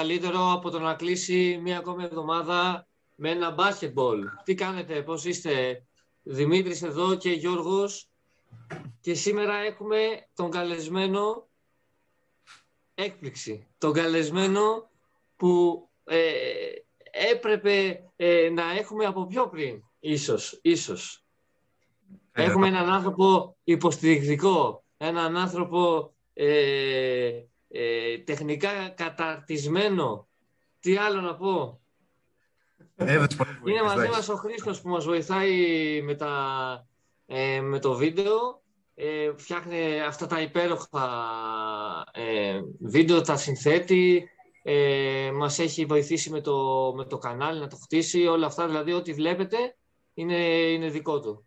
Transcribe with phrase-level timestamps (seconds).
[0.00, 4.28] καλύτερο από το να κλείσει μία ακόμη εβδομάδα με ένα μπάσκετμπολ.
[4.44, 5.84] Τι κάνετε, πώς είστε,
[6.22, 8.08] Δημήτρης εδώ και Γιώργος.
[9.00, 11.48] Και σήμερα έχουμε τον καλεσμένο
[12.94, 13.66] έκπληξη.
[13.78, 14.90] Τον καλεσμένο
[15.36, 16.22] που ε,
[17.32, 20.58] έπρεπε ε, να έχουμε από πιο πριν, ίσως.
[20.62, 21.24] ίσως.
[22.32, 26.12] Ε, έχουμε έναν άνθρωπο υποστηρικτικό, έναν άνθρωπο
[27.70, 30.28] ε, ε, τεχνικά καταρτισμένο.
[30.80, 31.80] Τι άλλο να πω;
[33.66, 36.32] Είναι μαζί μας ο Χρήστος που μας βοηθάει με, τα,
[37.26, 38.62] ε, με το βίντεο.
[38.94, 41.08] Ε, φτιάχνει αυτά τα υπέροχα
[42.12, 44.28] ε, βίντεο, τα συνθέτει.
[44.62, 48.26] Ε, μας έχει βοηθήσει με το, με το κανάλι να το χτίσει.
[48.26, 49.76] Όλα αυτά, δηλαδή ό,τι βλέπετε
[50.14, 51.44] είναι, είναι δικό του.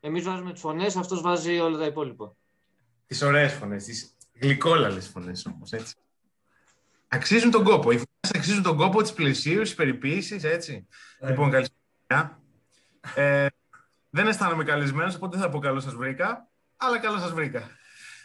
[0.00, 2.36] Εμείς βάζουμε τις φωνές, αυτός βάζει όλα τα υπόλοιπα.
[3.06, 5.94] Τις ωραίες φωνές, τις γλυκόλαλες φωνές όμως, έτσι.
[7.08, 7.90] Αξίζουν τον κόπο.
[7.90, 10.86] Οι φωνές αξίζουν τον κόπο της πλαισίωσης, περιποίησης, έτσι.
[11.18, 11.28] Ε.
[11.28, 12.42] Λοιπόν, καλησπέρα.
[13.14, 13.46] Ε,
[14.10, 17.62] δεν αισθάνομαι καλεσμένος, οπότε δεν θα πω καλώς σας βρήκα, αλλά καλώς σας βρήκα.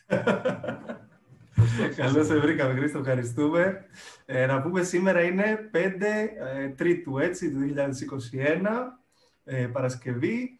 [1.95, 2.99] Καλώς σε βρήκαμε, Χρήστο.
[2.99, 3.85] Ευχαριστούμε.
[4.25, 5.77] Ε, να πούμε σήμερα είναι 5
[6.55, 8.99] ε, Τρίτου, έτσι, του 2021,
[9.43, 10.59] ε, Παρασκευή.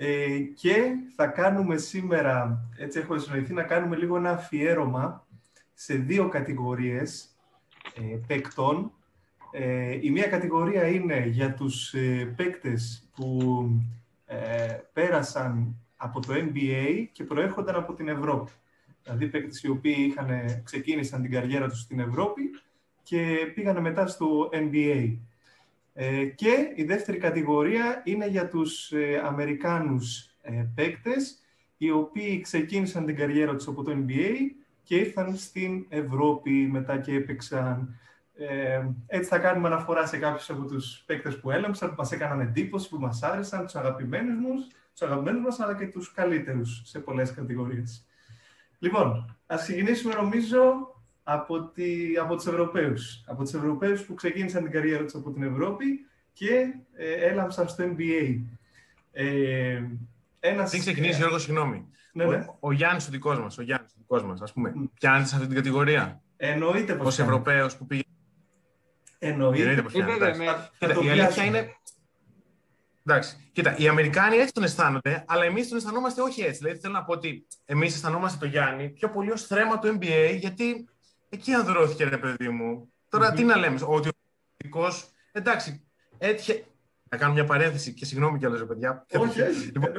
[0.00, 0.74] Ε, και
[1.16, 5.26] θα κάνουμε σήμερα, έτσι έχω συνοηθεί, να κάνουμε λίγο ένα αφιέρωμα
[5.74, 7.28] σε δύο κατηγορίες
[7.94, 8.92] ε, παίκτων.
[9.50, 13.70] Ε, η μία κατηγορία είναι για τους ε, παίκτες που
[14.26, 18.50] ε, πέρασαν από το NBA και προέρχονταν από την Ευρώπη.
[19.02, 20.28] Δηλαδή παίκτες οι οποίοι είχαν,
[20.64, 22.42] ξεκίνησαν την καριέρα τους στην Ευρώπη
[23.02, 25.16] και πήγαν μετά στο NBA.
[26.00, 31.38] Ε, και η δεύτερη κατηγορία είναι για τους ε, Αμερικάνους ε, παίκτες,
[31.76, 34.32] οι οποίοι ξεκίνησαν την καριέρα τους από το NBA
[34.82, 37.98] και ήρθαν στην Ευρώπη μετά και έπαιξαν.
[38.34, 42.40] Ε, έτσι θα κάνουμε αναφορά σε κάποιους από τους παίκτες που έλαμψαν, που μας έκαναν
[42.40, 46.98] εντύπωση, που μας άρεσαν, τους αγαπημένους μας, τους αγαπημένους μας αλλά και τους καλύτερους σε
[46.98, 48.06] πολλές κατηγορίες.
[48.78, 50.62] Λοιπόν, ας ξεκινήσουμε νομίζω
[51.30, 53.24] από, τη, από τους Ευρωπαίους.
[53.26, 57.84] Από τους Ευρωπαίους που ξεκίνησαν την καριέρα τους από την Ευρώπη και ε, έλαμψαν στο
[57.84, 58.40] NBA.
[59.12, 59.82] Ε,
[60.40, 60.70] ένας...
[60.70, 61.88] Πριν ξεκινήσει, ε, Γιώργο, συγγνώμη.
[62.12, 62.36] Ναι, ναι.
[62.36, 64.88] Ο, ο Γιάννης ο δικός μας, ο Γιάννης ο δικός μας, ας πούμε, mm.
[64.94, 68.02] πιάνεις σε αυτή την κατηγορία; Εννοείται πως Ως Ευρωπαίος που πήγε.
[69.18, 69.60] Εννοείται.
[69.60, 71.06] Εννοείται πως πιάνεις.
[71.06, 71.76] η αλήθεια είναι...
[73.04, 76.58] Εντάξει, κοίτα, οι Αμερικάνοι έτσι τον αισθάνονται, αλλά εμείς τον αισθανόμαστε όχι έτσι.
[76.58, 80.36] Δηλαδή, θέλω να πω ότι εμείς αισθανόμαστε τον Γιάννη πιο πολύ ως θρέμα του NBA,
[80.38, 80.88] γιατί
[81.28, 82.92] Εκεί ανδρώθηκε, ρε παιδί μου.
[83.08, 84.12] Τώρα τι να λέμε, ότι ο
[84.56, 85.08] πολιτικό.
[85.32, 85.84] Εντάξει,
[86.18, 86.64] έτυχε.
[87.10, 89.06] Να κάνω μια παρένθεση και συγγνώμη κιόλας, ρε παιδιά.
[89.12, 89.40] Όχι,
[89.72, 89.90] λοιπόν,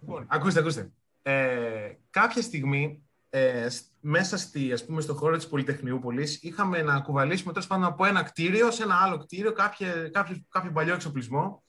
[0.00, 0.92] λοιπόν, ακούστε, ακούστε.
[1.22, 3.66] Ε, κάποια στιγμή ε,
[4.00, 8.04] μέσα στη, ας πούμε, στο χώρο της Πολυτεχνείου Πολής είχαμε να κουβαλήσουμε τέλος πάντων από
[8.04, 11.62] ένα κτίριο σε ένα άλλο κτίριο κάποιο, κάποιο, κάποιο παλιό εξοπλισμό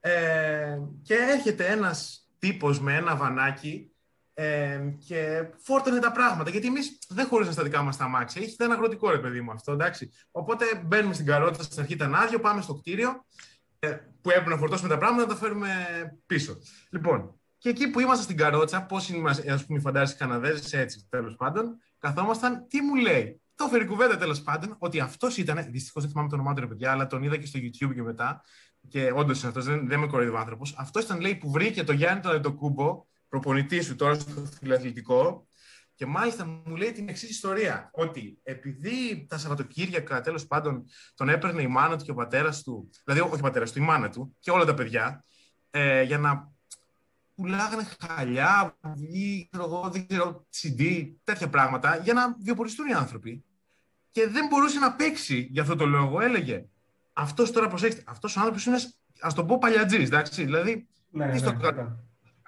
[0.00, 3.91] ε, και έρχεται ένας τύπος με ένα βανάκι
[4.34, 6.50] ε, και φόρτωνε τα πράγματα.
[6.50, 8.42] Γιατί εμείς δεν χωρίσαμε στα δικά μας τα μάξια.
[8.42, 10.10] Είχε ένα αγροτικό ρε παιδί μου αυτό, εντάξει.
[10.30, 13.24] Οπότε μπαίνουμε στην καρότσα, στην αρχή ήταν άδειο, πάμε στο κτίριο
[13.78, 13.88] ε,
[14.20, 15.68] που έπρεπε να φορτώσουμε τα πράγματα να τα φέρουμε
[16.26, 16.58] πίσω.
[16.90, 21.36] Λοιπόν, και εκεί που ήμασταν στην καρότσα, πώς είμαστε, ας πούμε, φαντάζεις Καναδέζες, έτσι τέλος
[21.36, 23.40] πάντων, καθόμασταν, τι μου λέει.
[23.54, 25.66] Το φέρει κουβέντα τέλος πάντων ότι αυτός ήταν.
[25.70, 28.02] Δυστυχώς δεν θυμάμαι το όνομά του, ρε παιδιά, αλλά τον είδα και στο YouTube και
[28.02, 28.42] μετά.
[28.88, 30.74] Και όντως είναι αυτός, δεν, δεν με κοροϊδεύει ο άνθρωπος.
[30.78, 35.46] Αυτός ήταν, λέει, που βρήκε το Γιάννη τον Αντοκούμπο προπονητή σου τώρα στο φιλαθλητικό
[35.94, 37.90] και μάλιστα μου λέει την εξής ιστορία.
[37.92, 40.84] Ότι επειδή τα Σαββατοκύριακα τέλος πάντων
[41.14, 43.82] τον έπαιρνε η μάνα του και ο πατέρας του, δηλαδή όχι ο πατέρας του, η
[43.84, 45.24] μάνα του και όλα τα παιδιά,
[45.70, 46.52] ε, για να
[47.34, 48.78] πουλάγανε χαλιά,
[49.12, 53.44] ή εγώ, δεν ξέρω, CD, τέτοια πράγματα, για να βιοποριστούν οι άνθρωποι.
[54.10, 56.20] Και δεν μπορούσε να παίξει για αυτό το λόγο.
[56.20, 56.64] Έλεγε,
[57.12, 58.78] αυτός τώρα προσέξτε, αυτός ο άνθρωπος είναι,
[59.20, 60.44] ας το πω, παλιατζής, εντάξει.
[60.44, 61.96] Δηλαδή, ναι, ναι, ναι,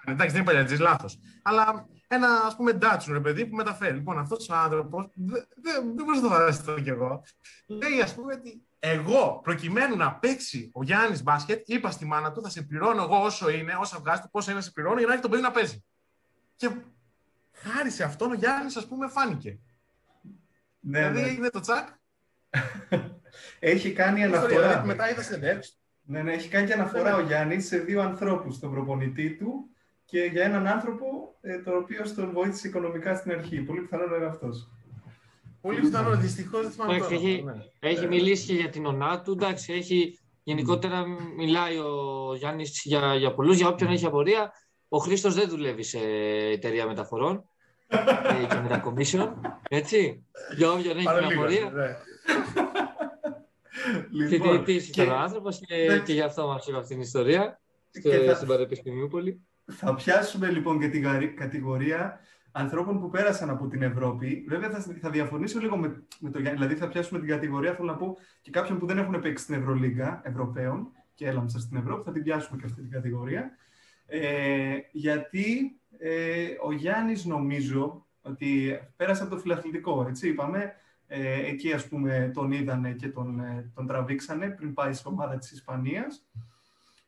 [0.06, 1.18] Εντάξει, δεν είναι παλιατζή, λάθος.
[1.42, 3.94] Αλλά ένα ας πούμε ντάτσου, ρε παιδί που μεταφέρει.
[3.94, 7.22] Λοιπόν, αυτός ο άνθρωπος, δεν δε, μπορώ να το φανταστώ κι εγώ.
[7.66, 12.42] Λέει, ας πούμε, ότι εγώ προκειμένου να παίξει ο Γιάννης μπάσκετ, είπα στη μάνα του,
[12.42, 15.12] θα σε πληρώνω εγώ όσο είναι, όσα βγάζετε, πόσα είναι να σε πληρώνω για να
[15.12, 15.84] έχει το παιδί να παίζει.
[16.56, 16.70] Και
[17.52, 19.58] χάρη σε αυτόν ο Γιάννης, ας πούμε, φάνηκε.
[20.80, 21.28] Ναι, δηλαδή ναι.
[21.28, 21.88] είναι το τσακ.
[23.58, 24.84] έχει κάνει αναφορά.
[24.84, 25.22] Μετά είδα
[26.02, 29.73] Ναι, ναι, έχει κάνει και αναφορά ο Γιάννης σε δύο ανθρώπους, τον προπονητή του
[30.04, 33.60] και για έναν άνθρωπο ε, το οποίο τον βοήθησε οικονομικά στην αρχή.
[33.60, 34.68] Πολύ πιθανό να είναι αυτός.
[35.60, 36.96] Πολύ πιθανό, δυστυχώς δεν θυμάμαι.
[36.96, 37.54] Έχει, έχει, ναι.
[37.78, 39.32] έχει μιλήσει και για την ονά του.
[39.32, 41.04] Εντάξει, έχει, γενικότερα
[41.36, 44.52] μιλάει ο Γιάννης για, για πολλούς, για όποιον έχει απορία.
[44.88, 45.98] Ο Χρήστος δεν δουλεύει σε
[46.50, 47.44] εταιρεία μεταφορών
[47.86, 49.40] ε, και μετακομίσεων.
[49.68, 50.26] Έτσι.
[50.56, 51.70] Για όποιον έχει την απορία.
[51.70, 51.96] Ναι.
[54.10, 57.60] Λοιπόν, ήταν ο άνθρωπος και, και γι' αυτό μας είπε αυτή την ιστορία
[57.90, 58.34] στο, θα...
[58.34, 59.46] στην Πανεπιστημιούπολη.
[59.72, 61.02] Θα πιάσουμε λοιπόν και την
[61.34, 62.20] κατηγορία
[62.52, 64.44] ανθρώπων που πέρασαν από την Ευρώπη.
[64.48, 66.58] Βέβαια, θα, θα διαφωνήσω λίγο με, με το Γιάννη.
[66.58, 69.54] Δηλαδή, θα πιάσουμε την κατηγορία, θέλω να πω, και κάποιων που δεν έχουν παίξει στην
[69.54, 72.02] Ευρωλίγκα, Ευρωπαίων, και έλαμψαν στην Ευρώπη.
[72.04, 73.50] Θα την πιάσουμε και αυτή την κατηγορία.
[74.06, 80.74] Ε, γιατί ε, ο Γιάννης νομίζω ότι πέρασε από το φιλαθλητικό, έτσι είπαμε.
[81.06, 85.38] Ε, εκεί ας πούμε τον είδανε και τον, ε, τον τραβήξανε πριν πάει στην ομάδα
[85.38, 86.26] της Ισπανίας.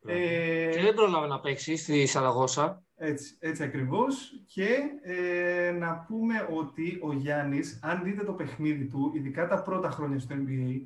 [0.07, 2.83] Ε, και δεν πρόλαβε να παίξει στη Σαραγώσα.
[2.97, 4.41] Έτσι, έτσι ακριβώς.
[4.47, 4.69] Και
[5.03, 10.19] ε, να πούμε ότι ο Γιάννης, αν δείτε το παιχνίδι του, ειδικά τα πρώτα χρόνια
[10.19, 10.81] στο NBA,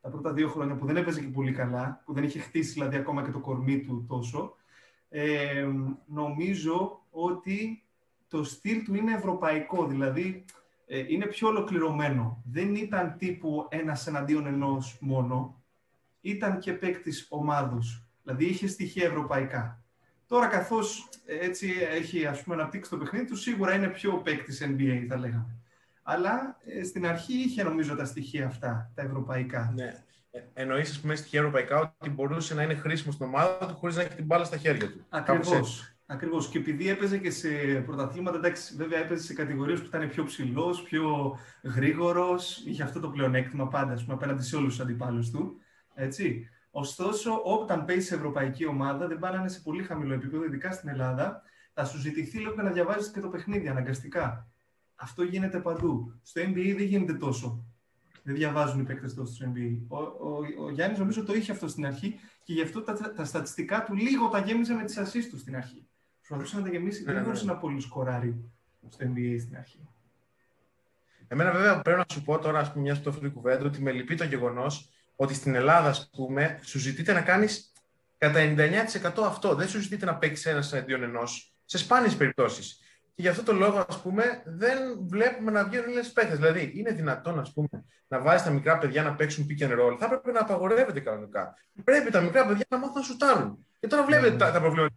[0.00, 2.96] τα πρώτα δύο χρόνια που δεν έπαιζε και πολύ καλά, που δεν είχε χτίσει δηλαδή
[2.96, 4.56] ακόμα και το κορμί του τόσο,
[5.08, 5.66] ε,
[6.06, 7.82] νομίζω ότι
[8.28, 10.44] το στυλ του είναι ευρωπαϊκό, δηλαδή
[10.86, 12.42] ε, είναι πιο ολοκληρωμένο.
[12.44, 15.62] Δεν ήταν τύπου ένας εναντίον ενός μόνο,
[16.20, 19.82] ήταν και παίκτης ομάδος, δηλαδή είχε στοιχεία ευρωπαϊκά.
[20.26, 25.06] Τώρα καθώς έτσι έχει ας πούμε αναπτύξει το παιχνίδι του, σίγουρα είναι πιο παίκτης NBA
[25.08, 25.56] θα λέγαμε.
[26.02, 29.72] Αλλά ε, στην αρχή είχε νομίζω τα στοιχεία αυτά, τα ευρωπαϊκά.
[29.74, 30.02] Ναι.
[30.30, 33.96] Ε, Εννοείς, ας πούμε, στοιχεία ευρωπαϊκά ότι μπορούσε να είναι χρήσιμο στην ομάδα του χωρίς
[33.96, 35.06] να έχει την μπάλα στα χέρια του.
[35.08, 35.92] Ακριβώς.
[36.06, 36.48] Ακριβώς.
[36.48, 37.48] Και επειδή έπαιζε και σε
[37.86, 43.08] πρωταθλήματα, εντάξει, βέβαια έπαιζε σε κατηγορίες που ήταν πιο ψηλός, πιο γρήγορος, είχε αυτό το
[43.08, 45.60] πλεονέκτημα πάντα, ας πούμε, απέναντι σε όλους τους αντιπάλους του.
[45.94, 46.48] Έτσι.
[46.70, 51.42] Ωστόσο, όταν παίζει σε ευρωπαϊκή ομάδα, δεν πάνε σε πολύ χαμηλό επίπεδο, ειδικά στην Ελλάδα,
[51.72, 54.48] θα σου ζητηθεί λίγο να διαβάζεις και το παιχνίδι αναγκαστικά.
[54.94, 56.20] Αυτό γίνεται παντού.
[56.22, 57.64] Στο NBA δεν γίνεται τόσο.
[58.22, 59.78] Δεν διαβάζουν οι παίκτες τόσο στο NBA.
[59.88, 63.24] Ο, ο, ο Γιάννης νομίζω το είχε αυτό στην αρχή και γι' αυτό τα, τα
[63.24, 65.88] στατιστικά του λίγο τα γέμιζε με τις ασίστ του στην αρχή.
[66.16, 67.52] Προσπαθούσε να τα γεμίσει, δεν ναι, μπορούσε ναι.
[67.52, 68.50] να πολύ σκοράρει
[68.88, 69.88] στο NBA στην αρχή.
[71.28, 74.14] Εμένα βέβαια πρέπει να σου πω τώρα, ας πούμε, μια στο κουβέντα, ότι με λυπεί
[74.14, 77.72] το γεγονός ότι στην Ελλάδα, ας πούμε, σου ζητείτε να κάνεις
[78.18, 79.54] κατά 99% αυτό.
[79.54, 81.54] Δεν σου ζητείτε να παίξεις ένας εναντίον ενός.
[81.64, 82.80] Σε σπάνιες περιπτώσεις.
[83.14, 86.34] Και γι' αυτό το λόγο, ας πούμε, δεν βλέπουμε να βγαίνουν Έλληνε παίχτε.
[86.34, 87.68] Δηλαδή, είναι δυνατόν, ας πούμε,
[88.08, 89.96] να βάζεις τα μικρά παιδιά να παίξουν pick and roll.
[89.98, 91.54] Θα έπρεπε να απαγορεύεται κανονικά.
[91.84, 93.66] Πρέπει τα μικρά παιδιά να μάθουν να σουτάρουν.
[93.80, 94.94] Και τώρα βλέπετε τα, τα προβλήματα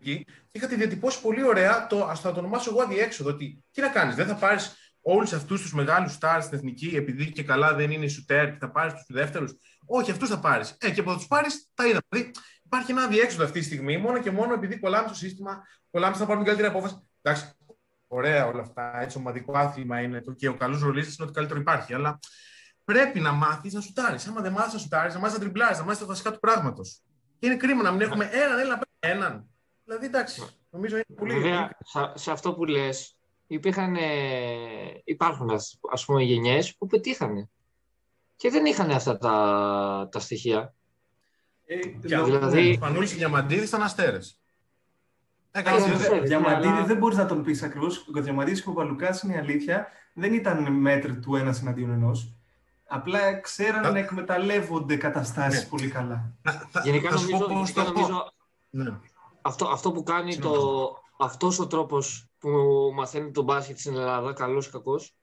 [0.00, 0.26] εκεί.
[0.50, 3.30] Είχατε διατυπώσει πολύ ωραία το, ας το ονομάσω εγώ αδιέξοδο.
[3.30, 7.32] Ότι τι να κάνεις, δεν θα πάρεις όλους αυτούς τους μεγάλους stars στην εθνική, επειδή
[7.32, 9.56] και καλά δεν είναι σουτέρ και θα πάρεις τους δεύτερους.
[9.86, 10.76] Όχι, αυτούς θα πάρεις.
[10.80, 12.00] Ε, και από θα τους πάρεις, τα είδα.
[12.08, 12.30] Δηλαδή,
[12.64, 16.26] υπάρχει ένα αδιέξοδο αυτή τη στιγμή, μόνο και μόνο επειδή κολλάμε στο σύστημα, κολλάμε να
[16.26, 17.08] πάρουμε την καλύτερη απόφαση.
[17.22, 17.52] Εντάξει,
[18.06, 19.00] ωραία όλα αυτά.
[19.00, 21.94] Έτσι, ομαδικό άθλημα είναι το και ο καλός ρολίστη είναι ότι καλύτερο υπάρχει.
[21.94, 22.18] Αλλά
[22.84, 24.26] πρέπει να μάθεις να σουτάρεις.
[24.26, 27.02] Άμα δεν μάθεις να σουτάρεις, να μάθεις να τριμπλάρεις, να μάθεις τα βασικά του πράγματος.
[27.38, 29.48] Και είναι κρίμα να μην έχουμε έναν, ένα, έναν.
[29.84, 31.32] Δηλαδή, εντάξει, νομίζω είναι πολύ.
[31.32, 31.70] Βέβαια,
[32.14, 33.96] σε αυτό που λες, υπήρχαν,
[35.04, 35.50] υπάρχουν
[35.90, 37.48] ας πούμε γενιές που πετύχανε
[38.36, 40.74] και δεν είχαν αυτά τα, τα στοιχεία.
[41.66, 42.70] Ε, δηλαδή...
[42.70, 44.40] Ο Σπανούλης και Διαμαντίδης ήταν αστέρες.
[45.50, 45.62] Ε,
[46.20, 48.08] Διαμαντίδη δεν μπορείς να τον πεις ακριβώς.
[48.16, 49.86] Ο Διαμαντίδης και ο Βαλουκά είναι η αλήθεια.
[50.14, 52.34] Δεν ήταν μέτρ του ένας εναντίον ενός.
[52.86, 55.68] Απλά ξέραν να εκμεταλλεύονται καταστάσεις ναι.
[55.68, 56.34] πολύ καλά.
[56.84, 58.32] Γενικά νομίζω, νομίζω
[58.70, 58.98] ναι.
[59.42, 60.52] αυτό, αυτό που κάνει το,
[61.18, 65.14] αυτός ο τρόπος που μαθαίνει τον μπάσκετ στην Ελλάδα, καλός ή κακός,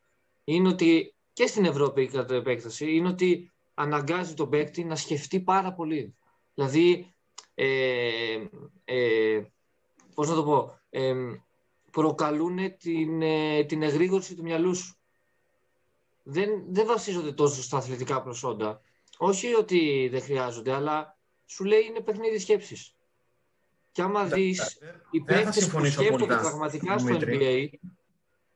[0.44, 5.74] είναι ότι και στην Ευρώπη κατά επέκταση, είναι ότι αναγκάζει τον παίκτη να σκεφτεί πάρα
[5.74, 6.16] πολύ.
[6.54, 7.14] Δηλαδή,
[7.54, 8.48] ε,
[8.86, 9.42] ε,
[10.14, 11.14] πώς να το πω, ε,
[11.92, 14.96] προκαλούν την, ε, την εγρήγορση του μυαλού σου.
[16.24, 18.82] Δεν, δεν βασίζονται τόσο στα αθλητικά προσόντα.
[19.18, 22.96] Όχι ότι δεν χρειάζονται, αλλά σου λέει είναι παιχνίδι σκέψης.
[23.92, 24.78] Και άμα δεις
[25.12, 27.68] οι παίχτε που σκέφτονται πραγματικά στο NBA,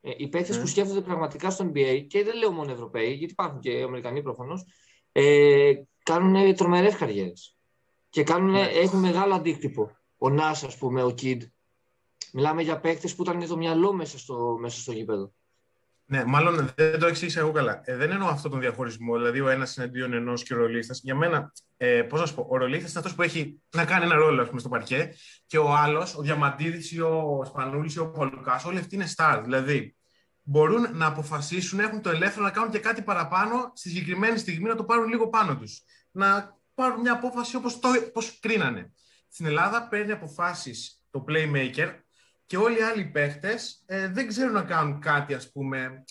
[0.01, 3.59] ε, οι παίχτε που σκέφτονται πραγματικά στο NBA, και δεν λέω μόνο Ευρωπαίοι, γιατί υπάρχουν
[3.59, 4.65] και Αμερικανοί προφανώς,
[5.11, 5.73] ε,
[6.03, 7.57] κάνουν τρομερές καριέρες.
[8.09, 8.61] Και κάνουν, ναι.
[8.61, 9.97] έχουν μεγάλο αντίκτυπο.
[10.17, 11.43] Ο Νάς, ας πούμε, ο Κιντ.
[12.33, 15.33] Μιλάμε για παίχτε που ήταν το μυαλό μέσα στο, μέσα στο γήπεδο.
[16.07, 17.81] Ναι, μάλλον δεν το εξήγησα εγώ καλά.
[17.83, 20.95] Ε, δεν εννοώ αυτόν τον διαχωρισμό, δηλαδή ο ένας εναντίον ενός και ο ρολίστα.
[21.01, 24.05] Για μένα, ε, πώς να σου πω, ο ρολίστα είναι αυτός που έχει να κάνει
[24.05, 25.13] ένα ρόλο πούμε, στο παρκέ
[25.47, 29.41] και ο άλλος, ο Διαμαντίδης ή ο Σπανούλης ή ο Πολουκά, όλοι αυτοί είναι stars.
[29.43, 29.95] Δηλαδή,
[30.41, 34.75] μπορούν να αποφασίσουν, έχουν το ελεύθερο να κάνουν και κάτι παραπάνω στη συγκεκριμένη στιγμή, να
[34.75, 35.83] το πάρουν λίγο πάνω τους.
[36.12, 38.91] Να πάρουν μια απόφαση όπως κρίνανε.
[39.29, 41.93] Στην Ελλάδα παίρνει αποφάσεις το playmaker
[42.45, 46.03] και όλοι οι άλλοι παίχτες ε, δεν ξέρουν να κάνουν κάτι, ας πούμε.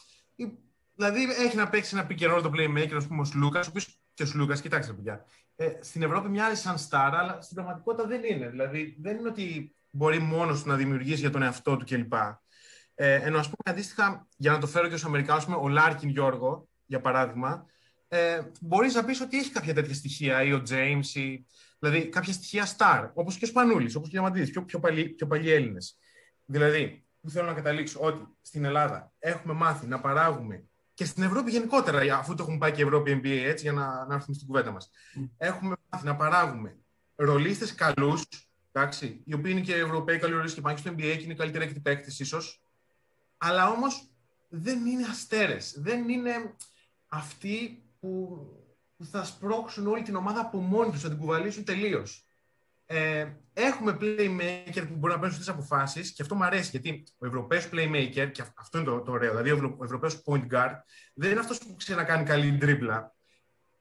[0.97, 4.23] Δηλαδή, έχει να παίξει ένα pick το playmaker, ας πούμε, ο Σλούκας, ο οποίος και
[4.23, 5.25] ο Σλούκας, κοιτάξτε, παιδιά.
[5.57, 8.49] Ε, στην Ευρώπη μοιάζει σαν star, αλλά στην πραγματικότητα δεν είναι.
[8.49, 12.13] Δηλαδή, δεν είναι ότι μπορεί μόνος του να δημιουργήσει για τον εαυτό του κλπ.
[12.95, 16.69] Ε, ενώ, ας πούμε, αντίστοιχα, για να το φέρω και στους Αμερικάνους, ο Λάρκιν Γιώργο,
[16.87, 17.67] για παράδειγμα,
[18.09, 21.47] ε, μπορείς να πεις ότι έχει κάποια τέτοια στοιχεία ή ο James, ή,
[21.79, 25.09] δηλαδή κάποια στοιχεία star, όπως και ο Σπανούλης, όπως και ο Διαμαντίδης, πιο, πιο, παλιοί,
[25.09, 25.99] πιο παλιοί Έλληνες.
[26.45, 31.51] Δηλαδή, που θέλω να καταλήξω ότι στην Ελλάδα έχουμε μάθει να παράγουμε και στην Ευρώπη
[31.51, 34.47] γενικότερα, αφού το έχουμε πάει και η Ευρώπη NBA, έτσι, για να, να έρθουμε στην
[34.47, 34.91] κουβέντα μας.
[35.37, 36.79] Έχουμε μάθει να παράγουμε
[37.15, 38.23] ρολίστες καλούς,
[39.25, 41.81] οι οποίοι είναι και Ευρωπαίοι καλοί ρολίστες και πάνε στο NBA και είναι καλύτεροι και
[41.81, 42.63] παίκτε, ίσως.
[43.39, 44.11] Αλλά όμως
[44.49, 45.75] δεν είναι αστέρες.
[45.79, 46.55] Δεν είναι
[47.09, 48.39] αυτοί που,
[48.97, 52.24] που θα σπρώξουν όλη την ομάδα από μόνοι τους, θα την κουβαλήσουν τελείως.
[52.87, 57.27] Ε, έχουμε playmaker που μπορεί να παίρνουν τι αποφάσεις και αυτό μου αρέσει γιατί ο
[57.27, 60.75] Ευρωπαίος playmaker, και αυτό είναι το, το ωραίο, δηλαδή ο Ευρωπαίος point guard,
[61.15, 63.15] δεν είναι αυτός που ξέρει να κάνει καλή τρίπλα.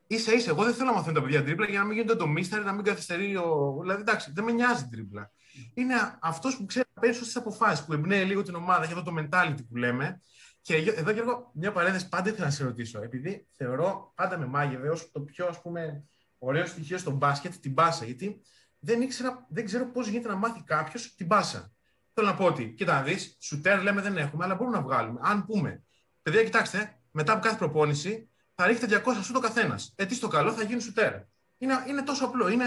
[0.07, 2.27] σα ίσα, εγώ δεν θέλω να μαθαίνω τα παιδιά τρίπλα για να μην γίνεται το
[2.27, 3.77] μίστερ, να μην καθυστερεί ο.
[3.81, 5.31] Δηλαδή, εντάξει, δεν με νοιάζει τρίπλα.
[5.73, 9.11] Είναι αυτός που ξέρει να παίρνει σωστές αποφάσεις, που εμπνέει λίγο την ομάδα, έχει αυτό
[9.11, 10.21] το mentality που λέμε.
[10.61, 13.01] Και εδώ, Γιώργο, μια παρένθεση πάντα ήθελα να σε ρωτήσω.
[13.01, 16.03] Επειδή θεωρώ πάντα με μάγευε ως το πιο ας πούμε,
[16.37, 18.05] ωραίο στοιχείο στο μπάσκετ την μπάσα.
[18.05, 18.41] Γιατί
[18.85, 21.71] δεν, ήξερα, δεν ξέρω πώς γίνεται να μάθει κάποιος την πάσα.
[22.13, 25.19] Θέλω να πω ότι, κοίτα να δεις, σουτέρ λέμε δεν έχουμε, αλλά μπορούμε να βγάλουμε.
[25.23, 25.83] Αν πούμε,
[26.21, 29.93] παιδιά, κοιτάξτε, μετά από κάθε προπόνηση θα ρίχνετε 200 σου το καθένας.
[29.95, 31.13] Ε, τι στο καλό θα γίνει σουτέρ.
[31.57, 32.47] Είναι, είναι τόσο απλό.
[32.49, 32.65] Είναι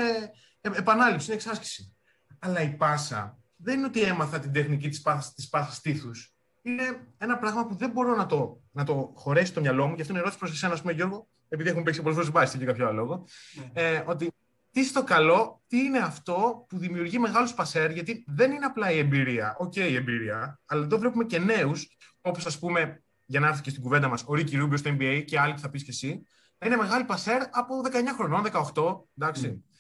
[0.61, 1.97] ε, επανάληψη, είναι εξάσκηση.
[2.39, 6.35] Αλλά η πάσα δεν είναι ότι έμαθα την τεχνική της πάσα της πάσας στήθους.
[6.63, 9.95] Είναι ένα πράγμα που δεν μπορώ να το, να το χωρέσει το μυαλό μου.
[9.95, 12.61] Γι' αυτό είναι ερώτηση προς εσένα, ας πούμε, Γιώργο, επειδή έχουμε παίξει πολλές φορές μπάσκετ
[12.61, 13.27] για κάποιο άλλο λόγο.
[13.55, 13.83] Ναι.
[13.83, 14.33] Ε, ότι
[14.77, 18.99] τι στο καλό, τι είναι αυτό που δημιουργεί μεγάλους πασέρ, γιατί δεν είναι απλά η
[18.99, 19.57] εμπειρία.
[19.59, 23.63] OK, okay, η εμπειρία, αλλά εδώ βλέπουμε και νέους, όπως ας πούμε, για να έρθει
[23.63, 25.91] και στην κουβέντα μας, ο Ρίκι Ρούμπιο στο NBA και άλλοι που θα πεις και
[25.91, 26.27] εσύ,
[26.59, 29.09] να είναι μεγάλη πασέρ από 19 χρονών, 18.
[29.19, 29.63] Εντάξει.
[29.65, 29.77] Mm.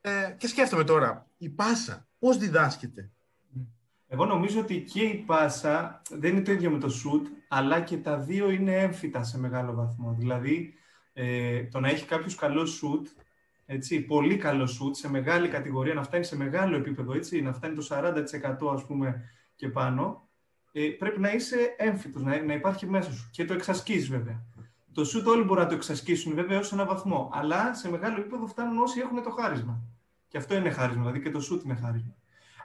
[0.00, 3.10] Ε, και σκέφτομαι τώρα, η πάσα, πώς διδάσκεται;
[4.06, 7.96] Εγώ νομίζω ότι και η πάσα δεν είναι το ίδιο με το σουτ, αλλά και
[7.96, 10.14] τα δύο είναι έμφυτα σε μεγάλο βαθμό.
[10.18, 10.74] Δηλαδή,
[11.12, 13.06] ε, το να έχει κάποιο καλό σουτ
[13.70, 17.74] έτσι, πολύ καλό σουτ σε μεγάλη κατηγορία, να φτάνει σε μεγάλο επίπεδο, έτσι, να φτάνει
[17.74, 20.28] το 40% ας πούμε και πάνω,
[20.72, 24.44] ε, πρέπει να είσαι έμφυτος, να, να υπάρχει μέσα σου και το εξασκείς βέβαια.
[24.92, 28.46] Το σουτ όλοι μπορούν να το εξασκήσουν βέβαια ως ένα βαθμό, αλλά σε μεγάλο επίπεδο
[28.46, 29.80] φτάνουν όσοι έχουν το χάρισμα.
[30.28, 32.16] Και αυτό είναι χάρισμα, δηλαδή και το σουτ είναι χάρισμα.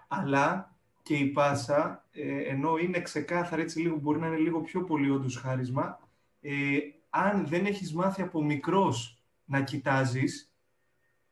[0.07, 4.83] Αλλά και η πάσα, ε, ενώ είναι ξεκάθαρη, έτσι λίγο, μπορεί να είναι λίγο πιο
[4.83, 5.99] πολύ όντως χάρισμα,
[6.41, 6.77] ε,
[7.09, 10.52] αν δεν έχεις μάθει από μικρός να κοιτάζεις,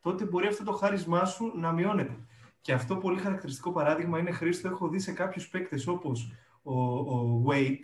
[0.01, 2.17] τότε μπορεί αυτό το χάρισμά σου να μειώνεται.
[2.62, 6.31] Και αυτό πολύ χαρακτηριστικό παράδειγμα είναι Χρήστο, έχω δει σε κάποιους παίκτες όπως
[6.62, 7.79] ο, ο Wade,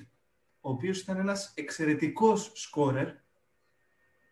[0.62, 3.08] ο οποίος ήταν ένας εξαιρετικός σκόρερ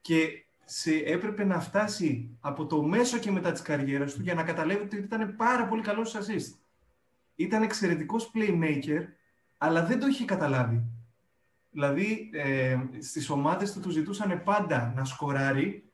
[0.01, 4.43] και σε, έπρεπε να φτάσει από το μέσο και μετά της καριέρας του για να
[4.43, 6.57] καταλάβει ότι ήταν πάρα πολύ καλός assist.
[7.35, 9.03] Ήταν εξαιρετικός playmaker,
[9.57, 10.83] αλλά δεν το είχε καταλάβει.
[11.71, 15.84] Δηλαδή, ε, στις ομάδες του του ζητούσαν πάντα να σκοράρει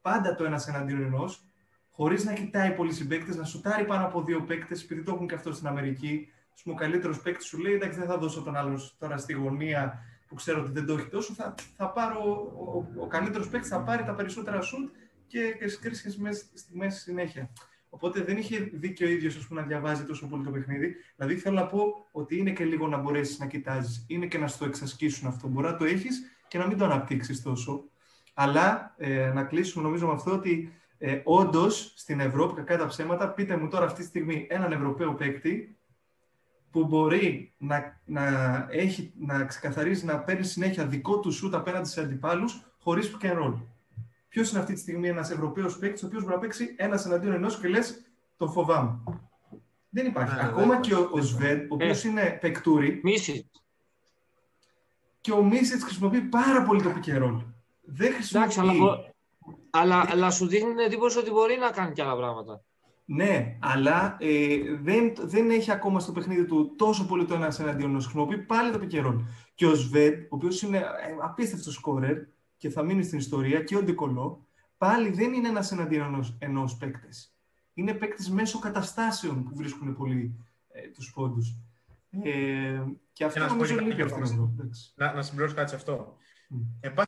[0.00, 1.44] πάντα το ένας εναντίον ενός,
[1.90, 5.34] χωρίς να κοιτάει πολλοί συμπαίκτες, να σουτάρει πάνω από δύο παίκτες, επειδή το έχουν και
[5.34, 6.28] αυτό στην Αμερική.
[6.64, 10.34] ο καλύτερος παίκτης σου λέει: Εντάξει, δεν θα δώσω τον άλλον τώρα στη γωνία που
[10.34, 11.34] ξέρω ότι δεν το έχει τόσο.
[11.34, 12.20] Θα, θα πάρω,
[12.54, 14.94] ο, ο, ο καλύτερος παίκτης θα πάρει τα περισσότερα σουτ
[15.26, 17.50] και, και στι κρίσιμε στιγμέ συνέχεια.
[17.88, 20.94] Οπότε δεν είχε δίκιο ο ίδιος να διαβάζει τόσο πολύ το παιχνίδι.
[21.16, 24.46] Δηλαδή θέλω να πω ότι είναι και λίγο να μπορέσεις να κοιτάζεις, είναι και να
[24.46, 25.48] στο εξασκήσουν αυτό.
[25.48, 27.89] Μπορεί να το έχεις και να μην το αναπτύξεις τόσο.
[28.42, 33.28] Αλλά ε, να κλείσουμε νομίζω με αυτό ότι ε, όντως στην Ευρώπη, κακά τα ψέματα,
[33.28, 35.78] πείτε μου τώρα αυτή τη στιγμή έναν Ευρωπαίο παίκτη
[36.70, 38.24] που μπορεί να, να,
[38.70, 43.42] έχει, να ξεκαθαρίζει να παίρνει συνέχεια δικό του σουτ απέναντι σε αντιπάλους χωρίς pick and
[43.42, 43.54] roll.
[44.28, 47.32] Ποιος είναι αυτή τη στιγμή ένας Ευρωπαίος παίκτης, ο οποίος μπορεί να παίξει ένας εναντίον
[47.32, 48.02] ενός και λες
[48.36, 48.98] τον φοβάμαι.
[49.88, 50.34] Δεν υπάρχει.
[50.34, 53.00] Ναι, Ακόμα ναι, και ο, ο Σβέντ, ο οποίος ε, είναι παικτούρη.
[55.20, 57.49] Και ο Μίσιτς χρησιμοποιεί πάρα πολύ το pick and roll
[57.92, 58.58] δεν χρησιμοποιεί.
[58.60, 59.12] αλλά,
[59.70, 62.64] αλλά, αλλά σου δίνει εντύπωση ότι μπορεί να κάνει και άλλα πράγματα.
[63.12, 67.90] Ναι, αλλά ε, δεν, δεν έχει ακόμα στο παιχνίδι του τόσο πολύ το ένας εναντίον
[67.90, 68.04] ενός.
[68.04, 69.28] Χρησιμοποιεί πάλι το πικερόν.
[69.54, 70.82] Και ο Σβέντ, ο οποίος είναι ε,
[71.22, 72.16] απίστευτος σκόρερ
[72.56, 74.46] και θα μείνει στην ιστορία, και ο Ντικολό,
[74.78, 77.34] πάλι δεν είναι ένας εναντίον ενός παίκτης.
[77.74, 81.56] Είναι παίκτης μέσω καταστάσεων που βρίσκουν πολύ ε, τους πόντους.
[82.10, 82.82] Ε,
[83.12, 84.18] και αυτό νομίζω λείπει αυτό.
[84.94, 86.16] Να, να συμπληρώσω κάτι σε αυτό.
[86.50, 87.04] Mm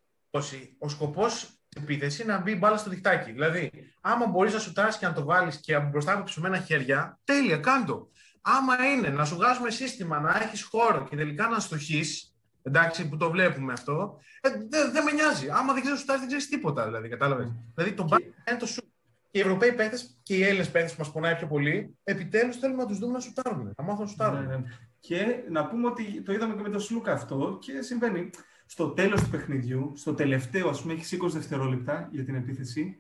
[0.78, 3.32] ο σκοπός τη επίθεση είναι να μπει μπάλα στο διχτάκι.
[3.32, 3.70] Δηλαδή,
[4.00, 7.56] άμα μπορείς να σου τάσεις και να το βάλεις και μπροστά από ψωμένα χέρια, τέλεια,
[7.56, 8.10] κάντο.
[8.40, 13.16] Άμα είναι να σου βγάζουμε σύστημα, να έχεις χώρο και τελικά να στοχείς, εντάξει, που
[13.16, 15.48] το βλέπουμε αυτό, ε, δεν δε με νοιάζει.
[15.50, 16.84] Άμα δεν ξέρεις σου τάσεις, δεν ξέρεις τίποτα.
[16.84, 17.52] Δηλαδή, κατάλαβες.
[17.74, 18.82] Δηλαδή, το μπάλα είναι το σου.
[19.30, 22.82] Και οι Ευρωπαίοι παίχτε και οι Έλληνες παίχτε που μας πονάει πιο πολύ, επιτέλους θέλουμε
[22.82, 23.72] να τους δούμε να σουτάρουν.
[23.76, 24.46] Να μάθουν να σουτάρουν.
[24.46, 24.62] Ναι, ναι.
[25.00, 28.30] Και να πούμε ότι το είδαμε και με τον Σλούκα αυτό και συμβαίνει
[28.72, 32.98] στο τέλος του παιχνιδιού, στο τελευταίο, ας πούμε, έχεις 20 δευτερόλεπτα για την επίθεση,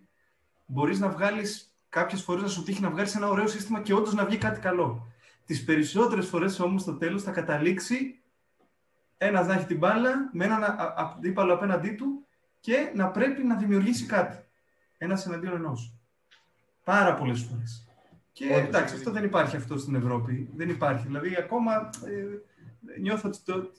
[0.66, 4.14] μπορείς να βγάλεις κάποιες φορές να σου τύχει να βγάλεις ένα ωραίο σύστημα και όντως
[4.14, 5.12] να βγει κάτι καλό.
[5.46, 8.20] Τις περισσότερες φορές όμως στο τέλος θα καταλήξει
[9.18, 10.62] ένα να έχει την μπάλα με έναν
[10.96, 12.26] αντίπαλο απέναντί του
[12.60, 14.44] και να πρέπει να δημιουργήσει κάτι.
[14.98, 15.94] Ένα εναντίον ενός.
[16.84, 17.86] Πάρα πολλές φορές.
[18.32, 20.50] Και Όντως, εντάξει, αυτό δεν υπάρχει αυτό στην Ευρώπη.
[20.56, 21.06] Δεν υπάρχει.
[21.06, 23.70] Δηλαδή, ακόμα ε, νιώθω ότι το,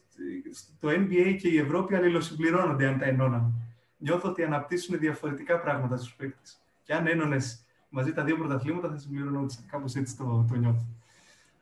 [0.80, 3.52] το NBA και η Ευρώπη αλληλοσυμπληρώνονται αν τα ενώναμε.
[3.98, 6.62] Νιώθω ότι αναπτύσσουν διαφορετικά πράγματα στους παίκτες.
[6.84, 9.54] Και αν ένωνες μαζί τα δύο πρωταθλήματα, θα συμπληρώνονται.
[9.72, 10.88] Κάπως έτσι το, το νιώθω.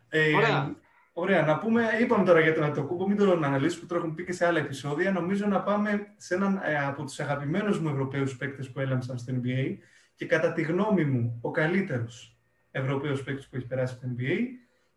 [0.10, 0.76] Ε, Ωραία.
[1.14, 4.24] Ωραία, να πούμε, είπαμε τώρα για τον Ατοκούμπο, μην τον αναλύσουμε, που το έχουμε πει
[4.24, 5.12] και σε άλλα επεισόδια.
[5.12, 9.34] Νομίζω να πάμε σε έναν ε, από τους αγαπημένους μου Ευρωπαίους παίκτες που έλαμψαν στο
[9.36, 9.78] NBA
[10.16, 12.38] και κατά τη γνώμη μου ο καλύτερος
[12.72, 14.38] Ευρωπαίος παίκτης που έχει περάσει στο NBA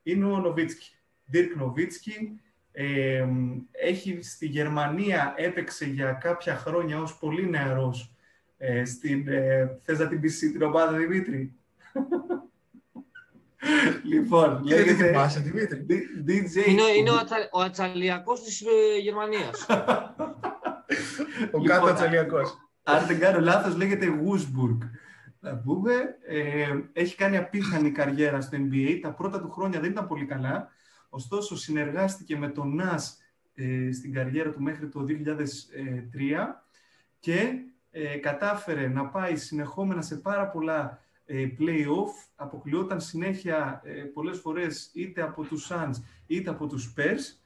[0.03, 0.97] είναι ο Νοβίτσκι.
[1.33, 2.41] Dirk Νοβίτσκι.
[2.77, 3.27] Ε,
[3.71, 8.15] έχει στη Γερμανία έπαιξε για κάποια χρόνια ως πολύ νεαρός
[8.57, 11.53] ε, στην, ε, θες να την πεις την ομάδα Δημήτρη;
[14.03, 15.07] Λοιπόν, λέγεται...
[15.07, 15.87] θυμάσαι, Δημήτρη.
[16.27, 16.67] DJ...
[16.69, 19.67] Είναι, είναι ο, ατσα, ο ατσαλιακός της ε, Γερμανίας.
[21.53, 22.59] ο κάτω λοιπόν, ατσαλιακός.
[22.83, 24.79] Αν δεν κάνω λάθος, λέγεται Wusburg.
[25.41, 25.93] Να πούμε,
[26.27, 28.99] ε, έχει κάνει απίθανη καριέρα στο NBA.
[29.03, 30.73] Τα πρώτα του χρόνια δεν ήταν πολύ καλά.
[31.15, 33.19] Ωστόσο, συνεργάστηκε με τον Νας
[33.55, 35.13] ε, στην καριέρα του μέχρι το 2003
[37.19, 37.53] και
[37.91, 44.91] ε, κατάφερε να πάει συνεχόμενα σε πάρα πολλά ε, play-off, αποκλειόταν συνέχεια ε, πολλές φορές
[44.95, 45.95] είτε από τους Suns
[46.27, 47.39] είτε από τους Spurs.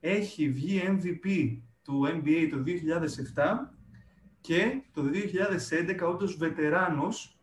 [0.00, 2.62] Έχει βγει MVP του NBA το
[3.36, 3.42] 2007
[4.40, 5.02] και το
[6.02, 7.38] 2011 όντως βετεράνος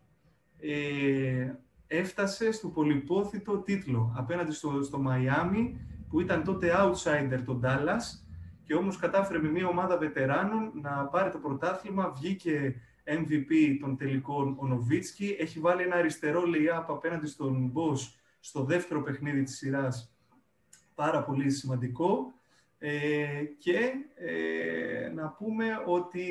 [0.60, 1.52] ε,
[1.94, 5.74] έφτασε στο πολυπόθητο τίτλο απέναντι στο, στο Miami
[6.10, 8.22] που ήταν τότε outsider τον Dallas
[8.64, 12.76] και όμως κατάφερε με μια ομάδα βετεράνων να πάρει το πρωτάθλημα, βγήκε
[13.06, 15.36] MVP των τελικών ο Νοβίτσκι.
[15.40, 20.16] Έχει βάλει ένα αριστερό lay-up απέναντι στον Μπος στο δεύτερο παιχνίδι της σειράς.
[20.96, 22.34] Πάρα πολύ σημαντικό.
[22.78, 26.26] Ε, και ε, να πούμε ότι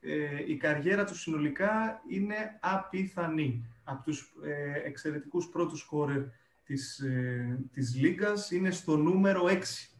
[0.00, 3.64] ε, η καριέρα του συνολικά είναι απίθανη.
[3.90, 6.22] Από τους ε, εξαιρετικούς πρώτους σκόρερ
[6.64, 9.92] της, ε, της Λίγκας είναι στο νούμερο 6.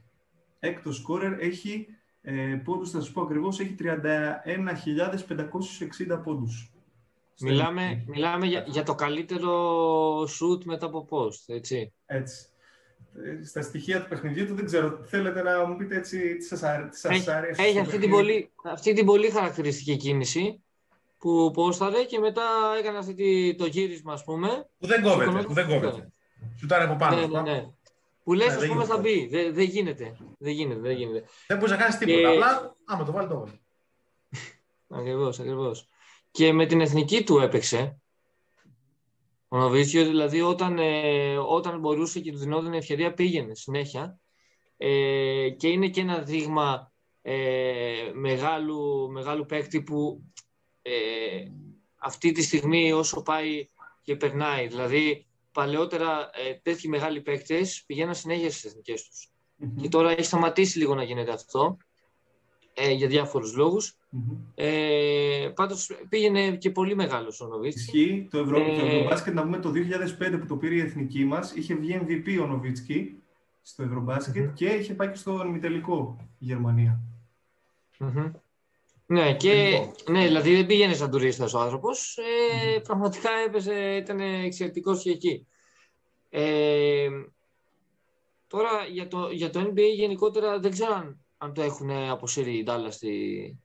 [0.59, 1.87] Έκτος σκόρερ έχει
[2.21, 6.73] ε, πόντους, θα σας πω ακριβώς, έχει 31.560 πόντους.
[7.41, 11.93] Μιλάμε, μιλάμε για, για, το καλύτερο shoot μετά από post, έτσι.
[12.07, 12.47] Έτσι.
[13.25, 15.05] Ε, στα στοιχεία του παιχνιδιού του δεν ξέρω.
[15.05, 17.09] Θέλετε να μου πείτε έτσι τι σας, αρέσει.
[17.63, 20.63] Έχει, αυτή, την πολύ, αυτή την πολύ χαρακτηριστική κίνηση
[21.19, 22.43] που πόσταρε και μετά
[22.79, 24.69] έκανε αυτή το γύρισμα, ας πούμε.
[24.79, 26.09] Που δεν κόβεται, που δεν κόβεται.
[26.59, 27.17] Σουτάρε από πάνω.
[27.17, 27.73] Ναι, ναι, ναι.
[28.25, 29.27] Που λες, ναι, ας πούμε, θα μπει.
[29.27, 30.17] Δεν, δεν γίνεται.
[30.39, 31.25] Δεν γίνεται, δεν γίνεται.
[31.47, 32.19] Δεν μπορείς να κάνεις τίποτα.
[32.19, 32.27] Και...
[32.27, 33.61] Απλά, άμα το βάλει, το βάλει.
[35.01, 35.89] ακριβώς, ακριβώς.
[36.31, 38.01] Και με την εθνική του έπαιξε.
[39.49, 44.19] Ο Νοβίτσιο, δηλαδή, όταν, ε, όταν μπορούσε και του δινόταν ευκαιρία, πήγαινε συνέχεια.
[44.77, 50.23] Ε, και είναι και ένα δείγμα ε, μεγάλου, μεγάλου παίκτη που
[50.89, 51.51] ε,
[51.99, 53.69] αυτή τη στιγμή όσο πάει
[54.03, 54.67] και περνάει.
[54.67, 59.31] Δηλαδή, παλαιότερα ε, τέτοιοι μεγάλοι παίκτες πηγαίναν συνέχεια στις εθνικές τους.
[59.61, 59.81] Mm-hmm.
[59.83, 61.77] Και τώρα έχει σταματήσει λίγο να γίνεται αυτό
[62.75, 63.97] ε, για διάφορους λόγους.
[64.13, 64.37] Mm-hmm.
[64.55, 67.99] Ε, Πάντως πήγαινε και πολύ μεγάλος ο Νοβίτσκι.
[68.01, 68.29] Ισχύει.
[68.31, 68.61] Το, Ευρω...
[68.61, 68.77] ε...
[68.79, 69.73] το Ευρωμπάσκετ, να πούμε το
[70.19, 73.23] 2005 που το πήρε η εθνική μας, είχε βγει MVP ο Νοβίτσκι
[73.63, 74.55] στο Ευρωμπάσκετ mm-hmm.
[74.55, 77.01] και είχε πάει και στο ημιτελικό η Γερμανία.
[79.09, 79.15] Mm-hmm.
[79.15, 82.19] Ναι, και, ναι, δηλαδή δεν πήγαινε σαν τουρίστας ο άνθρωπος.
[82.19, 85.47] Ε, πραγματικά έπαιζε, ήταν εξαιρετικός και εκεί.
[86.31, 87.09] Ε,
[88.47, 92.63] τώρα για το, για το NBA γενικότερα δεν ξέρω αν, αν το έχουν αποσύρει η
[92.63, 93.59] Ντάλλα στη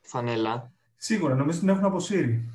[0.00, 0.72] φανέλα.
[0.96, 2.50] Σίγουρα, νομίζω την έχουν αποσύρει.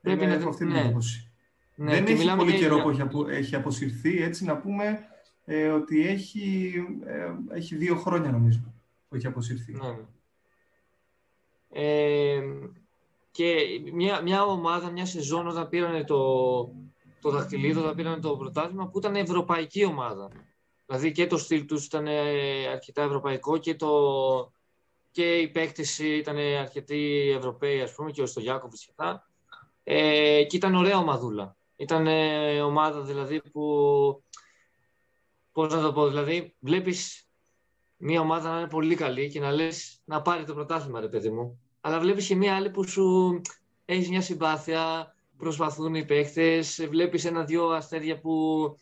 [0.00, 0.80] Πρέπει να έχω αυτή την ναι.
[0.80, 1.28] εντύπωση.
[1.74, 4.98] Ναι, δεν έχει πολύ καιρό που έχει, απο, έχει αποσυρθεί, έτσι να πούμε
[5.44, 6.72] ε, ότι έχει,
[7.04, 8.60] ε, έχει δύο χρόνια νομίζω
[9.08, 9.72] που έχει αποσυρθεί.
[9.72, 9.96] Ναι.
[11.76, 12.40] Ε,
[13.30, 13.54] και
[13.92, 16.18] μια, μια ομάδα, μια σεζόν όταν πήραν το,
[17.20, 20.30] το δαχτυλίδο, όταν πήραν το πρωτάθλημα που ήταν ευρωπαϊκή ομάδα.
[20.86, 22.06] Δηλαδή και το στυλ τους ήταν
[22.72, 23.90] αρκετά ευρωπαϊκό και, το,
[25.10, 29.28] και η παίκτηση ήταν αρκετοί Ευρωπαίοι, ας πούμε, και ο Στογιάκοβιτς και αυτά.
[29.84, 31.56] Ε, και ήταν ωραία ομαδούλα.
[31.76, 32.06] Ήταν
[32.64, 34.22] ομάδα δηλαδή που,
[35.52, 37.28] πώς να το πω, δηλαδή βλέπεις
[37.96, 41.30] μια ομάδα να είναι πολύ καλή και να λες να πάρει το πρωτάθλημα, ρε παιδί
[41.30, 43.40] μου αλλά βλέπεις και μία άλλη που σου
[43.84, 48.76] έχει μια συμπάθεια, προσπαθούν οι παίκτες, βλέπεις ένα-δυο αστέρια που,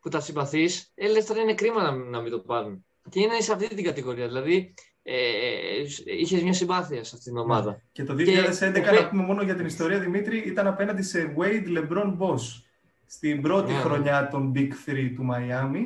[0.00, 2.84] που τα συμπαθείς, ε, λες τώρα είναι κρίμα να, να μην το πάρουν.
[3.10, 5.16] Και είναι σε αυτή την κατηγορία, δηλαδή ε,
[6.04, 7.70] είχες μια συμπάθεια σε αυτήν την ομάδα.
[7.70, 7.78] Ναι.
[7.92, 8.80] Και το 2011, και...
[8.80, 12.62] να πούμε μόνο για την ιστορία, Δημήτρη, ήταν απέναντι σε Wade LeBron Boss
[13.06, 13.82] στην πρώτη yeah.
[13.82, 15.84] χρονιά των Big 3 του Miami,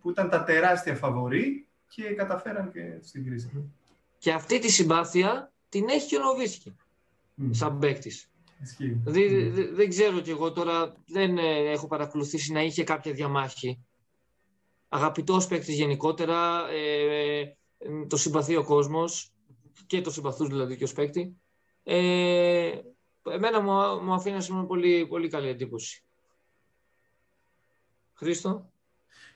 [0.00, 3.72] που ήταν τα τεράστια φαβορή και καταφέραν και στην κρίση.
[4.18, 6.76] Και αυτή τη συμπάθεια την έχει και ο Νοβίσκι,
[7.38, 7.48] mm.
[7.50, 8.30] σαν παίκτης.
[8.78, 9.68] Δηλαδή mm.
[9.72, 13.84] δεν ξέρω κι εγώ τώρα, δεν ε, έχω παρακολουθήσει να είχε κάποια διαμάχη.
[14.88, 19.32] Αγαπητός παίκτης γενικότερα, ε, ε, το συμπαθεί ο κόσμος
[19.86, 21.36] και το συμπαθούς δηλαδή και ως παίκτη.
[21.82, 22.72] Ε,
[23.30, 26.02] εμένα μου, μου αφήνει μια πολύ, πολύ καλή εντύπωση.
[28.14, 28.72] Χρήστο;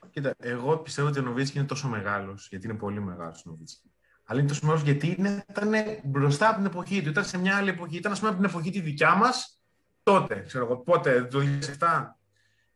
[0.09, 3.92] Κοίτα, εγώ πιστεύω ότι ο Νοβίτσκι είναι τόσο μεγάλος, γιατί είναι πολύ μεγάλος ο Νοβίτσκι.
[4.25, 5.71] Αλλά είναι τόσο μεγάλο γιατί είναι, ήταν
[6.03, 7.09] μπροστά από την εποχή του.
[7.09, 7.97] Ήταν σε μια άλλη εποχή.
[7.97, 9.61] Ήταν, ας πούμε, από την εποχή τη δικιά μας
[10.03, 10.43] τότε.
[10.47, 11.39] Ξέρω εγώ, πότε, το
[11.79, 12.17] 2007.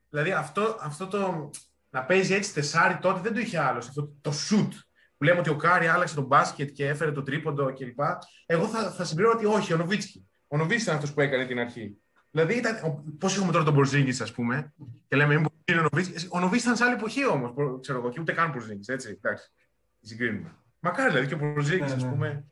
[0.10, 1.50] Δηλαδή αυτό, αυτό το
[1.90, 3.88] να παίζει έτσι τεσσάρι τότε δεν το είχε άλλος.
[3.88, 4.70] Αυτό το shoot
[5.18, 8.00] που λέμε ότι ο Κάρι άλλαξε το μπάσκετ και έφερε το τρίποντο κλπ.
[8.46, 10.28] Εγώ θα, θα συμπληρώνω ότι όχι, ο Νοβίτσκι.
[10.48, 11.98] Ο Νοβίτσκι ήταν αυτός που έκανε την αρχή.
[12.32, 12.62] Δηλαδή,
[13.20, 14.74] πώς έχουμε τώρα τον Μπορζίνγκης, ας πούμε,
[15.08, 16.28] και λέμε είναι ο Νοβίτσκι.
[16.30, 18.88] Ο Νοβίτσκι ήταν σε άλλη εποχή όμως, ξέρω εγώ, και ούτε καν Μπορζίνγκης.
[18.88, 19.52] Έτσι, εντάξει.
[20.02, 20.56] Συγκρίνουμε.
[20.88, 22.12] Μακάρι δηλαδή και ο Μπορζίνγκη, ας ναι, ναι.
[22.12, 22.46] πούμε.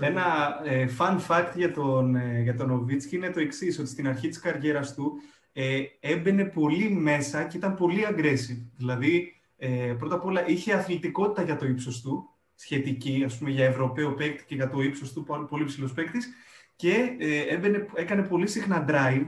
[0.00, 0.24] Ένα
[0.64, 4.28] ε, fun fact για τον, ε, για τον Νοβίτσκι είναι το εξής, ότι στην αρχή
[4.28, 5.12] της καριέρας του
[5.52, 8.66] ε, έμπαινε πολύ μέσα και ήταν πολύ aggressive.
[8.76, 13.64] Δηλαδή, ε, πρώτα απ' όλα είχε αθλητικότητα για το ύψος του, σχετική, ας πούμε, για
[13.64, 16.28] Ευρωπαίο παίκτη και για το ύψος του, πολύ ψηλός παίκτης.
[16.76, 19.26] Και ε, έμπαινε, έκανε πολύ συχνά drive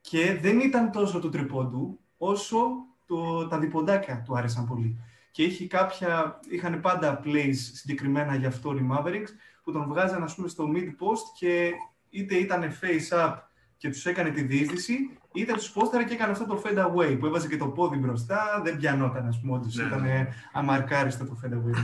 [0.00, 2.58] και δεν ήταν τόσο το τριπόντου, όσο
[3.06, 4.98] το, τα διποντάκια του άρεσαν πολύ.
[5.30, 9.30] Και είχε κάποια, είχαν πάντα plays συγκεκριμένα για αυτό οι Mavericks,
[9.62, 11.70] που τον βγάζαν, ας πούμε, στο mid-post και
[12.10, 13.34] είτε ήταν face-up
[13.76, 17.26] και τους έκανε τη διείσδυση, είτε τους πόσταρε και έκανε αυτό το fade away που
[17.26, 18.60] έβαζε και το πόδι μπροστά.
[18.64, 19.74] Δεν πιανόταν, ας πούμε, όντως.
[19.74, 19.84] Ναι.
[19.84, 20.06] Ήταν
[20.52, 21.76] αμαρκάριστο το fade away.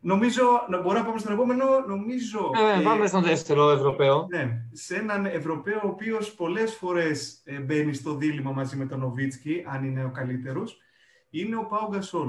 [0.00, 2.50] Νομίζω, να μπορώ να πάμε στον επόμενο, νομίζω...
[2.78, 4.26] Ε, πάμε στον δεύτερο Ευρωπαίο.
[4.30, 9.00] Ναι, σε έναν Ευρωπαίο ο οποίος πολλές φορές ε, μπαίνει στο δίλημα μαζί με τον
[9.00, 10.78] Νοβίτσκι, αν είναι ο καλύτερος,
[11.30, 12.28] είναι ο Πάου Γκασόλ.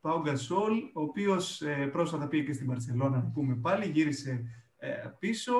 [0.00, 4.44] Πάου Γκασόλ, ο οποίος ε, πρόσφατα πήγε και στην Παρσελώνα, να πούμε πάλι, γύρισε
[4.76, 5.54] ε, πίσω.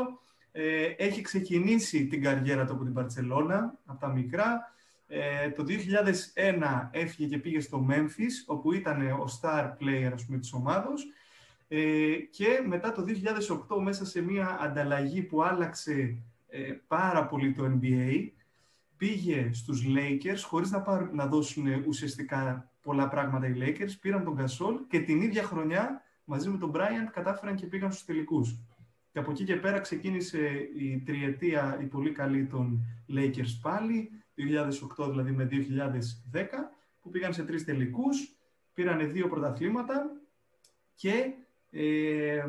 [0.52, 4.72] Ε, έχει ξεκινήσει την καριέρα του από την Παρσελώνα, από τα μικρά.
[5.06, 10.38] Ε, το 2001 έφυγε και πήγε στο Memphis, όπου ήταν ο star player ας πούμε,
[10.38, 11.06] της ομάδος.
[11.68, 13.04] Ε, και μετά το
[13.68, 18.28] 2008, μέσα σε μια ανταλλαγή που άλλαξε ε, πάρα πολύ το NBA,
[18.98, 24.74] πήγε στους Lakers, χωρίς να, να δώσουν ουσιαστικά πολλά πράγματα οι Lakers, πήραν τον Gasol
[24.88, 28.58] και την ίδια χρονιά, μαζί με τον Bryant, κατάφεραν και πήγαν στους τελικούς.
[29.12, 34.10] Και από εκεί και πέρα ξεκίνησε η τριετία η πολύ καλή των Lakers πάλι,
[34.98, 35.48] 2008 δηλαδή με
[36.32, 36.44] 2010,
[37.00, 38.36] που πήγαν σε τρεις τελικούς,
[38.74, 40.10] πήραν δύο πρωταθλήματα
[40.94, 41.32] και
[41.70, 42.46] ε, ε,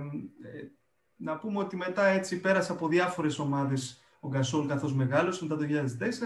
[1.15, 5.65] να πούμε ότι μετά έτσι πέρασε από διάφορες ομάδες ο Γκασόλ καθώς μεγάλος, μετά το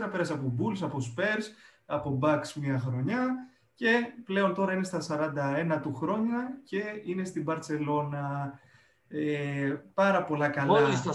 [0.06, 1.44] 2004 πέρασε από Bulls, από Spurs,
[1.86, 3.28] από Bucks μια χρονιά
[3.74, 3.92] και
[4.26, 5.02] πλέον τώρα είναι στα
[5.78, 8.54] 41 του χρόνια και είναι στην Μπαρτσελώνα
[9.08, 10.72] ε, πάρα πολλά καλά.
[10.72, 11.12] Όλοι στα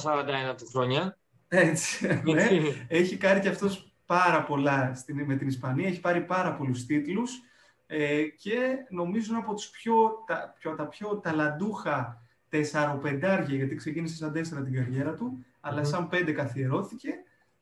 [0.53, 1.19] 41 του χρόνια.
[1.49, 2.49] Έτσι, ναι.
[2.88, 7.41] Έχει κάνει και αυτός πάρα πολλά στην, με την Ισπανία, έχει πάρει πάρα πολλούς τίτλους
[7.87, 9.95] ε, και νομίζω από τους πιο,
[10.27, 16.09] τα, πιο, τα πιο ταλαντούχα τεσσαροπεντάρια, γιατί ξεκίνησε σαν τέσσερα την καριέρα του, αλλά σαν
[16.09, 17.09] πέντε καθιερώθηκε,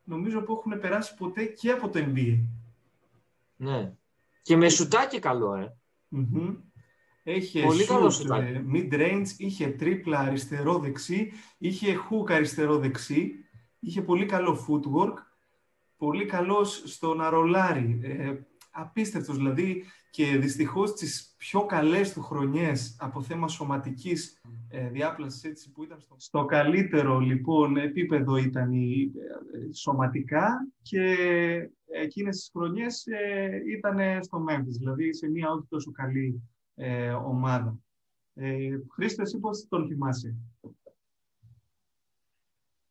[0.05, 2.45] νομίζω που έχουν περάσει ποτέ και από το NBA.
[3.57, 3.93] Ναι.
[4.43, 5.77] Και με σουτάκι καλό, ε.
[6.17, 6.57] mm
[7.23, 8.65] Έχει Πολύ καλό σουτάκι.
[8.73, 13.33] Mid-range, είχε τρίπλα αριστερό-δεξί, είχε hook αριστερό-δεξί,
[13.81, 15.15] είχε πολύ καλό footwork,
[15.97, 18.01] πολύ καλός στο να ρολάρει.
[18.03, 18.35] Ε,
[18.77, 25.73] απίστευτος δηλαδή και δυστυχώς τις πιο καλές του χρονιές από θέμα σωματικής ε, διάπλασης έτσι,
[25.73, 29.13] που ήταν στο, στο καλύτερο λοιπόν επίπεδο ήταν η,
[29.71, 31.17] ε, σωματικά και
[31.87, 36.43] εκείνες τις χρονιές ε, ήταν στο Memphis, δηλαδή σε μια όχι τόσο καλή
[36.75, 37.79] ε, ομάδα.
[38.35, 40.37] Ε, Χρήστο, εσύ πώς τον θυμάσαι;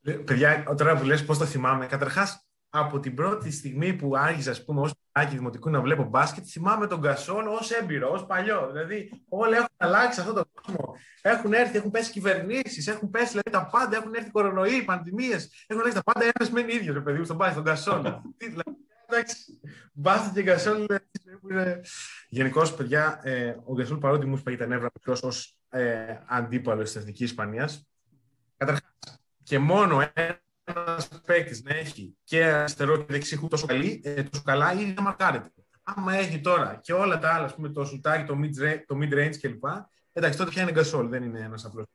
[0.02, 4.65] Παιδιά, τώρα που λες πώς το θυμάμαι, καταρχάς από την πρώτη στιγμή που άρχισα, ας
[4.65, 8.69] πούμε, ως παιδάκι δημοτικού να βλέπω μπάσκετ, θυμάμαι τον Κασόλ ως έμπειρος, ως παλιό.
[8.71, 10.95] Δηλαδή, όλοι έχουν αλλάξει αυτόν τον κόσμο.
[11.21, 15.65] Έχουν έρθει, έχουν πέσει κυβερνήσεις, έχουν πέσει δηλαδή, τα πάντα, έχουν έρθει κορονοϊοί, πανδημίες.
[15.67, 16.32] Έχουν αλλάξει τα πάντα.
[16.34, 18.01] Ένας μένει ίδιος, ρε παιδί μου, στον μπάσκετ, τον Κασόλ.
[18.38, 19.60] Δηλαδή, εντάξει,
[19.93, 20.86] μπάσκετ και Κασόλ
[22.30, 26.95] Γενικώς, παιδιά, ε, ο Γκασόλ παρότι μου σπαγεί τα νεύρα μικρό ως ε, αντίπαλος της
[26.95, 27.88] Εθνικής Ισπανίας.
[28.58, 28.91] Καταρχάς,
[29.43, 34.43] και μόνο ένα ένας παίκτης να έχει και αριστερό και δεξί τόσο, καλή, ε, τόσο
[34.43, 35.49] καλά, ήδη να μαρκάρεται.
[35.84, 39.63] Άμα έχει τώρα και όλα τα άλλα, πούμε, το σουτάκι, το mid-range, το mid κλπ.,
[40.17, 41.86] Εντάξει, τότε πια είναι Γκασόλ, δεν είναι ένας απλός.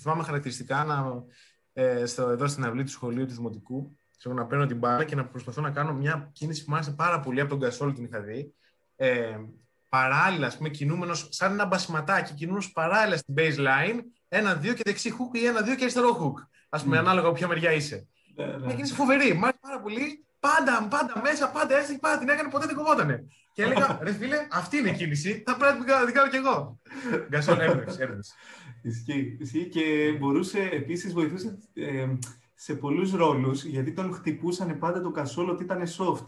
[0.00, 1.24] Θυμάμαι χαρακτηριστικά να,
[1.72, 5.14] ε, στο, εδώ στην αυλή του σχολείου του Δημοτικού, ξέρω, να παίρνω την μπάλα και
[5.14, 8.04] να προσπαθώ να κάνω μια κίνηση που μου άρεσε πάρα πολύ από τον Γκασόλ την
[8.04, 8.54] είχα δει.
[8.96, 9.38] Ε,
[9.88, 15.38] παράλληλα, ας πούμε, κινούμενος σαν ένα μπασιματάκι, κινούμενος παράλληλα στην baseline, ένα-δύο και δεξί hook
[15.38, 16.46] ή ένα-δύο και αριστερό hook.
[16.70, 17.00] Α πούμε, mm.
[17.00, 18.08] ανάλογα από ποια μεριά είσαι.
[18.36, 18.66] Ναι, ναι.
[18.66, 19.34] Μια κίνηση φοβερή.
[19.34, 20.24] Μ' άρεσε πάρα πολύ.
[20.40, 23.24] Πάντα, πάντα μέσα, πάντα έστει, πάντα την έκανε, ποτέ δεν κοβότανε.
[23.52, 25.42] Και έλεγα, ρε φίλε, αυτή είναι η κίνηση.
[25.46, 26.80] Θα πρέπει να την κάνω κι εγώ.
[27.28, 28.00] Γκασόλ έμπνευση.
[28.82, 32.06] Ισχύει, ισχύει και μπορούσε επίσης βοηθούσε ε,
[32.54, 36.24] σε πολλούς ρόλους γιατί τον χτυπούσαν πάντα το Κασόλ ότι ήταν soft.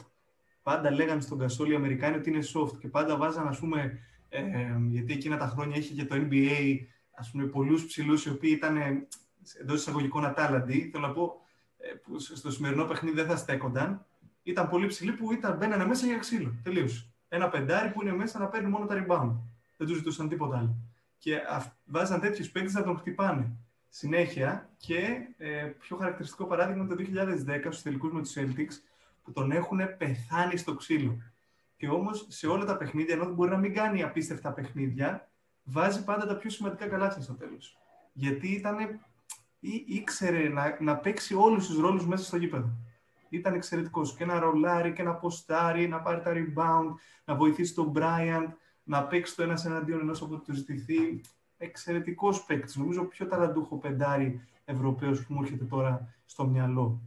[0.62, 4.40] Πάντα λέγανε στον Κασόλ οι Αμερικάνοι ότι είναι soft και πάντα βάζαν, ας πούμε, ε,
[4.88, 6.76] γιατί εκείνα τα χρόνια είχε και το NBA,
[7.14, 9.06] ας πούμε, πολλούς ψηλούς οι οποίοι ήταν
[9.60, 10.88] εντός εισαγωγικών ατάλλαντοι.
[10.92, 11.40] Θέλω να πω,
[11.78, 14.06] ε, που στο σημερινό παιχνίδι δεν θα στέκονταν.
[14.42, 16.54] Ήταν πολύ ψηλοί που ήταν, μπαίνανε μέσα για ξύλο.
[16.62, 17.08] Τελείως.
[17.28, 19.36] Ένα πεντάρι που είναι μέσα να παίρνει μόνο τα rebound.
[19.76, 20.76] Δεν τους ζητούσαν τίποτα άλλο.
[21.18, 21.40] Και
[21.84, 23.56] βάζαν τέτοιους παίκτες να τον χτυπάνε
[23.88, 24.70] συνέχεια.
[24.76, 28.74] Και ε, πιο χαρακτηριστικό παράδειγμα το 2010 στους τελικούς με τους Celtics
[29.22, 31.22] που τον έχουν πεθάνει στο ξύλο.
[31.76, 35.30] Και όμως σε όλα τα παιχνίδια, ενώ μπορεί να μην κάνει απίστευτα παιχνίδια,
[35.62, 37.78] βάζει πάντα τα πιο σημαντικά καλάθια στο τέλος.
[38.12, 38.76] Γιατί ήταν,
[39.64, 42.70] ή, ήξερε να, να παίξει όλους τους ρόλους μέσα στο γήπεδο.
[43.28, 44.14] Ήταν εξαιρετικός.
[44.14, 46.94] Και να ρολάρει και να ποστάρει, να πάρει τα rebound,
[47.24, 48.48] να βοηθήσει τον Bryant,
[48.82, 51.20] να παίξει το ένας εναντίον ενός από τους ζητηθεί.
[51.56, 52.76] Εξαιρετικός παίκτης.
[52.76, 57.00] Νομίζω πιο ταλαντούχο πεντάρι Ευρωπαίος που μου έρχεται τώρα στο μυαλό.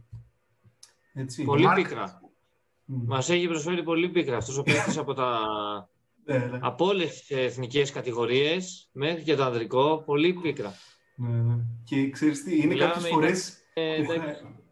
[1.12, 1.44] Έτσι.
[1.44, 2.20] Πολύ πίκρα.
[2.22, 3.02] Mm.
[3.06, 5.38] Μας έχει προσφέρει πολύ πίκρα αυτός ο παίκτης από τα.
[6.28, 6.58] Ναι, ναι.
[6.62, 10.74] Από όλες τις εθνικές κατηγορίες μέχρι και το ανδρικό, πολύ πίκρα.
[11.16, 11.54] Ναι, ναι.
[11.84, 14.12] Και ξέρεις τι, είναι κάποιες φορές ε, που,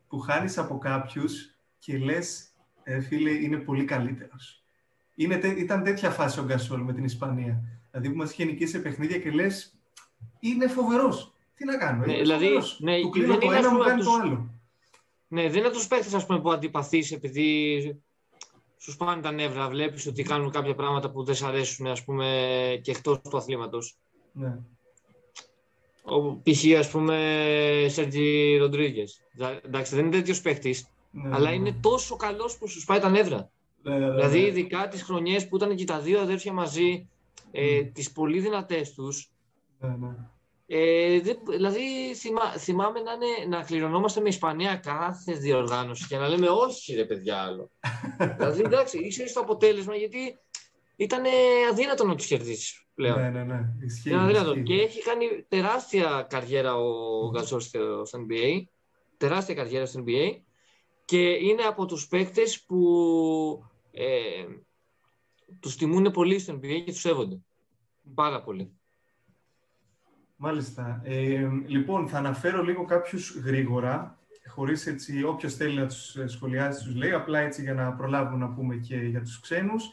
[0.08, 2.48] που χάνεις από κάποιους και λες,
[2.82, 4.64] ε, φίλε, είναι πολύ καλύτερος.
[5.58, 7.62] Ήταν τέτοια φάση ο Γκασόλ με την Ισπανία.
[7.90, 9.74] Δηλαδή που μας είχε νικήσει σε παιχνίδια και λες,
[10.40, 11.34] είναι φοβερός.
[11.54, 12.04] Τι να κάνω.
[12.06, 14.50] Ναι, δηλαδή, ναι, του κλείνω το ένα, μου κάνει το άλλο.
[15.28, 18.02] Ναι, δεν είναι τους παίχτε που αντιπαθείς επειδή
[18.78, 19.68] σου πάνε τα νεύρα.
[19.68, 23.98] Βλέπεις ότι κάνουν κάποια πράγματα που δεν σ' αρέσουν ας πούμε, και εκτός του αθλήματος.
[24.32, 24.58] Ναι.
[26.06, 26.78] Ο π.χ.
[26.78, 27.16] ας πούμε
[27.88, 29.20] Σέρτζι Ροντρίγκες.
[29.64, 30.76] Εντάξει, δεν είναι τέτοιος παίχτη,
[31.10, 31.54] ναι, αλλά ναι.
[31.54, 33.50] είναι τόσο καλός που σου σπάει τα νεύρα.
[33.82, 37.08] Ναι, ναι, δηλαδή, ειδικά τις χρονιές που ήταν και τα δύο αδέρφια μαζί,
[37.50, 39.30] ε, τις πολύ δυνατές τους.
[40.66, 46.46] Ε, δηλαδή θυμά, θυμάμαι να, είναι, να κληρονόμαστε με Ισπανία κάθε διοργάνωση και να λέμε
[46.48, 47.70] όχι ρε παιδιά άλλο.
[48.38, 50.38] δηλαδή εντάξει, είσαι στο αποτέλεσμα γιατί
[50.96, 51.22] ήταν
[51.70, 53.20] αδύνατο να τους κερδίσεις πλέον.
[53.20, 53.60] Ναι, ναι, ναι.
[53.84, 58.62] Ισχύει, Και έχει κάνει τεράστια καριέρα ο Γκαζόρ στο, NBA.
[59.16, 60.40] Τεράστια καριέρα στο NBA.
[61.04, 64.44] Και είναι από τους παίκτες που ε,
[65.60, 67.40] τους τιμούν πολύ στο NBA και τους σέβονται.
[68.14, 68.72] Πάρα πολύ.
[70.36, 71.00] Μάλιστα.
[71.04, 76.94] Ε, λοιπόν, θα αναφέρω λίγο κάποιους γρήγορα, χωρίς έτσι, όποιος θέλει να τους σχολιάσει τους
[76.94, 79.84] λέει, απλά έτσι για να προλάβουμε να πούμε και για τους ξένους.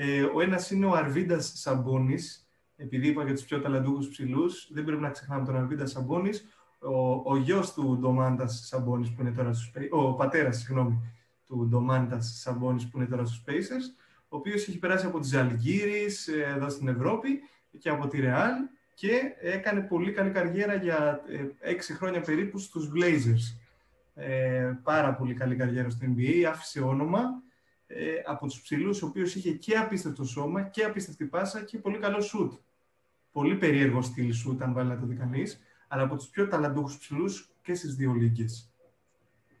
[0.00, 4.84] Ε, ο ένας είναι ο Αρβίντας Σαμπόνης, επειδή είπα για τους πιο ταλαντούχους ψηλούς, δεν
[4.84, 9.52] πρέπει να ξεχνάμε τον Αρβίντα Σαμπόνης, ο, ο γιος του Ντομάντας Σαμπόνης που είναι τώρα
[9.52, 11.00] στους ο πατέρας, συγγνώμη,
[11.46, 16.28] του Ντομάντας Σαμπόνης που είναι τώρα στους Pacers, ο οποίος έχει περάσει από τη Ζαλγκίρις
[16.28, 17.40] ε, εδώ στην Ευρώπη
[17.78, 18.52] και από τη Ρεάλ
[18.94, 23.58] και έκανε πολύ καλή καριέρα για ε, έξι χρόνια περίπου στους Blazers.
[24.14, 27.46] Ε, πάρα πολύ καλή καριέρα στο NBA, άφησε όνομα
[27.90, 31.98] ε, από τους ψηλούς, ο οποίος είχε και απίστευτο σώμα και απίστευτη πάσα και πολύ
[31.98, 32.52] καλό σουτ.
[33.32, 36.98] Πολύ περίεργο στυλ σουτ, αν βάλει να το δει κανείς, αλλά από τους πιο ταλαντούχους
[36.98, 38.72] ψηλούς και στις δύο λίγκες.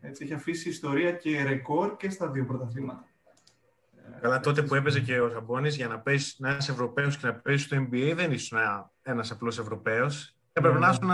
[0.00, 3.06] Έτσι, έχει αφήσει ιστορία και ρεκόρ και στα δύο πρωταθλήματα.
[4.20, 7.34] Καλά, τότε που έπαιζε και ο Σαμπόνι, για να, παίζει, να είσαι Ευρωπαίος και να
[7.34, 8.58] παίζει στο NBA, δεν ήσουν
[9.02, 10.34] ένα απλός Ευρωπαίος.
[10.52, 11.10] Έπρεπε να ήσουν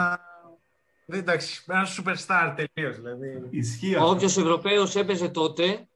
[1.06, 2.96] δεν, εντάξει, ένα superstar τελείως.
[2.96, 3.42] Δηλαδή.
[3.50, 5.86] Ισχύει Όποιος Ευρωπαίος έπαιζε τότε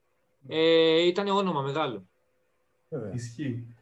[0.48, 2.08] ε, ήταν όνομα μεγάλο.
[3.14, 3.76] Ισχύει.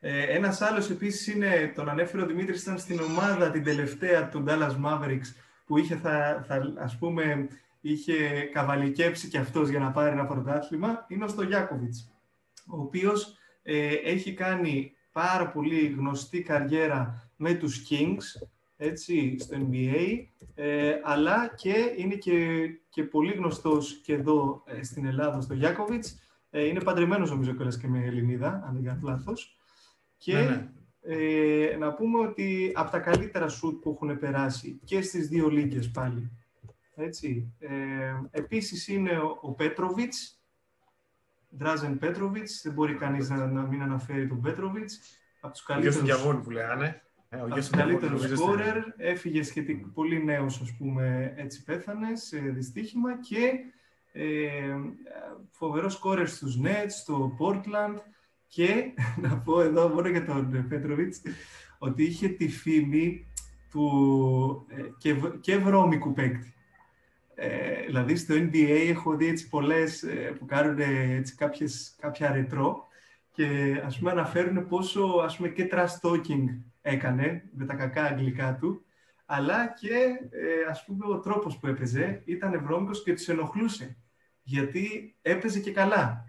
[0.00, 4.44] Ε, Ένας άλλος επίσης είναι, τον ανέφερε ο Δημήτρης, ήταν στην ομάδα την τελευταία του
[4.46, 5.34] Dallas Mavericks
[5.66, 7.48] που είχε, θα, θα, ας πούμε,
[7.80, 12.12] είχε καβαλικέψει και αυτός για να πάρει ένα πρωτάθλημα, είναι ο Στογιάκοβιτς
[12.68, 18.48] ο οποίος ε, έχει κάνει πάρα πολύ γνωστή καριέρα με τους Kings,
[18.80, 25.06] έτσι, στο NBA, ε, αλλά και είναι και, και πολύ γνωστός και εδώ ε, στην
[25.06, 26.18] Ελλάδα, στο Γιάκοβιτς.
[26.50, 29.58] Ε, είναι παντρεμένος νομίζω και με Ελληνίδα, αν δεν κάνω λάθος.
[30.16, 30.68] Και ναι, ναι.
[31.00, 35.90] Ε, να πούμε ότι από τα καλύτερα σουτ που έχουν περάσει και στις δύο λίγες
[35.90, 36.30] πάλι.
[36.94, 37.52] Έτσι.
[37.58, 37.70] Ε,
[38.30, 40.42] επίσης είναι ο, ο Πέτροβιτς,
[41.56, 44.90] Ντράζεν Πέτροβιτ, δεν μπορεί κανείς να, να, μην αναφέρει τον Πέτροβιτ.
[45.40, 45.98] Από τους καλύτερου.
[45.98, 47.02] του διαβόλου που λέγανε.
[47.28, 51.64] Ε, ο ο γιος του καλύτερος νομίζω, σκόρερ, έφυγε σχετικά πολύ νέος, ας πούμε, έτσι
[51.64, 53.52] πέθανε σε δυστύχημα και
[54.12, 54.76] ε,
[55.50, 57.96] φοβερός σκόρερ στους Nets, στο Portland
[58.46, 61.20] και να πω εδώ μόνο για τον Πέτροβιτς
[61.78, 63.26] ότι είχε τη φήμη
[63.70, 66.52] του ε, και, β- και βρώμικου παίκτη.
[67.34, 72.32] Ε, δηλαδή στο NBA έχω δει έτσι πολλές ε, που κάνουν ε, έτσι κάποιες, κάποια
[72.32, 72.86] ρετρό
[73.32, 76.44] και ας πούμε αναφέρουν πόσο ας πούμε και trash talking
[76.88, 78.82] έκανε με τα κακά αγγλικά του
[79.26, 79.94] αλλά και
[80.30, 83.96] ε, ας πούμε ο τρόπος που έπαιζε ήταν βρώμικος και τους ενοχλούσε
[84.42, 86.24] γιατί έπαιζε και καλά.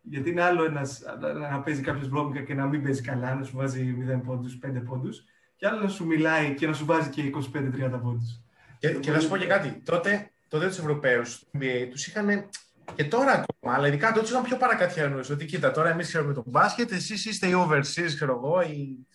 [0.00, 3.44] Γιατί είναι άλλο ένας, να- να παίζει κάποιος βρώμικα και να μην παίζει καλά, να
[3.44, 5.24] σου βάζει 0 πόντους, 5 πόντους
[5.56, 8.40] και άλλο να σου μιλάει και να σου βάζει και 25-30 πόντους.
[8.78, 9.82] Και, και να σου πω και κάτι.
[9.84, 12.48] Τότε, τότε τους Ευρωπαίους του NBA τους είχαν
[12.94, 15.30] και τώρα ακόμα, αλλά ειδικά τότε τους είχαν πιο παρακατιανούς.
[15.30, 18.60] Ότι κοίτα, τώρα εμείς ξέρουμε τον μπάσκετ, εσείς είστε οι overseas, ξέρω εγώ.
[18.60, 19.06] Οι...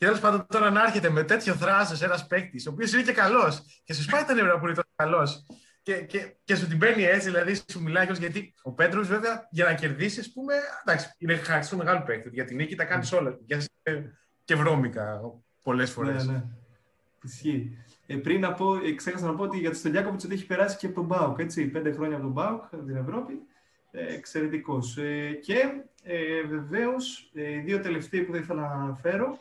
[0.00, 3.12] Και τέλος πάντων τώρα να έρχεται με τέτοιο θράσος ένας παίκτης, ο οποίος είναι και
[3.12, 5.46] καλός και σου σπάει τα νεύρα που είναι τόσο καλός.
[5.82, 9.48] Και, και, και σου την παίρνει έτσι, δηλαδή σου μιλάει κιόλας, γιατί ο Πέτρος, βέβαια,
[9.50, 12.30] για να κερδίσεις, ας πούμε, εντάξει, είναι χαρακτηριστικό μεγάλο παίκτη.
[12.32, 13.38] Για την νίκη τα κάνει όλα.
[13.46, 13.58] Και,
[14.44, 15.20] και βρώμικα
[15.62, 16.26] πολλές φορές.
[16.26, 16.44] Ναι, ναι.
[17.22, 17.78] Ισχύει.
[18.06, 20.76] Ε, πριν να πω, ε, ξέχασα να πω ότι για τον Στολιάκοβιτς ότι έχει περάσει
[20.76, 23.32] και από τον Μπάουκ, έτσι, πέντε χρόνια από τον Μπάουκ, από την Ευρώπη.
[23.90, 24.96] Ε, εξαιρετικός.
[24.96, 25.58] Ε, και
[26.02, 29.38] ε, βεβαίως, ε, οι δύο τελευταίοι που θα ήθελα να αναφέρω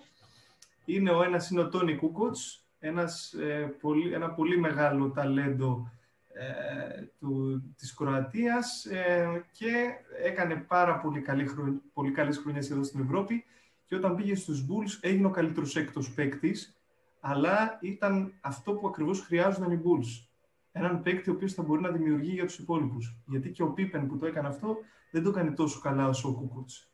[0.96, 5.92] είναι ο ένας είναι ο Τόνι Κούκοτς, ένας, ε, πολύ, ένα πολύ μεγάλο ταλέντο
[6.34, 9.90] ε, του, της Κροατίας ε, και
[10.24, 13.44] έκανε πάρα πολύ, καλή χρονιά, πολύ καλές χρονιές εδώ στην Ευρώπη
[13.86, 16.80] και όταν πήγε στους Bulls έγινε ο καλύτερος έκτος παίκτης
[17.20, 20.28] αλλά ήταν αυτό που ακριβώς χρειάζονταν οι Bulls.
[20.72, 23.16] Έναν παίκτη ο οποίος θα μπορεί να δημιουργεί για τους υπόλοιπους.
[23.26, 24.78] Γιατί και ο Πίπεν που το έκανε αυτό
[25.12, 26.92] δεν το έκανε τόσο καλά όσο ο Κούκοτς.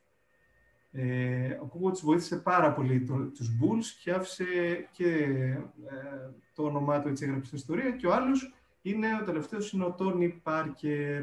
[0.92, 4.44] Ε, ο Κούκοτς βοήθησε πάρα πολύ το, τους Bulls και άφησε
[4.92, 9.72] και ε, το όνομά του έτσι έγραψε στην ιστορία και ο άλλος είναι ο τελευταίος
[9.72, 11.22] είναι ο Τόνι Πάρκερ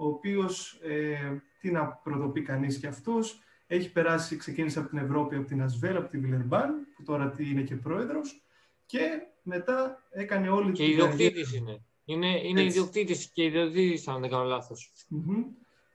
[0.00, 5.36] ο οποίος, ε, τι να πρωτοπεί κανείς και αυτός, έχει περάσει, ξεκίνησε από την Ευρώπη,
[5.36, 8.42] από την Ασβέλ, από τη Βιλερμπάν, που τώρα τι είναι και πρόεδρος,
[8.86, 9.00] και
[9.42, 11.82] μετά έκανε όλη Και την ιδιοκτήτης είναι.
[12.04, 12.78] Είναι, είναι Έτσι.
[12.78, 14.92] ιδιοκτήτης και ιδιοκτήτης, αν δεν κάνω λάθος.
[15.08, 15.44] Μμμ.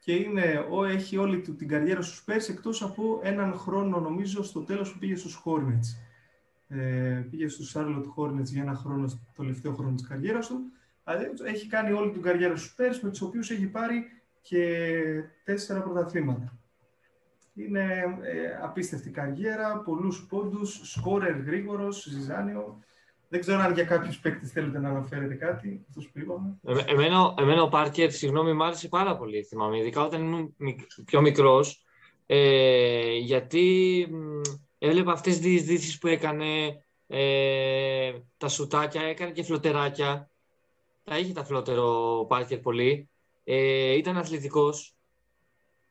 [0.05, 4.43] Και είναι, ο, έχει όλη του την καριέρα στους Spurs, εκτός από έναν χρόνο, νομίζω,
[4.43, 5.97] στο τέλος που πήγε στους Hornets.
[6.67, 10.59] Ε, πήγε στους Charlotte Hornets για ένα χρόνο, στο τελευταίο χρόνο της καριέρας του.
[11.03, 14.05] Αλλά έχει κάνει όλη την καριέρα στους Spurs, με τους οποίους έχει πάρει
[14.41, 14.93] και
[15.43, 16.57] τέσσερα πρωταθλήματα.
[17.53, 17.83] Είναι
[18.21, 22.79] ε, απίστευτη καριέρα, πολλούς πόντους, σκόρερ γρήγορος, ζυζάνιο.
[23.35, 26.57] Δεν ξέρω αν για κάποιους παίκτες θέλετε να αναφέρετε κάτι, αυτός που είπαμε.
[26.63, 29.43] Ε, εμένα, εμένα ο Πάρκερ, συγγνώμη, μου άρεσε πάρα πολύ.
[29.43, 31.85] Θυμάμαι, ειδικά όταν ήμουν μικ- πιο μικρός.
[32.25, 34.41] Ε, γιατί μ,
[34.77, 36.45] έβλεπα αυτές τις διεισδύσεις που έκανε.
[37.07, 40.29] Ε, τα σουτάκια, έκανε και φλωτεράκια.
[41.03, 43.09] Τα είχε τα φλότερο ο Πάρκερ πολύ.
[43.43, 44.95] Ε, ήταν αθλητικός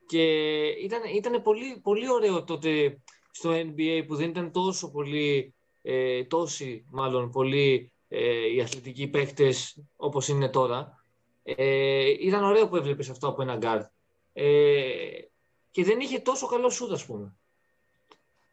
[0.06, 0.22] και
[0.62, 5.53] ήταν, ήταν πολύ, πολύ ωραίο τότε στο NBA που δεν ήταν τόσο πολύ,
[5.86, 11.04] ε, τόσοι μάλλον πολλοί ε, οι αθλητικοί παίκτες όπως είναι τώρα.
[11.42, 13.82] Ε, ήταν ωραίο που έβλεπες αυτό από ένα γκαρντ.
[14.32, 15.20] Ε,
[15.70, 17.36] και δεν είχε τόσο καλό σουτ ας πούμε.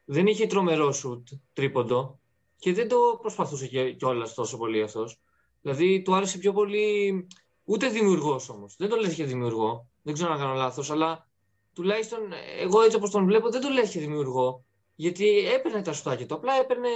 [0.05, 2.19] Δεν είχε τρομερό σουτ τρίποντο
[2.57, 5.19] και δεν το προσπαθούσε κιόλας τόσο πολύ αυτός.
[5.61, 7.27] Δηλαδή του άρεσε πιο πολύ
[7.63, 8.75] ούτε δημιουργός όμως.
[8.77, 9.89] Δεν το λες και δημιουργό.
[10.01, 11.27] Δεν ξέρω να κάνω λάθος, αλλά
[11.73, 12.19] τουλάχιστον
[12.59, 14.65] εγώ έτσι όπως τον βλέπω δεν το λες και δημιουργό.
[15.01, 16.35] Γιατί έπαιρνε τα σουτάκια του.
[16.35, 16.89] Απλά έπαιρνε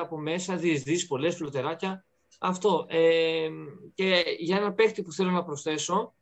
[0.00, 2.04] από μέσα διεισδύσεις, πολλές φλωτεράκια.
[2.40, 2.86] Αυτό.
[2.88, 3.48] Ε,
[3.94, 6.14] και για ένα παίχτη που θέλω να προσθέσω,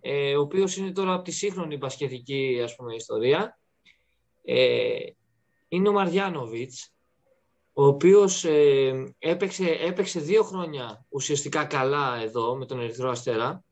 [0.00, 3.58] ε, ο οποίος είναι τώρα από τη σύγχρονη μπασκετική ας πούμε, ιστορία,
[4.44, 4.96] ε,
[5.68, 6.94] είναι ο Μαριάνοβιτς,
[7.72, 13.64] ο οποίος ε, έπαιξε, έπαιξε δύο χρόνια ουσιαστικά καλά εδώ με τον Ερυθρό Αστέρα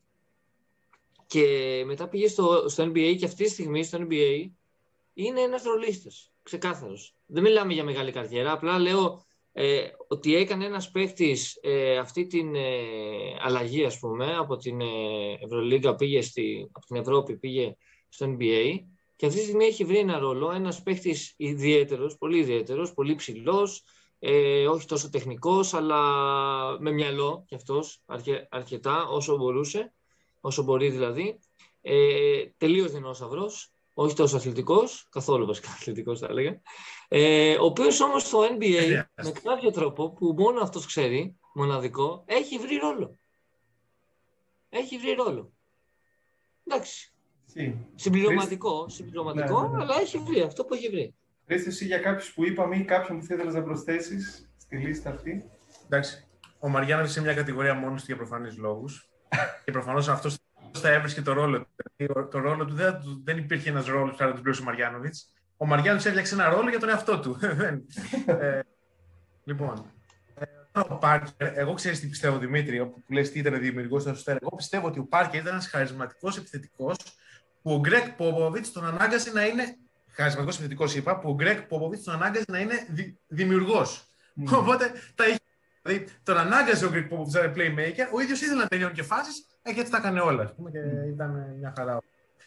[1.26, 4.50] και μετά πήγε στο, στο NBA και αυτή τη στιγμή στο NBA
[5.14, 7.14] είναι ένας ρολίστας, ξεκάθαρος.
[7.26, 12.54] Δεν μιλάμε για μεγάλη καριέρα, απλά λέω ε, ότι έκανε ένας παίχτης ε, αυτή την
[12.54, 12.70] ε,
[13.40, 14.84] αλλαγή, ας πούμε, από την ε,
[15.40, 17.76] Ευρωλίγκα πήγε στη, από την Ευρώπη πήγε
[18.08, 18.84] στο NBA
[19.16, 23.84] και αυτή τη στιγμή έχει βρει ένα ρόλο, ένας παίχτης ιδιαίτερος, πολύ ιδιαίτερος, πολύ ψηλός,
[24.18, 26.00] ε, όχι τόσο τεχνικός, αλλά
[26.80, 29.92] με μυαλό κι αυτός αρκε, αρκετά όσο μπορούσε,
[30.40, 31.38] όσο μπορεί δηλαδή.
[31.80, 36.60] Ε, τελείως δεινόσαυρος, όχι τόσο αθλητικός, καθόλου βασικά αθλητικός θα έλεγα.
[37.08, 42.58] Ε, ο οποίος όμως στο NBA με κάποιο τρόπο που μόνο αυτός ξέρει, μοναδικό, έχει
[42.58, 43.18] βρει ρόλο.
[44.68, 45.52] Έχει βρει ρόλο.
[46.66, 47.08] Εντάξει.
[47.56, 47.74] Sí.
[47.94, 49.82] Συμπληρωματικό, συμπληρωματικό Ναι, ναι, ναι.
[49.82, 51.14] αλλά έχει βρει αυτό που έχει βρει.
[51.46, 55.50] Πες εσύ για κάποιους που είπαμε ή κάποιον που θέλεις να προσθέσεις στη λίστα αυτή.
[55.84, 56.26] Εντάξει.
[56.58, 59.08] Ο Μαριάννης σε μια κατηγορία μόνος του για προφανείς λόγους.
[59.64, 60.38] και προφανώς αυτός
[60.78, 61.68] θα έβρισκε το ρόλο του.
[61.96, 65.32] Δηλαδή, το ρόλο του δεν, δεν υπήρχε ένας ρόλος που θα τον πλήρωσε ο Μαριάνοβιτς.
[65.56, 67.38] Ο Μαριάνοβιτς έφτιαξε ένα ρόλο για τον εαυτό του.
[68.26, 68.60] ε,
[69.44, 69.90] λοιπόν,
[70.34, 74.38] ε, ο Πάρκερ, εγώ ξέρω τι πιστεύω, Δημήτρη, που λες τι ήταν δημιουργός στο Αστέρα.
[74.42, 76.96] Εγώ πιστεύω ότι ο Πάρκερ ήταν ένας χαρισματικός επιθετικός
[77.62, 79.76] που ο Γκρέκ Πόποβιτς τον ανάγκασε να είναι.
[80.10, 84.04] Χαρισματικός επιθετικός, είπα, που ο Γκρέκ Πόποβιτς τον ανάγκασε να είναι δη, δημιουργός.
[84.36, 84.58] Mm.
[84.60, 85.38] Οπότε τα είχε.
[85.82, 89.02] Δηλαδή τον ανάγκασε ο Γκρέκ Πόποβιτς να είναι playmaker, ο ίδιος ήθελε να τελειώνει και
[89.02, 90.52] φάσεις ε, και έτσι τα έκανε όλα.
[90.56, 90.78] Πούμε, και
[91.12, 91.98] ήταν μια χαρά.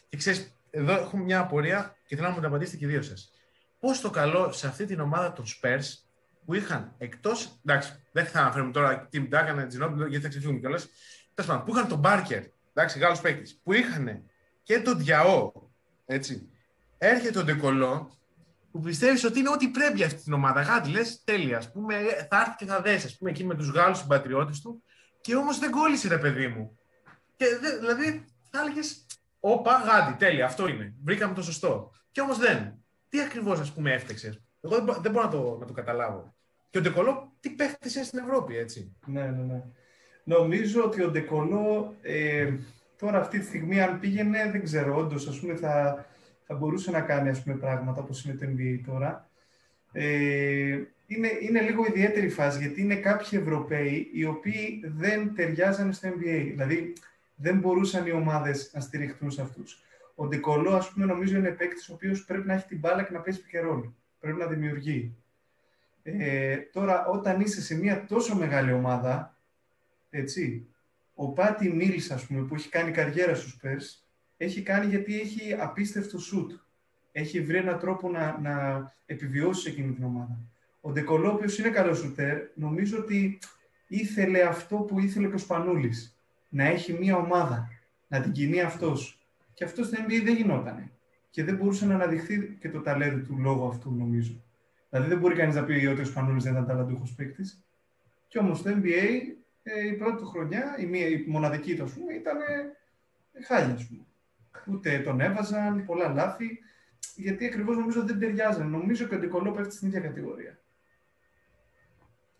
[0.08, 3.02] Και ξέρεις, εδώ έχουμε μια απορία και θέλω να μου την απαντήσετε και οι δύο
[3.02, 3.32] σας.
[3.80, 5.84] Πώς το καλό σε αυτή την ομάδα των Spurs
[6.44, 7.60] που είχαν εκτός.
[7.64, 10.88] Εντάξει, δεν θα αναφέρουμε τώρα Team Duncan, Τζινόμπιλ, γιατί θα ξεφύγουν κιόλας.
[11.34, 12.42] Τέλος πάντων, που είχαν τον Μπάρκερ,
[12.74, 14.22] εντάξει, Γάλλος παίκτης, που είχαν
[14.62, 15.52] και τον Διαό,
[16.06, 16.48] έτσι.
[16.98, 18.10] Έρχεται τον Ντεκολό,
[18.70, 20.60] που πιστεύεις ότι είναι ό,τι πρέπει αυτή την ομάδα.
[20.60, 21.56] Γάτι λες, τέλεια.
[21.56, 21.94] Ας πούμε,
[22.30, 24.82] θα έρθει και θα δέσει, ας πούμε, εκεί με τους Γάλλους συμπατριώτες του.
[25.20, 26.78] Και όμως δεν κόλλησε, ρε παιδί μου.
[27.38, 27.46] Και
[27.80, 29.06] δηλαδή θα έλεγες,
[29.40, 30.94] Όπα, γάντι, τέλεια, αυτό είναι.
[31.04, 31.90] Βρήκαμε το σωστό.
[32.10, 32.84] Και όμως δεν.
[33.08, 34.42] Τι ακριβώς, ας πούμε, έφτεξε.
[34.60, 36.34] Εγώ δεν, μπορώ να το, να το καταλάβω.
[36.70, 39.62] Και ο Ντεκολό, τι παίχτησε στην Ευρώπη, έτσι; Ναι, ναι, ναι.
[40.24, 42.52] Νομίζω ότι ο Ντεκολό ε,
[42.98, 46.06] τώρα αυτή τη στιγμή, αν πήγαινε, δεν ξέρω, όντως, ας πούμε, θα,
[46.46, 49.30] θα μπορούσε να κάνει ας πούμε, πράγματα όπως είναι το NBA τώρα.
[49.92, 56.08] Ε, είναι, είναι λίγο ιδιαίτερη φάση, γιατί είναι κάποιοι Ευρωπαίοι οι οποίοι δεν ταιριάζαν στο
[56.08, 56.46] NBA.
[56.50, 56.92] Δηλαδή,
[57.40, 59.82] δεν μπορούσαν οι ομάδες να στηριχτούν σε αυτούς.
[60.14, 63.12] Ο Ντικολό, ας πούμε, νομίζω είναι παίκτης ο οποίος πρέπει να έχει την μπάλα και
[63.12, 63.94] να παίζει ρόλο.
[64.20, 65.16] Πρέπει να δημιουργεί.
[66.02, 69.36] Ε, τώρα, όταν είσαι σε μια τόσο μεγάλη ομάδα,
[70.10, 70.66] έτσι,
[71.14, 75.54] ο Πάτι Μίλς, ας πούμε, που έχει κάνει καριέρα στους Πέρς, έχει κάνει γιατί έχει
[75.54, 76.52] απίστευτο σουτ.
[77.12, 80.38] Έχει βρει έναν τρόπο να, να επιβιώσει σε εκείνη την ομάδα.
[80.80, 83.38] Ο Ντεκολό, ο είναι καλός σουτέρ, νομίζω ότι
[83.86, 86.17] ήθελε αυτό που ήθελε και ο Σπανούλης
[86.48, 87.68] να έχει μία ομάδα,
[88.08, 89.28] να την κινεί αυτός.
[89.54, 90.90] Και αυτός στην NBA δεν γινότανε.
[91.30, 94.42] Και δεν μπορούσε να αναδειχθεί και το ταλέντο του λόγω αυτού, νομίζω.
[94.90, 97.64] Δηλαδή δεν μπορεί κανείς να πει ότι ο Σπανούλης δεν ήταν ταλαντούχος παίκτης.
[98.28, 99.20] Και όμως στο NBA
[99.62, 103.74] ε, η πρώτη του χρονιά, η, μία, η μοναδική του, ας πούμε, ήταν ε, χάλια,
[103.74, 104.02] ας πούμε.
[104.66, 106.58] Ούτε τον έβαζαν, πολλά λάθη,
[107.14, 108.70] γιατί ακριβώς νομίζω δεν ταιριάζαν.
[108.70, 110.58] Νομίζω και ο Ντικολό πέφτει στην ίδια κατηγορία.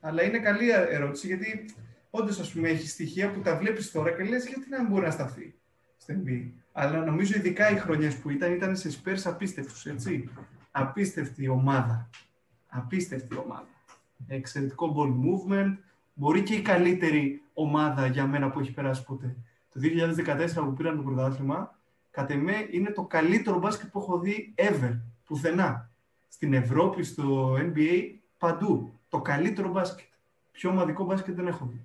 [0.01, 1.65] Αλλά είναι καλή ερώτηση, γιατί
[2.11, 5.55] όντως έχει στοιχεία που τα βλέπεις τώρα και λες γιατί να μην μπορεί να σταθεί
[5.97, 6.51] στο NBA.
[6.73, 10.29] Αλλά νομίζω ειδικά οι χρονιές που ήταν, ήταν σε Spurs απίστευτους, έτσι.
[10.71, 12.11] Απίστευτη ομάδα.
[12.69, 13.69] Απίστευτη ομάδα.
[14.27, 15.77] Εξαιρετικό ball movement.
[16.15, 19.37] Μπορεί και η καλύτερη ομάδα για μένα που έχει περάσει ποτέ.
[19.73, 21.79] Το 2014 που πήραν το πρωτάθλημα,
[22.11, 25.91] κατ' εμέ είναι το καλύτερο μπάσκετ που έχω δει ever, πουθενά.
[26.29, 29.01] Στην Ευρώπη, στο NBA, παντού.
[29.09, 30.07] Το καλύτερο μπάσκετ.
[30.53, 31.85] Πιο ομαδικό μπάσκετ δεν έχω δει.